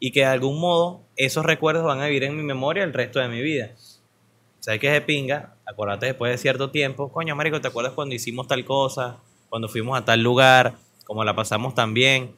y 0.00 0.10
que 0.10 0.20
de 0.20 0.26
algún 0.26 0.58
modo 0.58 1.02
esos 1.16 1.44
recuerdos 1.44 1.84
van 1.84 2.00
a 2.00 2.06
vivir 2.06 2.24
en 2.24 2.36
mi 2.36 2.42
memoria 2.42 2.82
el 2.82 2.92
resto 2.92 3.20
de 3.20 3.28
mi 3.28 3.40
vida. 3.40 3.72
¿Sabes 4.58 4.80
qué 4.80 4.88
es 4.88 4.92
de 4.94 5.00
pinga? 5.00 5.54
Acuérdate 5.64 6.06
después 6.06 6.30
de 6.32 6.38
cierto 6.38 6.70
tiempo, 6.70 7.12
coño, 7.12 7.36
marico, 7.36 7.60
¿te 7.60 7.68
acuerdas 7.68 7.92
cuando 7.92 8.14
hicimos 8.14 8.46
tal 8.48 8.64
cosa? 8.64 9.18
Cuando 9.48 9.68
fuimos 9.68 9.98
a 9.98 10.04
tal 10.04 10.22
lugar, 10.22 10.74
cómo 11.04 11.24
la 11.24 11.34
pasamos 11.34 11.74
tan 11.74 11.94
bien. 11.94 12.34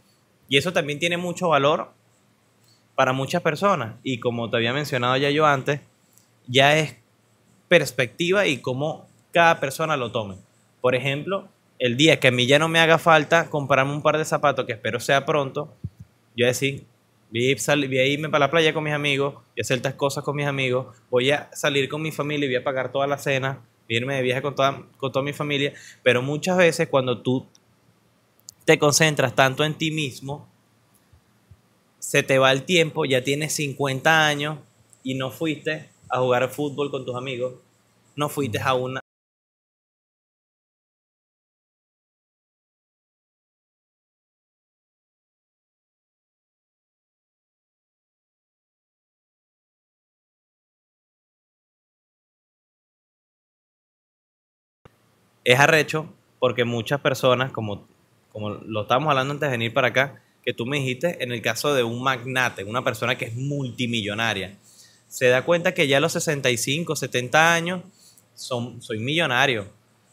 Y 0.48 0.56
eso 0.56 0.72
también 0.72 0.98
tiene 0.98 1.16
mucho 1.16 1.48
valor 1.48 1.90
para 2.94 3.12
muchas 3.12 3.42
personas. 3.42 3.96
Y 4.02 4.20
como 4.20 4.50
te 4.50 4.56
había 4.56 4.72
mencionado 4.72 5.16
ya 5.16 5.30
yo 5.30 5.46
antes, 5.46 5.80
ya 6.46 6.76
es 6.78 6.96
perspectiva 7.68 8.46
y 8.46 8.58
cómo 8.58 9.06
cada 9.32 9.60
persona 9.60 9.96
lo 9.96 10.12
tome. 10.12 10.36
Por 10.80 10.94
ejemplo, 10.94 11.48
el 11.78 11.96
día 11.96 12.20
que 12.20 12.28
a 12.28 12.30
mí 12.30 12.46
ya 12.46 12.58
no 12.58 12.68
me 12.68 12.78
haga 12.78 12.98
falta 12.98 13.50
comprarme 13.50 13.92
un 13.92 14.02
par 14.02 14.18
de 14.18 14.24
zapatos, 14.24 14.64
que 14.64 14.72
espero 14.72 15.00
sea 15.00 15.24
pronto, 15.24 15.74
yo 16.36 16.46
voy 17.34 17.52
a, 17.52 17.76
voy 17.76 17.98
a 17.98 18.06
irme 18.06 18.28
para 18.28 18.46
la 18.46 18.50
playa 18.50 18.72
con 18.72 18.84
mis 18.84 18.92
amigos, 18.92 19.34
voy 19.34 19.42
a 19.58 19.62
hacer 19.62 19.76
estas 19.76 19.94
cosas 19.94 20.24
con 20.24 20.36
mis 20.36 20.46
amigos, 20.46 20.94
voy 21.10 21.30
a 21.30 21.50
salir 21.52 21.88
con 21.88 22.02
mi 22.02 22.12
familia 22.12 22.46
y 22.46 22.48
voy 22.50 22.56
a 22.56 22.64
pagar 22.64 22.92
toda 22.92 23.06
la 23.06 23.18
cena, 23.18 23.60
voy 23.88 23.96
a 23.96 23.98
irme 23.98 24.14
de 24.14 24.22
viaje 24.22 24.42
con 24.42 24.54
toda, 24.54 24.82
con 24.96 25.12
toda 25.12 25.24
mi 25.24 25.32
familia. 25.32 25.72
Pero 26.02 26.22
muchas 26.22 26.56
veces 26.56 26.88
cuando 26.88 27.22
tú 27.22 27.46
te 28.64 28.78
concentras 28.78 29.34
tanto 29.34 29.64
en 29.64 29.74
ti 29.74 29.90
mismo, 29.90 30.48
se 31.98 32.22
te 32.22 32.38
va 32.38 32.52
el 32.52 32.64
tiempo, 32.64 33.04
ya 33.04 33.24
tienes 33.24 33.54
50 33.54 34.26
años 34.26 34.58
y 35.02 35.14
no 35.14 35.30
fuiste 35.30 35.88
a 36.08 36.18
jugar 36.18 36.48
fútbol 36.50 36.90
con 36.90 37.04
tus 37.04 37.16
amigos, 37.16 37.54
no 38.14 38.28
fuiste 38.28 38.60
a 38.60 38.74
una... 38.74 39.03
Es 55.44 55.60
arrecho 55.60 56.12
porque 56.38 56.64
muchas 56.64 57.00
personas, 57.00 57.52
como, 57.52 57.86
como 58.32 58.50
lo 58.50 58.82
estábamos 58.82 59.10
hablando 59.10 59.34
antes 59.34 59.48
de 59.48 59.56
venir 59.56 59.72
para 59.72 59.88
acá, 59.88 60.22
que 60.42 60.52
tú 60.52 60.66
me 60.66 60.78
dijiste, 60.78 61.22
en 61.22 61.32
el 61.32 61.40
caso 61.40 61.74
de 61.74 61.82
un 61.82 62.02
magnate, 62.02 62.64
una 62.64 62.82
persona 62.82 63.16
que 63.16 63.26
es 63.26 63.34
multimillonaria, 63.34 64.58
se 65.08 65.28
da 65.28 65.44
cuenta 65.44 65.72
que 65.72 65.86
ya 65.86 65.98
a 65.98 66.00
los 66.00 66.12
65, 66.12 66.96
70 66.96 67.54
años 67.54 67.82
son, 68.34 68.82
soy 68.82 68.98
millonario. 68.98 69.66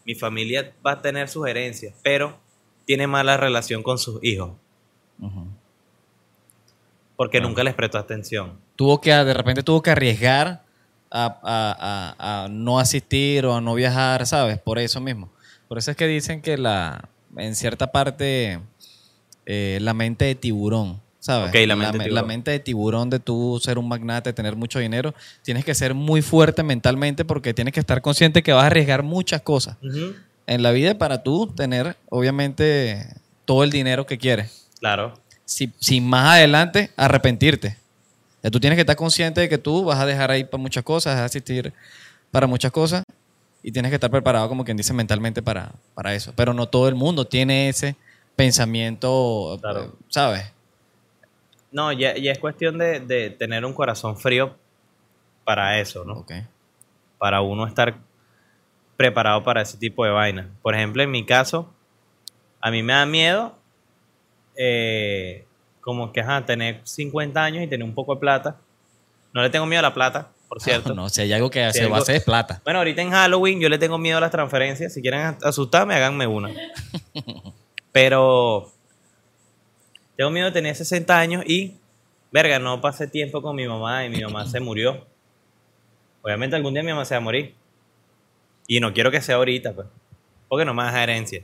Mi 0.05 0.15
familia 0.15 0.73
va 0.86 0.93
a 0.93 1.01
tener 1.01 1.27
sus 1.27 1.47
herencias, 1.47 1.95
pero 2.03 2.38
tiene 2.86 3.07
mala 3.07 3.38
relación 3.38 3.84
con 3.84 3.97
sus 3.97 4.23
hijos 4.23 4.51
porque 7.21 7.39
nunca 7.39 7.63
les 7.63 7.75
prestó 7.75 7.99
atención. 7.99 8.57
Tuvo 8.75 8.99
que, 8.99 9.11
de 9.11 9.34
repente 9.36 9.61
tuvo 9.61 9.84
que 9.84 9.91
arriesgar 9.91 10.63
a, 11.12 11.26
a- 11.43 12.16
a- 12.18 12.45
a 12.45 12.47
no 12.49 12.80
asistir 12.80 13.45
o 13.45 13.55
a 13.55 13.62
no 13.62 13.74
viajar, 13.76 14.26
¿sabes? 14.26 14.57
Por 14.59 14.80
eso 14.80 14.99
mismo. 15.01 15.30
Por 15.68 15.78
eso 15.78 15.91
es 15.91 15.97
que 15.97 16.07
dicen 16.07 16.41
que 16.41 16.57
la, 16.57 17.09
en 17.38 17.55
cierta 17.55 17.91
parte, 17.91 18.59
eh, 19.45 19.80
la 19.82 19.93
mente 19.93 20.26
de 20.26 20.36
tiburón, 20.36 21.01
¿sabes? 21.20 21.49
Ok, 21.49 21.55
la 21.68 21.76
mente 21.76 21.93
de 21.93 21.97
me- 21.99 22.03
tiburón. 22.05 22.28
mente 22.28 22.51
de 22.51 22.59
tiburón 22.59 23.09
de 23.09 23.20
tú 23.20 23.59
ser 23.64 23.78
un 23.78 23.88
magnate, 23.88 24.34
tener 24.34 24.55
mucho 24.55 24.80
dinero, 24.80 25.14
tienes 25.43 25.64
que 25.66 25.76
ser 25.76 25.93
muy 25.93 26.22
fuerte 26.22 26.64
mentalmente 26.64 27.26
porque 27.26 27.53
tienes 27.53 27.74
que 27.74 27.80
estar 27.80 28.01
consciente 28.01 28.43
que 28.43 28.53
vas 28.53 28.64
a 28.64 28.68
arriesgar 28.68 29.03
muchas 29.03 29.41
cosas 29.41 29.78
en 30.47 30.64
la 30.64 30.72
vida 30.72 30.97
para 30.97 31.24
tú 31.24 31.47
tener, 31.55 31.95
obviamente, 32.09 33.05
todo 33.45 33.64
el 33.64 33.70
dinero 33.72 34.05
que 34.05 34.18
quieres 34.18 34.68
Claro. 34.80 35.14
si, 35.45 35.72
si 35.80 36.01
más 36.01 36.36
adelante 36.38 36.91
arrepentirte. 36.97 37.78
Tú 38.49 38.59
tienes 38.59 38.77
que 38.77 38.81
estar 38.81 38.95
consciente 38.95 39.41
de 39.41 39.49
que 39.49 39.57
tú 39.57 39.83
vas 39.85 39.99
a 39.99 40.05
dejar 40.05 40.31
ahí 40.31 40.43
para 40.43 40.61
muchas 40.61 40.83
cosas, 40.83 41.13
vas 41.15 41.21
a 41.21 41.25
asistir 41.25 41.73
para 42.31 42.47
muchas 42.47 42.71
cosas 42.71 43.03
y 43.61 43.71
tienes 43.71 43.89
que 43.91 43.95
estar 43.95 44.09
preparado, 44.09 44.49
como 44.49 44.63
quien 44.65 44.77
dice, 44.77 44.93
mentalmente 44.93 45.41
para, 45.43 45.71
para 45.93 46.15
eso. 46.15 46.33
Pero 46.35 46.53
no 46.53 46.67
todo 46.67 46.87
el 46.87 46.95
mundo 46.95 47.25
tiene 47.25 47.69
ese 47.69 47.95
pensamiento, 48.35 49.59
Claro. 49.61 49.93
¿sabes? 50.09 50.51
No, 51.71 51.91
ya, 51.91 52.17
ya 52.17 52.31
es 52.31 52.39
cuestión 52.39 52.77
de, 52.79 52.99
de 52.99 53.29
tener 53.29 53.63
un 53.65 53.73
corazón 53.73 54.17
frío 54.17 54.55
para 55.43 55.79
eso, 55.79 56.03
¿no? 56.03 56.13
Ok. 56.19 56.31
para 57.17 57.41
uno 57.41 57.67
estar 57.67 57.95
preparado 58.97 59.43
para 59.43 59.61
ese 59.61 59.77
tipo 59.77 60.03
de 60.05 60.11
vainas. 60.11 60.47
Por 60.63 60.73
ejemplo, 60.75 61.03
en 61.03 61.11
mi 61.11 61.25
caso, 61.25 61.71
a 62.59 62.71
mí 62.71 62.81
me 62.83 62.93
da 62.93 63.05
miedo 63.05 63.55
eh, 64.55 65.45
como 65.82 66.13
que 66.13 66.21
ajá, 66.21 66.45
tener 66.45 66.82
50 66.84 67.43
años 67.43 67.63
y 67.63 67.67
tener 67.67 67.84
un 67.84 67.93
poco 67.93 68.15
de 68.15 68.21
plata. 68.21 68.57
No 69.34 69.41
le 69.41 69.49
tengo 69.49 69.65
miedo 69.65 69.79
a 69.79 69.84
la 69.84 69.93
plata, 69.93 70.29
por 70.47 70.61
cierto. 70.61 70.93
No, 70.93 71.09
si 71.09 71.21
hay 71.21 71.34
algo 71.34 71.49
que 71.49 71.71
Si 71.71 71.79
se 71.79 71.88
va 71.88 71.97
a 71.97 72.01
hacer 72.01 72.17
es 72.17 72.23
plata. 72.23 72.61
Bueno, 72.63 72.79
ahorita 72.79 73.01
en 73.01 73.11
Halloween 73.11 73.59
yo 73.59 73.69
le 73.69 73.77
tengo 73.77 73.97
miedo 73.97 74.17
a 74.17 74.21
las 74.21 74.32
transferencias. 74.32 74.93
Si 74.93 75.01
quieren 75.01 75.38
asustarme, 75.43 75.95
háganme 75.95 76.27
una. 76.27 76.51
Pero 77.91 78.71
tengo 80.15 80.29
miedo 80.29 80.47
de 80.47 80.51
tener 80.51 80.75
60 80.75 81.17
años 81.17 81.43
y, 81.47 81.77
verga, 82.32 82.59
no 82.59 82.82
pasé 82.82 83.07
tiempo 83.07 83.41
con 83.41 83.55
mi 83.55 83.67
mamá 83.67 84.05
y 84.05 84.09
mi 84.09 84.21
mamá 84.21 84.45
se 84.45 84.59
murió. 84.59 85.05
Obviamente 86.21 86.55
algún 86.55 86.73
día 86.73 86.84
mi 86.84 86.91
mamá 86.91 87.05
se 87.05 87.15
va 87.15 87.19
a 87.19 87.21
morir. 87.21 87.55
Y 88.67 88.79
no 88.79 88.93
quiero 88.93 89.09
que 89.09 89.21
sea 89.21 89.36
ahorita, 89.36 89.73
pues. 89.73 89.88
Porque 90.47 90.65
no 90.65 90.73
me 90.73 90.84
deja 90.84 91.03
herencia. 91.03 91.43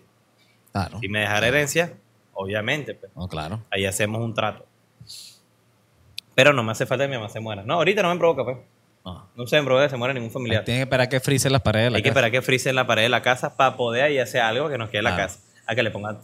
Claro. 0.72 1.00
Si 1.00 1.08
me 1.08 1.22
dejara 1.22 1.48
herencia, 1.48 1.94
obviamente, 2.38 2.94
pues. 2.96 3.12
Claro. 3.30 3.62
Ahí 3.72 3.86
hacemos 3.86 4.22
un 4.22 4.34
trato. 4.34 4.66
Pero 6.36 6.54
no 6.54 6.64
me 6.64 6.72
hace 6.72 6.86
falta 6.86 7.04
que 7.06 7.10
mi 7.10 7.16
mamá 7.16 7.30
se 7.30 7.40
muera. 7.40 7.64
No, 7.64 7.76
ahorita 7.76 8.02
no 8.04 8.14
me 8.14 8.18
provoca, 8.20 8.44
pues. 8.46 8.58
No. 9.04 9.28
No 9.36 9.48
se 9.48 9.58
me 9.60 9.64
provoca 9.66 9.86
que 9.86 9.90
se 9.90 9.98
muera 9.98 10.14
ningún 10.14 10.32
familiar. 10.32 10.64
Tienes 10.64 10.80
que 10.80 10.84
esperar 10.84 11.10
que 11.10 11.20
frise 11.20 11.50
las 11.50 11.62
paredes 11.62 11.86
de 11.88 11.92
la 11.92 11.98
Hay 11.98 12.04
que 12.04 12.10
casa. 12.10 12.20
esperar 12.20 12.32
que 12.32 12.42
frise 12.42 12.74
la 12.74 12.86
pared 12.86 13.04
de 13.04 13.10
la 13.10 13.22
casa 13.22 13.56
para 13.58 13.76
poder 13.76 14.04
ahí 14.04 14.20
hacer 14.20 14.42
algo 14.42 14.70
que 14.70 14.78
nos 14.78 14.90
quede 14.90 15.00
en 15.00 15.04
la 15.06 15.16
casa. 15.16 15.40
A 15.66 15.76
que 15.76 15.84
le 15.84 15.92
pongan. 15.92 16.20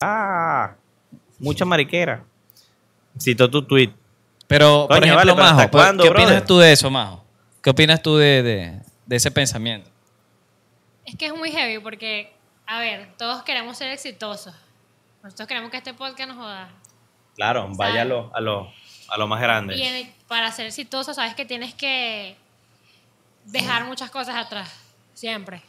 Ah, 0.00 0.76
mucha 1.38 1.64
mariquera. 1.64 2.24
Cito 3.18 3.50
tu 3.50 3.62
tweet. 3.62 3.92
Pero, 4.48 4.86
por 4.88 4.96
ejemplo, 4.98 5.16
vale, 5.16 5.32
pero 5.32 5.42
Majo, 5.44 5.58
¿hasta 5.60 5.70
pues, 5.70 5.84
cuándo, 5.84 6.02
¿qué 6.02 6.08
opinas 6.10 6.44
tú 6.44 6.58
de 6.58 6.72
eso, 6.72 6.90
Majo? 6.90 7.24
¿Qué 7.62 7.70
opinas 7.70 8.02
tú 8.02 8.16
de, 8.16 8.42
de- 8.42 8.80
de 9.06 9.16
ese 9.16 9.30
pensamiento? 9.30 9.88
Es 11.04 11.14
que 11.16 11.26
es 11.26 11.34
muy 11.34 11.50
heavy 11.52 11.78
porque, 11.78 12.32
a 12.66 12.78
ver, 12.80 13.08
todos 13.16 13.42
queremos 13.44 13.78
ser 13.78 13.90
exitosos. 13.92 14.54
Nosotros 15.22 15.46
queremos 15.48 15.70
que 15.70 15.76
este 15.76 15.94
podcast 15.94 16.28
nos 16.30 16.38
joda. 16.38 16.68
Claro, 17.36 17.68
vaya 17.76 17.92
a 17.92 17.94
¿Sabes? 18.04 18.08
lo, 18.08 18.30
a 18.34 18.40
lo, 18.40 18.72
a 19.08 19.16
lo 19.18 19.26
más 19.28 19.40
grande. 19.40 19.76
Y 19.76 19.82
en- 19.82 20.14
para 20.26 20.50
ser 20.50 20.66
exitoso, 20.66 21.14
sabes 21.14 21.34
que 21.34 21.44
tienes 21.44 21.74
que 21.74 22.36
dejar 23.44 23.84
muchas 23.84 24.10
cosas 24.10 24.34
atrás, 24.36 24.70
siempre. 25.14 25.62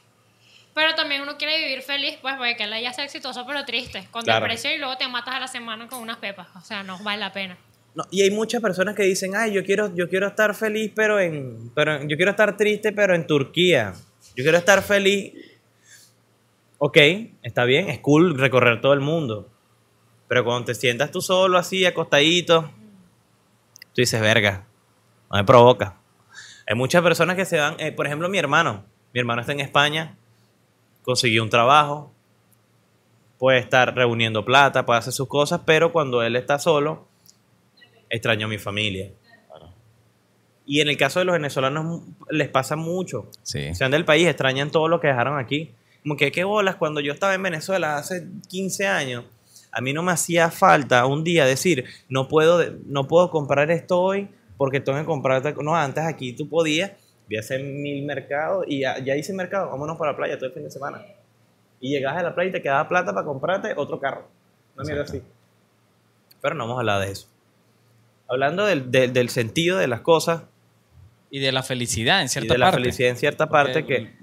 Pero 0.73 0.95
también 0.95 1.21
uno 1.21 1.37
quiere 1.37 1.57
vivir 1.59 1.81
feliz, 1.81 2.17
pues, 2.21 2.35
porque 2.35 2.55
que 2.55 2.81
ya 2.81 2.93
sea 2.93 3.03
exitoso, 3.03 3.45
pero 3.45 3.65
triste, 3.65 4.07
con 4.11 4.23
Claro. 4.23 4.41
depresión 4.45 4.73
y 4.73 4.77
luego 4.77 4.97
te 4.97 5.07
matas 5.07 5.35
a 5.35 5.39
la 5.39 5.47
semana 5.47 5.87
con 5.87 5.99
unas 5.99 6.17
pepas. 6.17 6.47
O 6.55 6.61
sea, 6.61 6.83
no 6.83 6.97
vale 6.99 7.19
la 7.19 7.33
pena. 7.33 7.57
No, 7.95 8.03
y 8.11 8.21
hay 8.21 8.31
muchas 8.31 8.61
personas 8.61 8.95
que 8.95 9.03
dicen, 9.03 9.35
ay, 9.35 9.53
yo 9.53 9.63
quiero, 9.63 9.93
yo 9.95 10.07
quiero 10.09 10.27
estar 10.27 10.53
feliz, 10.55 10.91
pero 10.95 11.19
en, 11.19 11.71
pero 11.73 12.01
yo 12.03 12.15
quiero 12.15 12.31
estar 12.31 12.55
triste, 12.55 12.91
pero 12.91 13.15
en 13.15 13.25
Turquía. 13.25 13.93
Yo 14.35 14.43
quiero 14.43 14.57
estar 14.57 14.81
feliz. 14.83 15.33
Ok, 16.77 16.97
está 17.41 17.65
bien, 17.65 17.89
es 17.89 17.99
cool 17.99 18.37
recorrer 18.37 18.79
todo 18.79 18.93
el 18.93 19.01
mundo. 19.01 19.49
Pero 20.27 20.45
cuando 20.45 20.65
te 20.65 20.75
sientas 20.75 21.11
tú 21.11 21.21
solo 21.21 21.57
así, 21.57 21.85
acostadito, 21.85 22.71
tú 23.93 24.01
dices, 24.01 24.21
verga, 24.21 24.65
no 25.31 25.37
me 25.37 25.43
provoca. 25.43 25.97
Hay 26.67 26.75
muchas 26.75 27.01
personas 27.01 27.35
que 27.35 27.45
se 27.45 27.57
van, 27.57 27.75
eh, 27.79 27.91
por 27.91 28.05
ejemplo, 28.05 28.29
mi 28.29 28.37
hermano. 28.37 28.85
Mi 29.11 29.19
hermano 29.19 29.41
está 29.41 29.53
en 29.53 29.59
España, 29.59 30.17
consiguió 31.01 31.41
un 31.41 31.49
trabajo, 31.49 32.13
puede 33.39 33.57
estar 33.57 33.95
reuniendo 33.95 34.45
plata, 34.45 34.85
puede 34.85 34.99
hacer 34.99 35.13
sus 35.13 35.27
cosas, 35.27 35.61
pero 35.65 35.91
cuando 35.91 36.21
él 36.21 36.35
está 36.35 36.59
solo, 36.59 37.07
extraño 38.09 38.47
a 38.47 38.49
mi 38.49 38.57
familia. 38.57 39.11
Y 40.65 40.81
en 40.81 40.89
el 40.89 40.97
caso 40.97 41.17
de 41.17 41.25
los 41.25 41.33
venezolanos 41.33 42.03
les 42.29 42.47
pasa 42.47 42.75
mucho. 42.75 43.27
Sí. 43.41 43.73
Se 43.73 43.83
van 43.83 43.91
del 43.91 44.05
país, 44.05 44.27
extrañan 44.27 44.69
todo 44.69 44.87
lo 44.87 44.99
que 44.99 45.07
dejaron 45.07 45.39
aquí. 45.39 45.73
Como 46.03 46.15
que 46.15 46.31
qué 46.31 46.43
bolas, 46.43 46.75
cuando 46.75 47.01
yo 47.01 47.11
estaba 47.11 47.33
en 47.33 47.41
Venezuela 47.41 47.97
hace 47.97 48.27
15 48.49 48.85
años, 48.87 49.25
a 49.71 49.81
mí 49.81 49.93
no 49.93 50.03
me 50.03 50.11
hacía 50.11 50.51
falta 50.51 51.05
un 51.07 51.23
día 51.23 51.45
decir, 51.45 51.85
no 52.07 52.27
puedo, 52.27 52.63
no 52.85 53.07
puedo 53.07 53.31
comprar 53.31 53.71
esto 53.71 53.99
hoy 53.99 54.29
porque 54.57 54.79
tengo 54.79 54.99
que 54.99 55.05
comprar. 55.05 55.39
otra 55.39 55.55
co-". 55.55 55.63
No, 55.63 55.75
antes 55.75 56.03
aquí 56.03 56.33
tú 56.33 56.47
podías, 56.47 56.91
voy 57.27 57.37
a 57.37 57.39
hacer 57.39 57.63
mil 57.63 58.05
mercados 58.05 58.65
y 58.67 58.81
ya, 58.81 58.99
ya 58.99 59.15
hice 59.15 59.33
mercado, 59.33 59.69
vámonos 59.69 59.97
para 59.97 60.11
la 60.11 60.17
playa 60.17 60.37
todo 60.37 60.47
el 60.47 60.53
fin 60.53 60.63
de 60.63 60.71
semana. 60.71 61.03
Y 61.79 61.89
llegabas 61.89 62.19
a 62.19 62.23
la 62.23 62.35
playa 62.35 62.49
y 62.49 62.53
te 62.53 62.61
quedaba 62.61 62.87
plata 62.87 63.11
para 63.11 63.25
comprarte 63.25 63.73
otro 63.75 63.99
carro. 63.99 64.27
Una 64.75 64.83
mierda 64.83 65.03
así. 65.03 65.23
Pero 66.41 66.53
no 66.55 66.65
vamos 66.65 66.77
a 66.77 66.79
hablar 66.81 67.01
de 67.01 67.11
eso. 67.11 67.27
Hablando 68.29 68.65
del, 68.65 68.91
del- 68.91 69.11
del 69.13 69.29
sentido 69.29 69.77
de 69.77 69.87
las 69.87 70.01
cosas 70.01 70.43
Y 71.31 71.39
de 71.39 71.51
la 71.51 71.63
felicidad, 71.63 72.19
en 72.21 72.25
y 72.25 72.29
cierta 72.29 72.53
de 72.53 72.57
la 72.59 72.65
parte. 72.67 72.81
felicidad 72.81 73.09
en 73.09 73.17
cierta 73.17 73.49
parte 73.49 73.85
que 73.85 74.13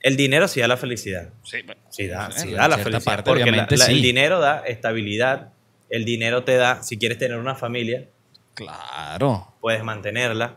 el 0.00 0.16
dinero 0.16 0.46
sí 0.48 0.60
da 0.60 0.68
la 0.68 0.76
felicidad. 0.76 1.30
Sí, 1.42 1.62
bueno, 1.62 1.80
Sí 1.90 2.06
da, 2.06 2.30
sí, 2.30 2.52
da 2.52 2.68
la 2.68 2.78
felicidad. 2.78 3.02
parte, 3.04 3.30
porque 3.30 3.50
la- 3.50 3.66
el 3.88 4.02
dinero 4.02 4.38
da 4.40 4.60
estabilidad. 4.66 5.52
El 5.90 6.04
dinero 6.04 6.44
te 6.44 6.56
da, 6.56 6.82
si 6.82 6.96
quieres 6.98 7.18
tener 7.18 7.38
una 7.38 7.54
familia, 7.54 8.06
Claro. 8.54 9.52
puedes 9.60 9.82
mantenerla. 9.84 10.56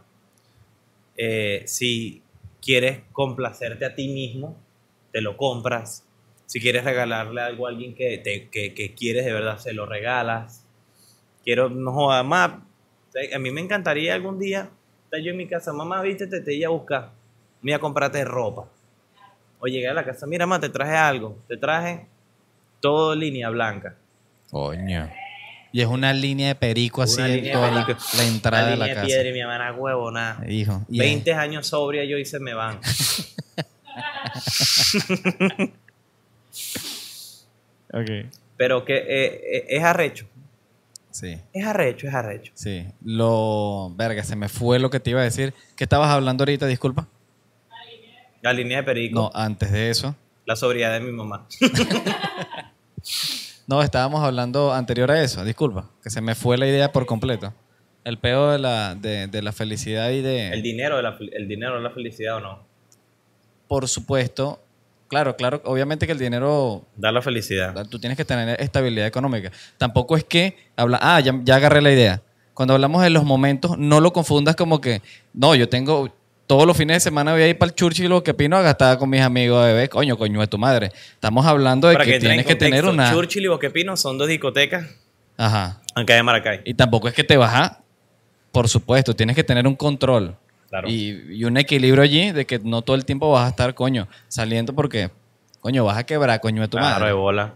Eh, 1.18 1.64
si 1.66 2.22
quieres 2.62 3.00
complacerte 3.12 3.86
a 3.86 3.96
ti 3.96 4.08
mismo, 4.08 4.58
te 5.12 5.22
lo 5.22 5.36
compras. 5.38 6.06
Si 6.46 6.60
quieres 6.60 6.84
regalarle 6.84 7.42
algo 7.42 7.68
a 7.68 7.70
alguien 7.70 7.94
que, 7.94 8.18
te, 8.18 8.50
que, 8.50 8.74
que 8.74 8.94
quieres 8.94 9.26
de 9.26 9.34
verdad, 9.34 9.58
se 9.60 9.74
lo 9.74 9.86
regalas. 9.86 10.66
Quiero, 11.50 11.68
no 11.68 11.92
joda 11.92 12.22
más. 12.22 12.52
A 13.34 13.40
mí 13.40 13.50
me 13.50 13.60
encantaría 13.60 14.14
algún 14.14 14.38
día 14.38 14.70
estar 15.06 15.20
yo 15.20 15.32
en 15.32 15.38
mi 15.38 15.48
casa, 15.48 15.74
mamá, 15.74 16.00
viste, 16.04 16.28
te, 16.28 16.42
te 16.42 16.54
iba 16.54 16.68
a 16.68 16.72
buscar, 16.72 17.10
me 17.64 17.72
iba 17.72 17.78
a 17.78 17.80
comprarte 17.80 18.24
ropa. 18.24 18.68
O 19.60 19.66
llegué 19.66 19.88
a 19.88 19.96
la 19.96 20.06
casa, 20.06 20.28
mira, 20.28 20.46
mamá, 20.46 20.60
te 20.62 20.70
traje 20.70 20.96
algo, 20.96 21.40
te 21.48 21.58
traje 21.58 22.06
todo 22.80 23.16
línea 23.16 23.50
blanca. 23.50 23.96
Coño. 24.52 25.10
Y 25.72 25.82
es 25.82 25.88
una 25.88 26.14
línea 26.14 26.50
de 26.50 26.56
perico 26.56 27.02
así 27.02 27.20
Una 27.20 27.30
en 27.30 27.36
línea 27.38 27.54
toda 27.54 27.68
de 27.68 27.74
la, 27.74 28.24
entrada 28.24 28.64
Una 28.64 28.72
de 28.72 28.78
la 28.78 28.86
línea 28.86 28.96
casa. 28.96 29.08
piedra 29.08 29.30
y 29.30 29.34
mi 29.34 29.40
hermana 29.40 29.74
huevo, 29.74 30.12
nada. 30.12 30.48
Hijo. 30.48 30.86
y 30.88 31.00
20 31.00 31.34
años 31.34 31.66
sobria 31.66 32.06
yo 32.06 32.20
y 32.20 32.26
se 32.26 32.40
me 32.40 32.54
van. 32.54 32.80
Ok. 37.92 38.06
Pero 38.56 38.86
que 38.86 38.98
eh, 38.98 39.42
eh, 39.52 39.66
es 39.68 39.84
arrecho. 39.84 40.28
Sí. 41.20 41.38
Es 41.54 41.66
arrecho, 41.66 42.08
es 42.08 42.14
arrecho. 42.14 42.52
Sí. 42.56 42.86
Lo. 43.04 43.92
Verga, 43.96 44.24
se 44.24 44.36
me 44.38 44.48
fue 44.48 44.80
lo 44.80 44.90
que 44.90 45.00
te 45.02 45.10
iba 45.10 45.20
a 45.20 45.24
decir. 45.26 45.54
¿Qué 45.76 45.84
estabas 45.84 46.10
hablando 46.10 46.44
ahorita? 46.44 46.66
Disculpa. 46.66 47.08
La 48.42 48.54
línea 48.54 48.78
de 48.78 48.84
perico, 48.84 49.20
No, 49.20 49.32
antes 49.34 49.70
de 49.72 49.90
eso. 49.90 50.16
la 50.46 50.56
sobriedad 50.56 50.94
de 50.94 51.02
mi 51.02 51.12
mamá. 51.12 51.46
No, 53.68 53.84
estábamos 53.84 54.24
hablando 54.24 54.74
anterior 54.74 55.12
a 55.12 55.22
eso. 55.22 55.46
Disculpa. 55.46 55.90
Que 56.04 56.10
se 56.10 56.22
me 56.22 56.34
fue 56.34 56.58
la 56.58 56.66
idea 56.68 56.92
por 56.92 57.06
completo. 57.06 57.54
El 58.04 58.18
peo 58.18 58.50
de 58.52 58.58
la, 58.58 58.96
de, 58.96 59.28
de 59.28 59.42
la 59.44 59.52
felicidad 59.52 60.10
y 60.10 60.22
de. 60.22 60.48
El 60.50 60.64
dinero, 60.64 60.98
de 60.98 61.04
la, 61.04 61.16
fel- 61.18 61.30
el 61.34 61.48
dinero 61.48 61.76
de 61.76 61.82
la 61.84 61.92
felicidad 61.92 62.38
o 62.38 62.40
no. 62.40 62.66
por 63.68 63.88
supuesto. 63.88 64.60
Claro, 65.10 65.36
claro. 65.36 65.62
Obviamente 65.66 66.06
que 66.06 66.12
el 66.12 66.20
dinero 66.20 66.86
Da 66.96 67.12
la 67.12 67.22
felicidad. 67.22 67.86
Tú 67.88 68.00
tienes 68.00 68.18
que 68.18 68.26
tener 68.26 68.62
estabilidad 68.62 69.08
económica. 69.08 69.52
Tampoco 69.78 70.16
es 70.16 70.24
que 70.24 70.56
habla, 70.76 71.00
ah, 71.02 71.20
ya, 71.20 71.34
ya 71.44 71.56
agarré 71.56 71.82
la 71.82 71.92
idea. 71.92 72.22
Cuando 72.54 72.76
hablamos 72.76 73.02
de 73.02 73.10
los 73.10 73.24
momentos, 73.24 73.78
no 73.78 74.02
lo 74.02 74.14
confundas 74.14 74.56
como 74.56 74.80
que, 74.82 75.02
no, 75.34 75.56
yo 75.56 75.68
tengo 75.68 76.14
todos 76.50 76.66
los 76.66 76.76
fines 76.76 76.96
de 76.96 77.00
semana 77.00 77.32
voy 77.34 77.44
a 77.44 77.48
ir 77.48 77.58
para 77.58 77.70
el 77.70 77.76
Churchill 77.76 78.12
o 78.12 78.24
que 78.24 78.34
pino 78.34 78.58
a 78.58 78.64
gastar 78.64 78.98
con 78.98 79.08
mis 79.08 79.22
amigos 79.22 79.64
de 79.66 79.74
bebé, 79.74 79.88
coño, 79.88 80.18
coño 80.18 80.40
de 80.40 80.48
tu 80.48 80.58
madre. 80.58 80.92
Estamos 81.14 81.46
hablando 81.46 81.88
de 81.88 81.94
Para 81.94 82.06
que, 82.06 82.20
tienes 82.20 82.46
que 82.46 82.56
tener 82.56 82.86
una. 82.86 83.12
Churchill 83.12 83.46
y 83.46 83.48
Boquepino 83.48 83.96
son 83.96 84.18
dos 84.18 84.28
discotecas 84.28 84.88
Ajá. 85.38 85.80
acá 85.94 86.16
de 86.16 86.24
Maracay. 86.24 86.62
Y 86.66 86.74
tampoco 86.74 87.08
es 87.08 87.14
que 87.14 87.24
te 87.24 87.38
baja, 87.38 87.82
por 88.52 88.68
supuesto, 88.68 89.16
tienes 89.16 89.36
que 89.36 89.44
tener 89.44 89.68
un 89.68 89.76
control. 89.76 90.36
Claro. 90.70 90.88
Y, 90.90 91.26
y 91.32 91.44
un 91.46 91.58
equilibrio 91.58 92.04
allí 92.04 92.32
de 92.32 92.46
que 92.46 92.60
no 92.60 92.82
todo 92.84 92.96
el 92.96 93.06
tiempo 93.06 93.32
vas 93.32 93.46
a 93.48 93.50
estar, 93.50 93.74
coño, 93.74 94.08
saliendo 94.28 94.74
porque, 94.74 95.10
coño, 95.62 95.84
vas 95.86 95.98
a 95.98 96.06
quebrar, 96.06 96.40
coño 96.42 96.62
de 96.62 96.68
tu 96.68 96.78
Claro, 96.78 97.06
de 97.06 97.14
bola. 97.14 97.56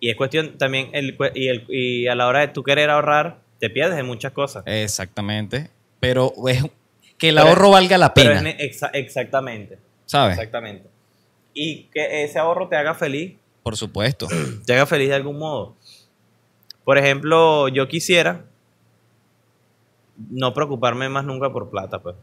Y 0.00 0.10
es 0.10 0.16
cuestión 0.16 0.58
también, 0.58 0.90
el, 0.92 1.16
y, 1.34 1.48
el, 1.48 1.64
y 1.68 2.06
a 2.08 2.14
la 2.14 2.26
hora 2.26 2.40
de 2.40 2.48
tú 2.48 2.62
querer 2.62 2.90
ahorrar, 2.90 3.38
te 3.60 3.70
pierdes 3.70 3.96
de 3.96 4.02
muchas 4.02 4.32
cosas. 4.32 4.62
Exactamente. 4.66 5.70
Pero 6.00 6.32
es 6.48 6.62
que 7.18 7.28
el 7.30 7.36
Pero- 7.36 7.48
ahorro 7.48 7.70
valga 7.70 7.96
la 7.98 8.12
pena. 8.12 8.42
exa- 8.58 8.90
exactamente. 8.92 9.78
¿Sabes? 10.04 10.36
Exactamente. 10.38 10.88
Y 11.54 11.84
que 11.84 12.24
ese 12.24 12.38
ahorro 12.38 12.68
te 12.68 12.76
haga 12.76 12.94
feliz, 12.94 13.34
Por 13.62 13.76
supuesto. 13.76 14.28
te 14.66 14.74
haga 14.74 14.86
feliz 14.86 15.08
de 15.08 15.14
algún 15.14 15.38
modo. 15.38 15.76
Por 16.84 16.98
ejemplo, 16.98 17.68
yo 17.68 17.88
quisiera 17.88 18.44
no 20.30 20.52
preocuparme 20.54 21.08
más 21.08 21.24
nunca 21.24 21.50
por 21.52 21.70
plata, 21.70 22.00
pues. 22.02 22.16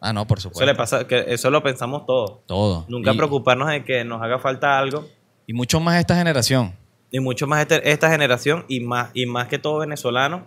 Ah, 0.00 0.12
no, 0.12 0.26
por 0.26 0.38
Eso 0.38 0.48
le 0.48 0.54
supuesto. 0.54 0.76
pasa, 0.76 1.06
que 1.06 1.24
eso 1.28 1.50
lo 1.50 1.62
pensamos 1.62 2.06
todos. 2.06 2.38
Todo. 2.46 2.86
Nunca 2.88 3.12
y, 3.12 3.16
preocuparnos 3.16 3.68
de 3.68 3.84
que 3.84 4.04
nos 4.04 4.22
haga 4.22 4.38
falta 4.38 4.78
algo. 4.78 5.06
y 5.46 5.52
mucho 5.52 5.80
más 5.80 5.98
esta 5.98 6.14
generación. 6.16 6.74
Y 7.10 7.20
mucho 7.20 7.46
más 7.46 7.60
este- 7.62 7.90
esta 7.90 8.08
generación 8.10 8.64
y 8.68 8.80
más, 8.80 9.10
y 9.14 9.26
más 9.26 9.48
que 9.48 9.58
todo 9.58 9.78
venezolanos 9.80 10.42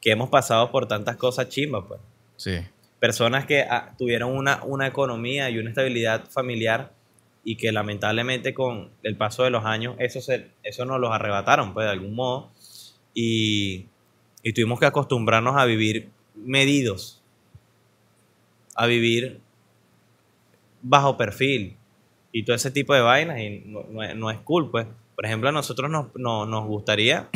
que 0.00 0.10
hemos 0.10 0.28
pasado 0.28 0.70
por 0.70 0.86
tantas 0.86 1.16
cosas 1.16 1.48
chimbas, 1.48 1.84
pues. 1.88 2.00
Sí. 2.36 2.58
Personas 3.00 3.46
que 3.46 3.62
ah, 3.62 3.94
tuvieron 3.98 4.36
una, 4.36 4.62
una 4.64 4.86
economía 4.86 5.48
y 5.50 5.58
una 5.58 5.70
estabilidad 5.70 6.28
familiar 6.30 6.92
y 7.42 7.56
que 7.56 7.72
lamentablemente 7.72 8.54
con 8.54 8.90
el 9.02 9.16
paso 9.16 9.42
de 9.44 9.50
los 9.50 9.64
años 9.64 9.96
eso, 9.98 10.20
se, 10.20 10.50
eso 10.62 10.84
nos 10.84 11.00
los 11.00 11.10
arrebataron, 11.12 11.72
pues, 11.74 11.86
de 11.86 11.92
algún 11.92 12.14
modo. 12.14 12.50
Y, 13.14 13.86
y 14.42 14.52
tuvimos 14.52 14.78
que 14.78 14.86
acostumbrarnos 14.86 15.56
a 15.56 15.64
vivir 15.64 16.10
medidos, 16.34 17.20
a 18.74 18.86
vivir 18.86 19.40
bajo 20.82 21.16
perfil 21.16 21.76
y 22.32 22.42
todo 22.44 22.56
ese 22.56 22.70
tipo 22.70 22.94
de 22.94 23.00
vainas 23.00 23.38
y 23.40 23.62
no, 23.66 23.84
no 23.90 24.02
es- 24.02 24.16
no 24.16 24.30
es 24.30 24.38
cool, 24.40 24.70
pues. 24.70 24.86
Por 25.14 25.24
ejemplo, 25.24 25.48
a 25.48 25.52
nosotros 25.52 25.90
nos, 25.90 26.06
no- 26.16 26.46
nos 26.46 26.66
gustaría... 26.66 27.28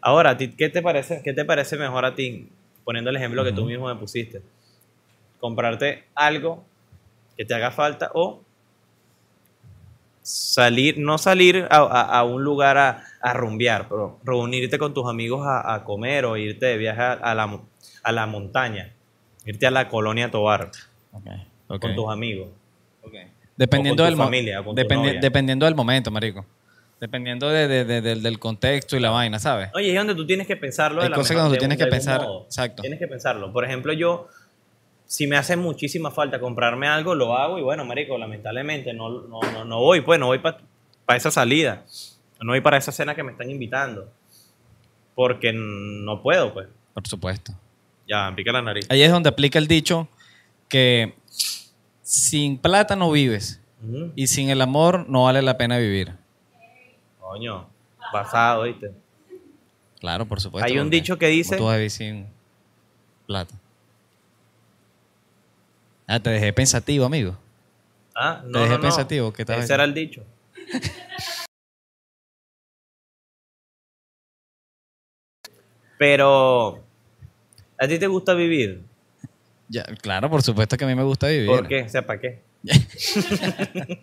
Ahora, 0.00 0.30
¿a 0.30 0.36
ti 0.36 0.48
qué 0.52 0.68
te 0.68 0.82
parece, 0.82 1.22
qué 1.24 1.32
te 1.32 1.44
parece 1.44 1.76
mejor 1.76 2.04
a 2.04 2.14
ti? 2.14 2.48
Poniendo 2.84 3.10
el 3.10 3.16
ejemplo 3.16 3.44
que 3.44 3.52
tú 3.52 3.64
mismo 3.64 3.86
me 3.88 3.96
pusiste. 3.96 4.42
Comprarte 5.40 6.04
algo 6.14 6.64
que 7.36 7.44
te 7.44 7.54
haga 7.54 7.70
falta 7.70 8.10
o 8.14 8.42
salir, 10.22 10.98
no 10.98 11.18
salir 11.18 11.66
a, 11.70 11.76
a- 11.78 12.18
a 12.18 12.24
un 12.24 12.44
lugar 12.44 12.78
a, 12.78 13.04
a 13.20 13.32
rumbear, 13.32 13.88
pero 13.88 14.18
reunirte 14.24 14.78
con 14.78 14.94
tus 14.94 15.08
amigos 15.08 15.44
a, 15.46 15.74
a 15.74 15.84
comer 15.84 16.24
o 16.26 16.36
irte 16.36 16.66
de 16.66 16.76
viaje 16.76 17.02
a, 17.02 17.34
la, 17.34 17.60
a 18.02 18.12
la 18.12 18.26
montaña, 18.26 18.92
irte 19.44 19.66
a 19.66 19.70
la 19.70 19.88
colonia 19.88 20.30
Tobar 20.30 20.70
con 21.68 21.94
tus 21.94 22.08
amigos. 22.10 22.48
Dependiendo 23.56 24.02
o 24.02 24.06
con 24.06 24.10
del 24.10 24.16
tu 24.18 24.22
familia, 24.24 24.60
o 24.60 24.64
con 24.64 24.74
tu 24.76 24.82
novia. 24.94 25.20
dependiendo 25.20 25.66
del 25.66 25.74
momento, 25.74 26.10
marico. 26.10 26.44
Dependiendo 27.00 27.48
de- 27.48 27.66
de- 27.68 27.84
de- 27.84 28.00
del, 28.00 28.22
del 28.22 28.38
contexto 28.38 28.96
y 28.96 29.00
la 29.00 29.10
vaina, 29.10 29.38
¿sabes? 29.38 29.70
Oye, 29.74 29.90
es 29.90 29.96
donde 29.96 30.14
tú 30.14 30.24
tienes 30.26 30.46
que 30.46 30.56
pensarlo. 30.56 31.00
de 31.00 31.06
Hay 31.06 31.10
la 31.10 31.16
cosas 31.16 31.36
mejor- 31.36 31.50
de 31.52 31.58
tienes 31.58 31.76
que 31.78 31.84
de 31.84 31.90
pensar, 31.90 32.22
modo. 32.22 32.44
exacto. 32.44 32.82
Tienes 32.82 32.98
que 33.00 33.08
pensarlo. 33.08 33.52
Por 33.52 33.64
ejemplo, 33.64 33.92
yo, 33.92 34.28
si 35.06 35.26
me 35.26 35.36
hace 35.36 35.56
muchísima 35.56 36.10
falta 36.12 36.38
comprarme 36.38 36.86
algo, 36.86 37.14
lo 37.16 37.36
hago 37.36 37.58
y 37.58 37.62
bueno, 37.62 37.84
marico, 37.84 38.16
lamentablemente 38.18 38.92
no, 38.94 39.10
no, 39.22 39.40
no, 39.52 39.64
no 39.64 39.80
voy, 39.80 40.00
pues 40.00 40.18
no 40.20 40.26
voy 40.26 40.38
para 40.38 40.58
esa 41.16 41.30
salida. 41.32 41.84
No 42.40 42.52
voy 42.52 42.60
para 42.60 42.76
esa 42.76 42.92
cena 42.92 43.14
que 43.16 43.22
me 43.24 43.32
están 43.32 43.50
invitando. 43.50 44.08
Porque 45.14 45.52
no 45.52 46.22
puedo, 46.22 46.54
pues. 46.54 46.68
Por 46.94 47.06
supuesto. 47.06 47.52
Ya, 48.06 48.30
me 48.30 48.36
pica 48.36 48.52
la 48.52 48.62
nariz. 48.62 48.86
Ahí 48.90 49.02
es 49.02 49.10
donde 49.10 49.28
aplica 49.28 49.58
el 49.58 49.66
dicho 49.66 50.08
que 50.68 51.14
sin 52.02 52.58
plata 52.58 52.96
no 52.96 53.10
vives 53.10 53.60
y 54.14 54.26
sin 54.26 54.50
el 54.50 54.60
amor 54.60 55.08
no 55.08 55.24
vale 55.24 55.42
la 55.42 55.56
pena 55.56 55.78
vivir. 55.78 56.12
Coño, 57.20 57.68
basado, 58.12 58.64
¿viste? 58.64 58.92
Claro, 60.00 60.26
por 60.26 60.40
supuesto. 60.40 60.66
Hay 60.66 60.78
un 60.78 60.90
dicho 60.90 61.18
que 61.18 61.28
dice- 61.28 61.50
¿cómo 61.56 61.58
tú 61.58 61.64
vas 61.66 61.74
a 61.74 61.76
vivir 61.76 61.90
sin 61.90 62.26
plata? 63.26 63.54
Ah, 66.06 66.20
te 66.20 66.30
dejé 66.30 66.52
pensativo, 66.52 67.06
amigo. 67.06 67.36
Ah, 68.14 68.42
no, 68.44 68.58
dejé 68.58 68.72
no, 68.72 68.76
no. 68.76 68.82
pensativo, 68.82 69.32
¿qué 69.32 69.42
Ese 69.42 69.72
era 69.74 69.84
el 69.84 69.94
dicho. 69.94 70.24
Pero, 75.98 76.82
¿a 77.84 77.88
ti 77.88 77.98
te 77.98 78.06
gusta 78.06 78.34
vivir? 78.34 78.82
Ya, 79.68 79.84
claro, 79.84 80.28
por 80.30 80.42
supuesto 80.42 80.76
que 80.76 80.84
a 80.84 80.88
mí 80.88 80.94
me 80.94 81.02
gusta 81.02 81.28
vivir. 81.28 81.46
¿Por 81.46 81.66
qué? 81.66 81.82
O 81.82 81.88
sea, 81.88 82.06
¿para 82.06 82.20
qué? 82.20 82.42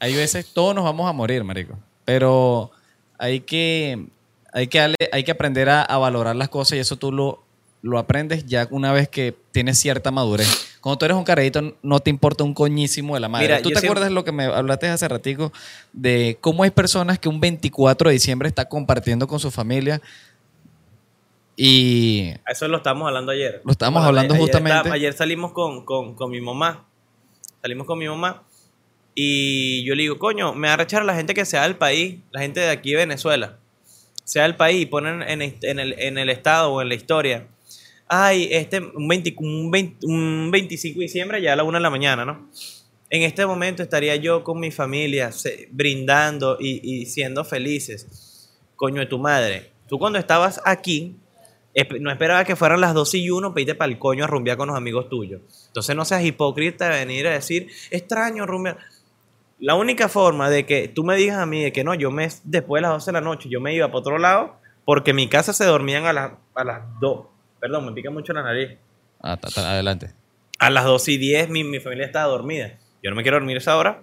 Hay 0.00 0.14
veces 0.14 0.46
todos 0.52 0.74
nos 0.74 0.84
vamos 0.84 1.08
a 1.08 1.12
morir, 1.12 1.42
marico. 1.44 1.78
Pero 2.04 2.70
hay 3.18 3.40
que, 3.40 4.06
hay 4.52 4.68
que, 4.68 4.78
darle- 4.78 5.08
hay 5.12 5.24
que 5.24 5.30
aprender 5.32 5.68
a, 5.68 5.82
a 5.82 5.98
valorar 5.98 6.36
las 6.36 6.48
cosas 6.48 6.76
y 6.76 6.80
eso 6.80 6.96
tú 6.96 7.10
lo, 7.12 7.42
lo 7.82 7.98
aprendes 7.98 8.46
ya 8.46 8.68
una 8.70 8.92
vez 8.92 9.08
que 9.08 9.34
tienes 9.50 9.78
cierta 9.78 10.10
madurez. 10.10 10.48
Cuando 10.80 10.98
tú 10.98 11.04
eres 11.04 11.16
un 11.16 11.24
carajito 11.24 11.76
no 11.82 11.98
te 11.98 12.10
importa 12.10 12.44
un 12.44 12.54
coñísimo 12.54 13.14
de 13.14 13.20
la 13.20 13.28
madre. 13.28 13.48
Mira, 13.48 13.56
¿Tú 13.60 13.70
te 13.70 13.74
siempre- 13.80 13.88
acuerdas 13.90 14.12
lo 14.12 14.24
que 14.24 14.30
me 14.32 14.44
hablaste 14.44 14.86
hace 14.88 15.08
ratico 15.08 15.52
de 15.92 16.38
cómo 16.40 16.62
hay 16.62 16.70
personas 16.70 17.18
que 17.18 17.28
un 17.28 17.40
24 17.40 18.08
de 18.08 18.14
diciembre 18.14 18.48
está 18.48 18.68
compartiendo 18.68 19.26
con 19.26 19.40
su 19.40 19.50
familia 19.50 20.00
y 21.60 22.32
Eso 22.48 22.68
lo 22.68 22.76
estábamos 22.78 23.08
hablando 23.08 23.32
ayer. 23.32 23.60
Lo 23.64 23.72
estábamos 23.72 23.98
Bueno, 24.02 24.08
hablando 24.08 24.34
ayer 24.34 24.42
justamente. 24.46 24.76
está- 24.78 24.92
ayer 24.94 25.12
salimos 25.12 25.52
con, 25.52 25.84
con- 25.84 26.14
con 26.14 26.30
mi 26.30 26.40
mamá. 26.40 26.86
Salimos 27.60 27.86
con 27.86 27.98
mi 27.98 28.08
mamá. 28.08 28.44
Y 29.14 29.84
yo 29.84 29.94
le 29.96 30.02
digo, 30.02 30.18
coño, 30.18 30.54
me 30.54 30.68
va 30.68 30.74
a 30.74 30.76
rechar 30.76 31.04
la 31.04 31.14
gente 31.16 31.34
que 31.34 31.44
sea 31.44 31.64
del 31.64 31.74
país, 31.76 32.18
la 32.30 32.40
gente 32.40 32.60
de 32.60 32.70
aquí 32.70 32.90
de 32.92 32.98
Venezuela. 32.98 33.58
Sea 34.24 34.44
del 34.44 34.54
país 34.54 34.82
y 34.82 34.86
ponen 34.86 35.22
en, 35.22 35.42
en 35.42 35.78
el, 35.80 35.94
en 35.98 36.18
el 36.18 36.30
estado 36.30 36.72
o 36.72 36.80
en 36.82 36.88
la 36.88 36.94
historia. 36.94 37.48
Ay, 38.06 38.48
este, 38.52 38.78
un, 38.80 39.08
20 39.08 39.34
un 39.38 39.70
20 39.70 40.06
un 40.06 40.50
25 40.52 41.00
de 41.00 41.04
diciembre 41.06 41.42
ya 41.42 41.54
a 41.54 41.56
la 41.56 41.64
una 41.64 41.78
de 41.78 41.82
la 41.82 41.90
mañana, 41.90 42.24
¿no? 42.24 42.48
En 43.10 43.22
este 43.22 43.44
momento 43.46 43.82
estaría 43.82 44.14
yo 44.16 44.44
con 44.44 44.60
mi 44.60 44.70
familia 44.70 45.32
se- 45.32 45.68
brindando 45.72 46.56
y, 46.60 46.80
y 47.02 47.06
siendo 47.06 47.44
felices. 47.44 48.48
Coño 48.76 49.00
de 49.00 49.06
tu 49.06 49.18
madre. 49.18 49.72
Tú 49.88 49.98
cuando 49.98 50.18
estabas 50.18 50.60
aquí, 50.64 51.16
no 52.00 52.10
esperaba 52.10 52.44
que 52.44 52.56
fueran 52.56 52.80
las 52.80 52.94
12 52.94 53.18
y 53.18 53.30
1 53.30 53.50
para 53.52 53.60
irte 53.60 53.74
para 53.74 53.90
el 53.92 53.98
coño 53.98 54.24
a 54.24 54.26
rumbear 54.26 54.56
con 54.56 54.68
los 54.68 54.76
amigos 54.76 55.08
tuyos. 55.08 55.40
Entonces 55.68 55.94
no 55.94 56.04
seas 56.04 56.24
hipócrita 56.24 56.88
de 56.88 56.98
venir 57.04 57.26
a 57.26 57.32
decir, 57.32 57.68
extraño 57.90 58.46
rumbear. 58.46 58.78
La 59.60 59.74
única 59.74 60.08
forma 60.08 60.48
de 60.50 60.64
que 60.66 60.88
tú 60.88 61.02
me 61.04 61.16
digas 61.16 61.38
a 61.38 61.46
mí 61.46 61.62
de 61.62 61.72
que 61.72 61.82
no, 61.84 61.94
yo 61.94 62.10
me, 62.10 62.28
después 62.44 62.78
de 62.80 62.82
las 62.82 62.92
12 62.92 63.06
de 63.06 63.12
la 63.12 63.20
noche, 63.20 63.48
yo 63.48 63.60
me 63.60 63.74
iba 63.74 63.86
para 63.88 63.98
otro 63.98 64.18
lado, 64.18 64.56
porque 64.84 65.10
en 65.10 65.16
mi 65.16 65.28
casa 65.28 65.52
se 65.52 65.64
dormían 65.64 66.06
a, 66.06 66.12
las 66.12 66.32
a 66.54 66.64
las 66.64 66.82
2. 67.00 67.26
Perdón, 67.60 67.86
me 67.86 67.92
pica 67.92 68.10
mucho 68.10 68.32
la 68.32 68.42
nariz. 68.42 68.78
Ah, 69.20 69.36
ta- 69.36 69.48
ta- 69.48 69.72
adelante. 69.72 70.12
A 70.60 70.70
las 70.70 70.84
2 70.84 71.08
y 71.08 71.16
10 71.18 71.48
mi, 71.50 71.64
mi 71.64 71.80
familia 71.80 72.06
estaba 72.06 72.26
dormida. 72.28 72.78
Yo 73.02 73.10
no 73.10 73.16
me 73.16 73.22
quiero 73.22 73.36
dormir 73.36 73.56
a 73.56 73.58
esa 73.58 73.76
hora. 73.76 74.02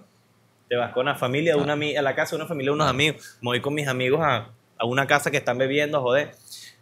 Te 0.68 0.76
vas 0.76 0.92
con 0.92 1.06
la 1.06 1.14
familia, 1.14 1.54
de 1.54 1.60
una, 1.62 1.74
ami- 1.76 1.96
a 1.96 2.02
la 2.02 2.14
casa 2.14 2.30
de 2.36 2.42
una 2.42 2.48
familia 2.48 2.70
de 2.70 2.74
unos 2.74 2.88
amigos. 2.88 3.38
Me 3.40 3.48
voy 3.48 3.60
con 3.60 3.72
mis 3.72 3.88
amigos 3.88 4.20
a, 4.22 4.50
a 4.78 4.84
una 4.84 5.06
casa 5.06 5.30
que 5.30 5.36
están 5.38 5.56
bebiendo, 5.58 6.02
joder. 6.02 6.32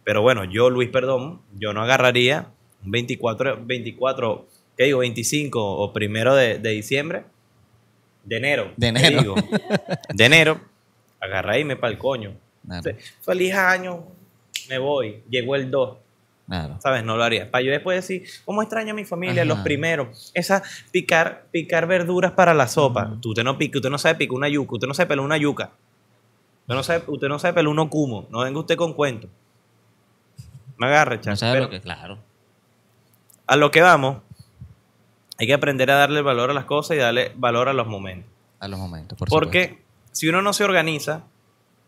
Pero 0.05 0.21
bueno, 0.21 0.45
yo, 0.45 0.69
Luis 0.69 0.89
Perdón, 0.89 1.41
yo 1.59 1.73
no 1.73 1.81
agarraría 1.81 2.47
un 2.85 2.91
24, 2.91 3.59
24 3.65 4.45
¿qué 4.77 4.85
digo? 4.85 4.99
25 4.99 5.59
o 5.61 5.93
primero 5.93 6.35
de, 6.35 6.59
de 6.59 6.69
diciembre. 6.69 7.23
De 8.23 8.37
enero. 8.37 8.71
De 8.77 8.93
¿qué 8.93 8.99
enero. 9.07 9.19
digo? 9.21 9.35
De 10.13 10.25
enero. 10.25 10.61
Agarra 11.19 11.57
y 11.57 11.63
me 11.63 11.75
pa'l 11.75 11.97
coño. 11.97 12.33
Claro, 12.65 12.91
Feliz 13.21 13.53
año. 13.53 14.03
Me 14.69 14.77
voy. 14.77 15.23
Llegó 15.29 15.55
el 15.55 15.69
2. 15.69 15.97
claro. 16.47 16.77
¿Sabes? 16.81 17.03
No 17.03 17.17
lo 17.17 17.23
haría. 17.23 17.49
Para 17.49 17.63
yo 17.63 17.71
después 17.71 17.95
decir, 17.97 18.27
¿cómo 18.43 18.61
extraño 18.61 18.91
a 18.91 18.95
mi 18.95 19.05
familia? 19.05 19.43
Ajá. 19.43 19.45
Los 19.45 19.59
primeros. 19.59 20.31
Esa, 20.33 20.63
picar, 20.91 21.45
picar 21.51 21.87
verduras 21.87 22.31
para 22.31 22.53
la 22.53 22.67
sopa. 22.67 23.17
Tú 23.21 23.29
usted 23.29 23.43
no 23.43 23.57
pica, 23.57 23.77
usted 23.77 23.89
no 23.89 23.97
sabe 23.97 24.15
picar 24.15 24.35
una 24.35 24.49
yuca, 24.49 24.73
usted 24.73 24.87
no 24.87 24.93
sabe 24.93 25.07
pelar 25.07 25.25
una 25.25 25.37
yuca. 25.37 25.71
Usted 26.61 26.75
no 26.75 26.83
sabe, 26.83 27.03
usted 27.07 27.27
no 27.27 27.39
sabe 27.39 27.53
pelar 27.53 27.67
un 27.69 27.87
cumo. 27.89 28.27
No 28.31 28.39
venga 28.39 28.59
usted 28.59 28.75
con 28.75 28.93
cuentos. 28.93 29.29
Me 30.77 30.87
agarre, 30.87 31.19
No 31.25 31.35
sabes 31.35 31.61
lo 31.61 31.69
que, 31.69 31.81
claro. 31.81 32.17
a 33.47 33.55
lo 33.55 33.71
que 33.71 33.81
vamos, 33.81 34.17
hay 35.37 35.47
que 35.47 35.53
aprender 35.53 35.89
a 35.91 35.95
darle 35.95 36.21
valor 36.21 36.49
a 36.49 36.53
las 36.53 36.65
cosas 36.65 36.97
y 36.97 36.99
darle 36.99 37.31
valor 37.35 37.69
a 37.69 37.73
los 37.73 37.87
momentos. 37.87 38.31
A 38.59 38.67
los 38.67 38.79
momentos, 38.79 39.17
por 39.17 39.29
Porque 39.29 39.81
si 40.11 40.27
uno 40.29 40.41
no 40.41 40.53
se 40.53 40.63
organiza, 40.63 41.23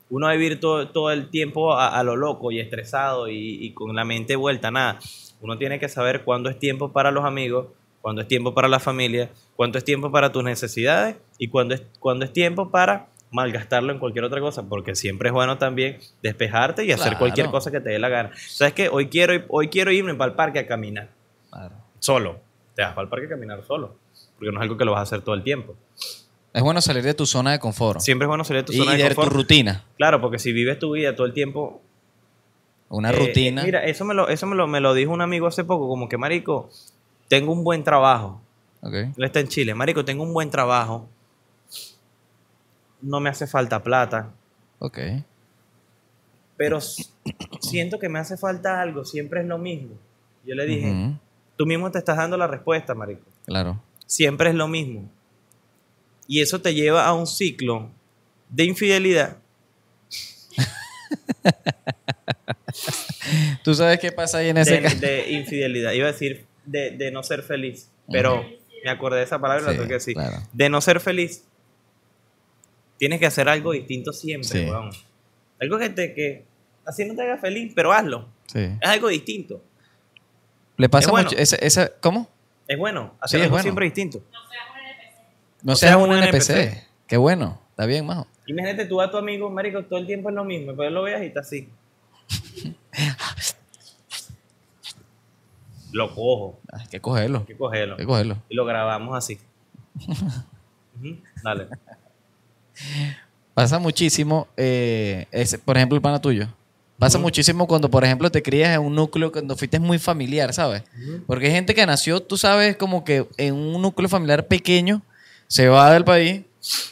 uno 0.10 0.28
va 0.28 0.32
a 0.32 0.36
vivir 0.36 0.60
todo, 0.60 0.90
todo 0.90 1.12
el 1.12 1.30
tiempo 1.30 1.74
a, 1.74 1.98
a 1.98 2.04
lo 2.04 2.16
loco 2.16 2.52
y 2.52 2.60
estresado 2.60 3.30
y, 3.30 3.66
y 3.66 3.72
con 3.74 3.96
la 3.96 4.06
mente 4.06 4.36
vuelta, 4.36 4.72
nada. 4.72 5.00
Uno 5.42 5.58
tiene 5.58 5.80
que 5.80 5.90
saber 5.90 6.24
cuándo 6.24 6.50
es 6.50 6.58
tiempo 6.60 6.92
para 6.92 7.12
los 7.12 7.26
amigos, 7.26 7.68
cuándo 8.02 8.22
es 8.22 8.28
tiempo 8.28 8.54
para 8.54 8.68
la 8.68 8.80
familia, 8.80 9.30
cuándo 9.56 9.78
es 9.78 9.84
tiempo 9.84 10.12
para 10.12 10.32
tus 10.32 10.44
necesidades 10.44 11.18
y 11.38 11.50
cuándo 11.50 11.76
es, 11.76 11.84
cuándo 12.00 12.26
es 12.26 12.34
tiempo 12.34 12.70
para 12.70 13.08
malgastarlo 13.32 13.92
en 13.92 14.00
cualquier 14.00 14.24
otra 14.26 14.40
cosa, 14.40 14.64
porque 14.64 14.96
siempre 14.96 15.30
es 15.30 15.34
bueno 15.34 15.58
también 15.58 15.98
despejarte 16.24 16.86
y 16.86 16.92
hacer 16.92 17.04
Claro. 17.08 17.20
cualquier 17.20 17.50
cosa 17.50 17.72
que 17.72 17.80
te 17.82 17.90
dé 17.90 18.00
la 18.00 18.10
gana. 18.10 18.32
¿Sabes 18.48 18.74
qué? 18.74 18.90
Hoy 18.90 19.08
quiero, 19.08 19.34
hoy 19.50 19.68
quiero 19.68 19.92
irme 19.92 20.16
para 20.16 20.32
el 20.32 20.36
parque 20.36 20.60
a 20.60 20.68
caminar, 20.68 21.10
Claro. 21.52 21.76
solo. 22.00 22.40
Te 22.76 22.84
vas 22.84 22.92
para 22.94 23.04
el 23.04 23.10
parque 23.10 23.26
a 23.26 23.30
caminar 23.30 23.64
solo, 23.66 23.96
porque 24.38 24.52
no 24.52 24.60
es 24.60 24.64
algo 24.64 24.78
que 24.78 24.86
lo 24.86 24.92
vas 24.94 25.00
a 25.00 25.04
hacer 25.04 25.22
todo 25.22 25.36
el 25.36 25.44
tiempo. 25.44 25.76
Es 26.54 26.64
bueno 26.64 26.80
salir 26.82 27.04
de 27.04 27.14
tu 27.14 27.26
zona 27.26 27.52
de 27.52 27.60
confort. 27.60 28.00
Siempre 28.00 28.26
es 28.26 28.28
bueno 28.28 28.44
salir 28.44 28.64
de 28.64 28.68
tu 28.68 28.74
y 28.74 28.78
zona 28.78 28.94
de 28.94 29.04
de 29.04 29.10
tu 29.10 29.16
confort. 29.16 29.36
rutina. 29.36 29.84
Claro, 29.98 30.22
porque 30.22 30.40
si 30.40 30.54
vives 30.54 30.80
tu 30.80 30.92
vida 30.94 31.16
todo 31.16 31.28
el 31.28 31.34
tiempo. 31.34 31.82
Una 32.90 33.10
eh, 33.10 33.14
rutina. 33.14 33.62
eh, 33.62 33.66
mira, 33.66 33.84
eso 33.84 34.06
me 34.06 34.14
lo, 34.14 34.30
eso 34.30 34.48
me 34.48 34.56
lo, 34.56 34.66
me 34.68 34.80
lo 34.80 34.94
dijo 34.94 35.12
un 35.12 35.22
amigo 35.22 35.46
hace 35.48 35.64
poco, 35.66 35.88
como 35.90 36.08
que, 36.08 36.18
Marico, 36.18 36.70
tengo 37.28 37.52
un 37.52 37.64
buen 37.64 37.84
trabajo. 37.84 38.42
Él 38.82 39.12
está 39.18 39.40
en 39.42 39.50
Chile. 39.50 39.74
Marico, 39.76 40.06
tengo 40.06 40.24
un 40.24 40.34
buen 40.34 40.50
trabajo. 40.50 41.10
No 43.02 43.20
me 43.20 43.30
hace 43.30 43.48
falta 43.48 43.82
plata. 43.84 44.32
Ok. 44.80 45.00
Pero 46.56 46.80
siento 47.62 48.00
que 48.00 48.10
me 48.10 48.20
hace 48.20 48.38
falta 48.38 48.82
algo. 48.82 49.06
Siempre 49.06 49.42
es 49.42 49.48
lo 49.48 49.58
mismo. 49.58 49.96
Yo 50.46 50.56
le 50.56 50.66
dije, 50.66 51.14
tú 51.56 51.66
mismo 51.66 51.92
te 51.92 52.00
estás 52.00 52.18
dando 52.18 52.38
la 52.38 52.48
respuesta, 52.48 52.96
Marico. 52.96 53.24
Claro. 53.46 53.82
Siempre 54.06 54.50
es 54.50 54.56
lo 54.56 54.68
mismo. 54.68 55.10
Y 56.28 56.42
eso 56.42 56.62
te 56.62 56.74
lleva 56.74 57.06
a 57.06 57.14
un 57.14 57.28
ciclo 57.28 57.90
de 58.50 58.64
infidelidad. 58.66 59.38
¿Tú 63.64 63.74
sabes 63.74 64.00
qué 64.00 64.12
pasa 64.12 64.40
ahí 64.40 64.50
en 64.50 64.58
ese 64.58 64.76
de, 64.76 64.82
caso? 64.82 65.00
de 65.00 65.32
infidelidad. 65.32 65.92
Iba 65.92 66.08
a 66.08 66.12
decir 66.12 66.46
de, 66.66 66.92
de 66.92 67.12
no 67.12 67.24
ser 67.24 67.44
feliz, 67.44 67.90
pero 68.12 68.46
me 68.84 68.90
acordé 68.92 69.20
de 69.20 69.24
esa 69.26 69.40
palabra 69.40 69.64
y 69.64 69.66
la 69.66 69.72
Sí, 69.72 69.78
tengo 69.78 69.88
que 69.88 69.94
decir. 69.96 70.14
claro. 70.16 70.38
De 70.54 70.70
no 70.70 70.82
ser 70.82 71.00
feliz, 71.00 71.44
tienes 72.98 73.20
que 73.20 73.26
hacer 73.26 73.48
algo 73.50 73.72
distinto 73.72 74.12
siempre, 74.14 74.48
Sí. 74.50 74.66
weón. 74.70 74.90
Algo 75.60 75.78
que 75.80 75.90
te 75.90 76.14
que 76.14 76.46
así 76.86 77.06
no 77.06 77.16
te 77.16 77.22
haga 77.24 77.38
feliz, 77.38 77.74
pero 77.76 77.92
hazlo. 77.94 78.28
Sí. 78.48 78.60
Es 78.82 78.90
algo 78.90 79.08
distinto. 79.10 79.62
Le 80.78 80.90
pasa 80.90 81.06
Es 81.08 81.12
bueno. 81.12 81.30
mucho. 81.30 81.38
Ese, 81.42 81.58
ese- 81.66 81.92
¿Cómo? 82.02 82.30
Es 82.68 82.78
bueno, 82.78 83.16
hacer 83.20 83.38
Sí, 83.40 83.42
es 83.42 83.44
algo 83.44 83.54
bueno. 83.54 83.64
siempre 83.64 83.86
distinto. 83.86 84.20
No 84.32 85.72
No 85.72 85.76
seas 85.76 85.92
seas 85.94 86.04
un 86.04 86.10
un 86.12 86.18
NPC. 86.18 86.50
NPC. 86.54 86.88
Qué 87.08 87.18
bueno. 87.18 87.60
Está 87.72 87.86
bien, 87.86 88.06
majo. 88.06 88.28
Imagínate 88.46 88.86
tú 88.86 89.02
a 89.02 89.10
tu 89.12 89.18
amigo, 89.18 89.50
marico, 89.50 89.84
todo 89.86 90.00
el 90.00 90.06
tiempo 90.08 90.30
es 90.30 90.36
lo 90.36 90.44
mismo, 90.46 90.74
pero 90.76 90.90
lo 90.90 91.02
veas 91.04 91.22
y 91.24 91.28
está 91.28 91.40
así. 91.42 91.70
lo 95.92 96.14
cojo, 96.14 96.60
Hay 96.72 96.88
que 96.88 97.00
cogerlo. 97.00 97.40
hay 97.40 97.46
que 97.46 97.58
cogerlo. 97.58 97.94
Hay 97.96 98.00
que 98.00 98.06
cogerlo. 98.06 98.38
Y 98.50 98.56
lo 98.56 98.66
grabamos 98.66 99.18
así. 99.18 99.40
Dale. 101.44 101.68
Pasa 103.54 103.80
muchísimo, 103.80 104.48
eh, 104.56 105.26
ese, 105.32 105.58
por 105.58 105.78
ejemplo, 105.78 105.96
el 105.96 106.02
pana 106.02 106.22
tuyo. 106.22 106.48
Pasa 107.00 107.20
muchísimo 107.20 107.68
cuando, 107.68 107.92
por 107.92 108.04
ejemplo, 108.04 108.32
te 108.32 108.42
crías 108.42 108.74
en 108.76 108.82
un 108.82 108.96
núcleo 108.96 109.32
cuando 109.32 109.56
fuiste 109.56 109.80
muy 109.80 110.00
familiar, 110.00 110.52
¿sabes? 110.52 110.84
Porque 111.28 111.46
hay 111.46 111.52
gente 111.52 111.76
que 111.76 111.86
nació, 111.86 112.22
tú 112.22 112.38
sabes, 112.38 112.76
como 112.76 113.04
que 113.04 113.28
en 113.38 113.54
un 113.54 113.82
núcleo 113.82 114.10
familiar 114.10 114.48
pequeño, 114.48 115.04
se 115.48 115.68
va 115.70 115.92
del 115.92 116.04
país 116.04 116.42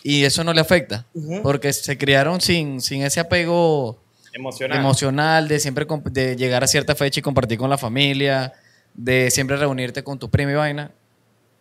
y 0.04 0.24
eso 0.24 0.44
no 0.44 0.54
le 0.54 0.62
afecta. 0.62 1.06
Porque 1.42 1.74
se 1.74 1.98
criaron 1.98 2.40
sin, 2.40 2.82
sin 2.82 3.02
ese 3.02 3.20
apego 3.20 4.00
Emocional. 4.32 4.78
emocional 4.78 5.48
de 5.48 5.60
siempre 5.60 5.88
de 6.12 6.36
llegar 6.36 6.64
a 6.64 6.68
cierta 6.68 6.94
fecha 6.94 7.20
y 7.20 7.24
compartir 7.24 7.58
con 7.58 7.70
la 7.70 7.78
familia, 7.78 8.54
de 8.94 9.32
siempre 9.32 9.58
reunirte 9.58 10.04
con 10.04 10.20
tu 10.20 10.30
prima 10.30 10.52
y 10.52 10.56
vaina. 10.56 10.92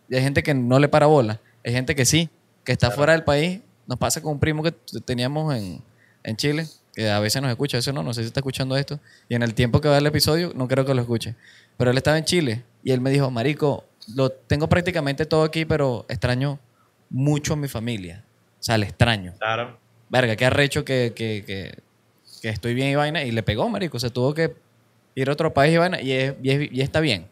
Y 0.08 0.16
hay 0.16 0.22
gente 0.22 0.42
que 0.42 0.54
no 0.54 0.78
le 0.78 0.88
para 0.88 1.06
bola. 1.06 1.40
Hay 1.64 1.72
gente 1.72 1.94
que 1.94 2.04
sí, 2.04 2.28
que 2.64 2.72
está 2.72 2.90
fuera 2.90 3.12
del 3.12 3.24
país. 3.24 3.60
Nos 3.86 3.98
pasa 3.98 4.20
con 4.22 4.32
un 4.32 4.38
primo 4.40 4.62
que 4.62 4.72
teníamos 5.04 5.54
en, 5.54 5.82
en 6.22 6.36
Chile, 6.36 6.66
que 6.94 7.10
a 7.10 7.18
veces 7.20 7.42
nos 7.42 7.50
escucha, 7.50 7.76
a 7.76 7.80
veces 7.80 7.92
no, 7.92 8.02
no 8.02 8.14
sé 8.14 8.22
si 8.22 8.28
está 8.28 8.40
escuchando 8.40 8.76
esto. 8.76 8.98
Y 9.28 9.34
en 9.34 9.42
el 9.42 9.54
tiempo 9.54 9.80
que 9.80 9.88
va 9.88 9.98
el 9.98 10.06
episodio, 10.06 10.52
no 10.54 10.68
creo 10.68 10.84
que 10.84 10.94
lo 10.94 11.02
escuche. 11.02 11.34
Pero 11.76 11.90
él 11.90 11.96
estaba 11.96 12.16
en 12.18 12.24
Chile 12.24 12.62
y 12.82 12.92
él 12.92 13.00
me 13.00 13.10
dijo, 13.10 13.30
Marico, 13.30 13.84
lo 14.14 14.30
tengo 14.30 14.68
prácticamente 14.68 15.26
todo 15.26 15.42
aquí, 15.44 15.64
pero 15.64 16.06
extraño 16.08 16.58
mucho 17.10 17.54
a 17.54 17.56
mi 17.56 17.68
familia. 17.68 18.24
O 18.60 18.62
sea, 18.62 18.78
le 18.78 18.86
extraño 18.86 19.34
Claro. 19.38 19.78
verga, 20.08 20.36
qué 20.36 20.46
arrecho 20.46 20.84
que, 20.84 21.12
que, 21.14 21.44
que, 21.46 21.78
que 22.40 22.48
estoy 22.48 22.74
bien 22.74 22.88
y 22.90 22.94
vaina. 22.94 23.22
Y 23.24 23.30
le 23.32 23.42
pegó, 23.42 23.68
marico. 23.68 23.98
Se 23.98 24.10
tuvo 24.10 24.32
que 24.32 24.54
ir 25.14 25.28
a 25.28 25.32
otro 25.32 25.52
país 25.52 25.74
y 25.74 25.78
vaina. 25.78 26.00
Y, 26.00 26.12
es- 26.12 26.34
y, 26.42 26.50
es- 26.50 26.72
y 26.72 26.80
está 26.80 27.00
bien. 27.00 27.26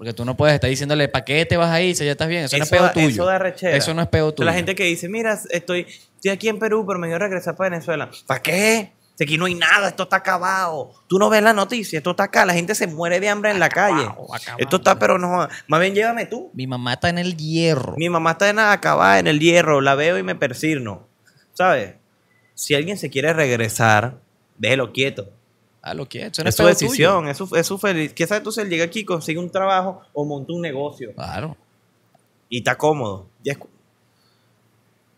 Porque 0.00 0.14
tú 0.14 0.24
no 0.24 0.34
puedes 0.34 0.54
estar 0.54 0.70
diciéndole, 0.70 1.08
¿para 1.08 1.26
qué 1.26 1.44
te 1.44 1.58
vas 1.58 1.68
ahí 1.70 1.94
si 1.94 2.06
ya 2.06 2.12
estás 2.12 2.26
bien? 2.26 2.44
Eso, 2.44 2.56
no 2.56 2.64
es 2.64 2.70
peo 2.70 2.84
da- 2.84 2.92
tuyo. 2.94 3.08
eso 3.08 3.26
da 3.26 3.38
rechera. 3.38 3.76
Eso 3.76 3.92
no 3.92 4.00
es 4.00 4.08
peo 4.08 4.32
tuyo. 4.32 4.46
La 4.46 4.54
gente 4.54 4.74
que 4.74 4.84
dice, 4.84 5.10
mira, 5.10 5.38
estoy, 5.50 5.86
estoy 6.14 6.30
aquí 6.30 6.48
en 6.48 6.58
Perú, 6.58 6.86
pero 6.86 6.98
me 6.98 7.08
quiero 7.08 7.18
regresar 7.18 7.54
para 7.54 7.68
Venezuela. 7.68 8.10
¿Para 8.26 8.40
qué? 8.40 8.92
Si 9.16 9.24
aquí 9.24 9.36
no 9.36 9.44
hay 9.44 9.56
nada, 9.56 9.88
esto 9.88 10.04
está 10.04 10.16
acabado. 10.16 10.94
Tú 11.06 11.18
no 11.18 11.28
ves 11.28 11.42
la 11.42 11.52
noticia, 11.52 11.98
esto 11.98 12.12
está 12.12 12.22
acá, 12.22 12.46
la 12.46 12.54
gente 12.54 12.74
se 12.74 12.86
muere 12.86 13.20
de 13.20 13.28
hambre 13.28 13.50
en 13.50 13.60
la 13.60 13.68
calle. 13.68 14.08
Esto 14.56 14.76
está, 14.76 14.98
pero 14.98 15.18
no, 15.18 15.46
más 15.66 15.80
bien 15.80 15.94
llévame 15.94 16.24
tú. 16.24 16.50
Mi 16.54 16.66
mamá 16.66 16.94
está 16.94 17.10
en 17.10 17.18
el 17.18 17.36
hierro. 17.36 17.92
Mi 17.98 18.08
mamá 18.08 18.30
está 18.30 18.48
en 18.48 18.58
acabada 18.58 19.18
en 19.18 19.26
el 19.26 19.38
hierro, 19.38 19.82
la 19.82 19.96
veo 19.96 20.16
y 20.16 20.22
me 20.22 20.34
persigno. 20.34 21.06
¿Sabes? 21.52 21.96
Si 22.54 22.74
alguien 22.74 22.96
se 22.96 23.10
quiere 23.10 23.34
regresar, 23.34 24.14
déjelo 24.56 24.92
quieto. 24.92 25.30
Ah, 25.82 25.94
lo 25.94 26.06
que 26.08 26.20
no 26.24 26.48
Es 26.48 26.54
su 26.56 26.64
decisión, 26.64 27.20
tuyo. 27.20 27.30
es 27.30 27.36
su, 27.38 27.56
es 27.56 27.66
su 27.66 27.78
feliz. 27.78 28.12
Quizás 28.12 28.42
tú 28.42 28.52
se 28.52 28.64
llega 28.66 28.84
aquí, 28.84 29.04
consigue 29.04 29.38
un 29.38 29.50
trabajo 29.50 30.02
o 30.12 30.24
monta 30.24 30.52
un 30.52 30.60
negocio 30.60 31.14
Claro. 31.14 31.56
y 32.50 32.58
está 32.58 32.76
cómodo. 32.76 33.26
Ya 33.42 33.52
es 33.54 33.58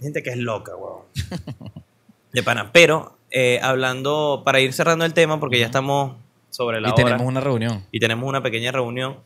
gente 0.01 0.23
que 0.23 0.31
es 0.31 0.37
loca, 0.37 0.77
weón. 0.77 1.03
De 2.33 2.43
pana. 2.43 2.71
Pero, 2.73 3.17
eh, 3.31 3.59
hablando, 3.63 4.43
para 4.45 4.61
ir 4.61 4.73
cerrando 4.73 5.05
el 5.05 5.15
tema, 5.15 5.39
porque 5.41 5.59
ya 5.59 5.67
estamos 5.67 6.17
sobre 6.51 6.81
la 6.81 6.89
Y 6.89 6.93
hora 6.93 7.05
tenemos 7.05 7.27
una 7.27 7.41
reunión. 7.41 7.85
y 7.91 7.99
tenemos 8.01 8.29
una 8.29 8.43
pequeña 8.43 8.71
reunión, 8.73 9.19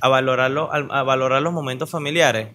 a, 0.00 0.08
valorarlo, 0.08 0.70
al- 0.72 0.88
a 0.90 1.02
valorar 1.02 1.42
los 1.42 1.52
momentos 1.52 1.88
familiares, 1.90 2.48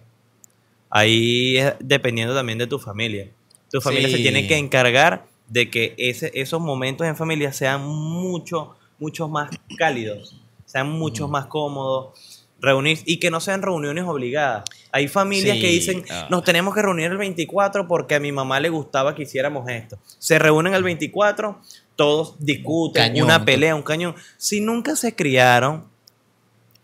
ahí 0.90 1.56
es 1.58 1.74
dependiendo 1.80 2.34
también 2.34 2.58
de 2.58 2.66
tu 2.66 2.78
familia. 2.78 3.28
Tu 3.70 3.80
familia 3.80 4.08
se 4.08 4.16
tiene 4.18 4.46
que 4.46 4.56
encargar 4.56 5.26
de 5.48 5.70
que 5.70 5.94
ese, 5.98 6.30
esos 6.34 6.60
momentos 6.60 7.06
en 7.06 7.16
familia 7.16 7.52
sean 7.52 7.86
mucho, 7.86 8.76
mucho 8.98 9.28
más 9.28 9.50
cálidos, 9.76 10.40
sean 10.64 10.90
mucho 10.90 11.28
más 11.28 11.46
cómodos, 11.46 12.46
reunir 12.62 13.00
y 13.04 13.18
que 13.18 13.30
no 13.30 13.40
sean 13.40 13.60
reuniones 13.60 14.04
obligadas. 14.04 14.64
Hay 14.92 15.08
familias 15.08 15.56
Sí, 15.56 15.62
que 15.62 15.68
dicen, 15.68 16.04
ah. 16.10 16.28
nos 16.30 16.44
tenemos 16.44 16.74
que 16.74 16.82
reunir 16.82 17.10
el 17.10 17.18
24 17.18 17.88
porque 17.88 18.14
a 18.14 18.20
mi 18.20 18.30
mamá 18.30 18.60
le 18.60 18.68
gustaba 18.70 19.14
que 19.14 19.24
hiciéramos 19.24 19.68
esto. 19.68 19.98
Se 20.18 20.38
reúnen 20.38 20.72
el 20.72 20.82
24, 20.82 21.60
todos 21.96 22.36
discuten, 22.38 23.02
Cañón, 23.02 23.26
una 23.26 23.44
pelea, 23.44 23.74
un 23.74 23.82
cañón. 23.82 24.14
Si 24.38 24.60
nunca 24.60 24.96
se 24.96 25.14
criaron 25.14 25.84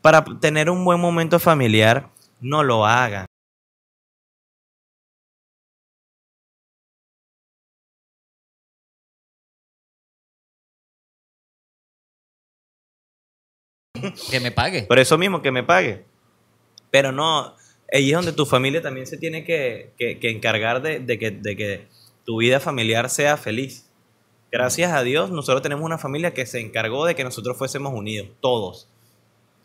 para 0.02 0.24
tener 0.40 0.68
un 0.68 0.84
buen 0.84 1.00
momento 1.00 1.38
familiar, 1.38 2.08
no 2.40 2.62
lo 2.62 2.84
hagan. 2.84 3.27
Que 14.30 14.40
me 14.40 14.50
pague. 14.50 14.82
Por 14.82 14.98
eso 14.98 15.16
mismo, 15.18 15.42
que 15.42 15.50
me 15.50 15.62
pague. 15.62 16.04
Pero 16.90 17.12
no, 17.12 17.54
ahí 17.92 18.10
es 18.10 18.14
donde 18.16 18.32
tu 18.32 18.46
familia 18.46 18.80
también 18.82 19.06
se 19.06 19.16
tiene 19.18 19.44
que, 19.44 19.92
que- 19.98 20.18
que 20.18 20.30
encargar 20.30 20.80
de, 20.82 21.00
de 21.00 21.18
que, 21.18 21.30
de 21.30 21.56
que 21.56 21.88
tu 22.24 22.38
vida 22.38 22.60
familiar 22.60 23.10
sea 23.10 23.36
feliz. 23.36 23.84
Gracias 24.50 24.92
a 24.92 25.02
Dios, 25.02 25.30
nosotros 25.30 25.60
tenemos 25.62 25.84
una 25.84 25.98
familia 25.98 26.32
que 26.32 26.46
se 26.46 26.60
encargó 26.60 27.04
de 27.04 27.14
que 27.14 27.22
nosotros 27.24 27.56
fuésemos 27.58 27.92
unidos, 27.92 28.28
todos. 28.40 28.88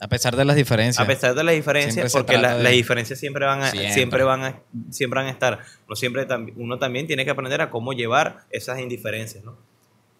A 0.01 0.09
pesar 0.09 0.35
de 0.35 0.43
las 0.43 0.57
diferencias. 0.57 1.01
A 1.01 1.07
pesar 1.07 1.33
de 1.33 1.43
las 1.45 1.55
diferencias, 1.55 2.11
porque 2.11 2.33
trata 2.33 2.41
la- 2.49 2.57
de- 2.57 2.63
las 2.63 2.73
diferencias 2.73 3.17
siempre 3.17 3.45
van 3.45 3.61
a, 3.63 3.71
Siempre. 3.71 3.93
siempre. 3.93 4.23
van 4.23 4.43
a, 4.43 4.59
siempre 4.89 5.19
van 5.21 5.27
a 5.27 5.31
estar. 5.31 5.59
Uno, 5.87 5.95
siempre, 5.95 6.27
uno 6.57 6.77
también 6.77 7.07
tiene 7.07 7.23
que 7.23 7.31
aprender 7.31 7.61
a 7.61 7.69
cómo 7.69 7.93
llevar 7.93 8.43
esas 8.49 8.79
indiferencias, 8.81 9.45
¿no? 9.45 9.57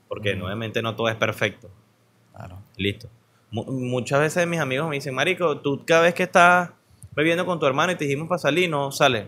Porque 0.08 0.36
nuevamente 0.36 0.82
no 0.82 0.96
todo 0.96 1.10
es 1.10 1.16
perfecto. 1.18 1.70
Claro. 2.34 2.62
Listo. 2.78 3.10
Mu- 3.54 3.66
muchas 3.72 4.20
veces 4.20 4.46
mis 4.48 4.60
amigos 4.60 4.90
me 4.90 4.96
dicen, 4.96 5.14
Marico, 5.16 5.60
tú 5.62 5.84
cada 5.86 6.02
vez 6.02 6.14
que 6.14 6.24
estás 6.24 6.72
bebiendo 7.16 7.46
con 7.46 7.60
tu 7.60 7.66
hermano 7.68 7.92
y 7.92 7.96
te 7.96 8.04
dijimos 8.06 8.28
para 8.28 8.40
salir, 8.40 8.70
no 8.70 8.92
sale. 8.92 9.20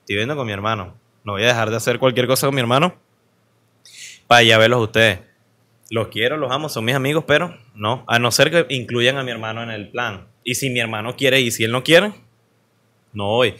Estoy 0.00 0.14
viviendo 0.14 0.36
con 0.36 0.46
mi 0.46 0.52
hermano. 0.52 0.94
No 1.24 1.32
voy 1.32 1.42
a 1.42 1.48
dejar 1.48 1.70
de 1.70 1.76
hacer 1.76 1.98
cualquier 1.98 2.26
cosa 2.26 2.46
con 2.46 2.54
mi 2.54 2.60
hermano 2.60 2.94
para 4.26 4.42
ir 4.44 4.54
a 4.54 4.58
verlos 4.58 4.80
ustedes. 4.82 5.20
Los 5.90 6.08
quiero, 6.08 6.36
los 6.36 6.50
amo, 6.50 6.68
son 6.68 6.84
mis 6.84 6.94
amigos, 6.94 7.24
pero 7.26 7.54
no. 7.74 8.04
A 8.06 8.18
no 8.18 8.30
ser 8.30 8.50
que 8.50 8.66
incluyan 8.74 9.18
a 9.18 9.22
mi 9.24 9.30
hermano 9.30 9.62
en 9.62 9.70
el 9.70 9.90
plan. 9.90 10.28
Y 10.44 10.54
si 10.54 10.70
mi 10.70 10.80
hermano 10.80 11.16
quiere 11.16 11.40
y 11.40 11.50
si 11.50 11.64
él 11.64 11.72
no 11.72 11.82
quiere, 11.82 12.12
no 13.12 13.26
voy. 13.26 13.56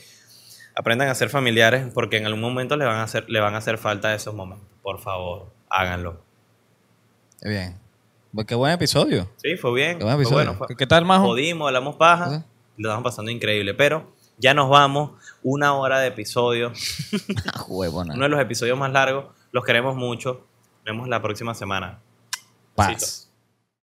Aprendan 0.75 1.09
a 1.09 1.15
ser 1.15 1.29
familiares 1.29 1.89
porque 1.93 2.17
en 2.17 2.25
algún 2.27 2.41
momento 2.41 2.77
le 2.77 2.85
van 2.87 2.97
a 2.97 3.03
hacer, 3.03 3.29
le 3.29 3.41
van 3.41 3.55
a 3.55 3.59
hacer 3.59 3.77
falta 3.79 4.15
esos 4.15 4.35
momentos. 4.35 4.67
Por 4.83 4.99
favor, 5.01 5.53
háganlo. 5.69 6.23
Bien. 7.43 7.79
Pues 8.35 8.47
qué 8.47 8.55
buen 8.55 8.73
episodio. 8.73 9.29
Sí, 9.37 9.57
fue 9.57 9.73
bien. 9.75 9.99
Qué 9.99 10.05
buen 10.05 10.15
fue 10.17 10.23
episodio. 10.23 10.37
bueno, 10.47 10.55
fue- 10.55 10.69
¿Qué- 10.69 10.77
¿Qué 10.77 10.87
tal, 10.87 11.05
Majo? 11.05 11.27
Jodimos, 11.27 11.67
hablamos 11.69 11.97
paja. 11.97 12.31
¿Sí? 12.31 12.45
Lo 12.79 12.89
estamos 12.89 13.05
pasando 13.05 13.31
increíble. 13.31 13.75
Pero 13.75 14.13
ya 14.39 14.55
nos 14.55 14.69
vamos. 14.71 15.13
Una 15.43 15.75
hora 15.75 16.01
de 16.01 16.09
episodio. 16.09 16.73
Ah, 17.55 17.65
huevona. 17.69 18.15
Uno 18.15 18.23
de 18.25 18.29
los 18.31 18.41
episodios 18.41 18.79
más 18.79 18.91
largos. 18.93 19.27
Los 19.53 19.65
queremos 19.65 19.97
mucho. 19.97 20.47
Nos 20.77 20.85
vemos 20.85 21.09
la 21.09 21.21
próxima 21.21 21.55
semana. 21.55 22.01
Paz. 22.75 22.89
Besitos. 22.89 23.32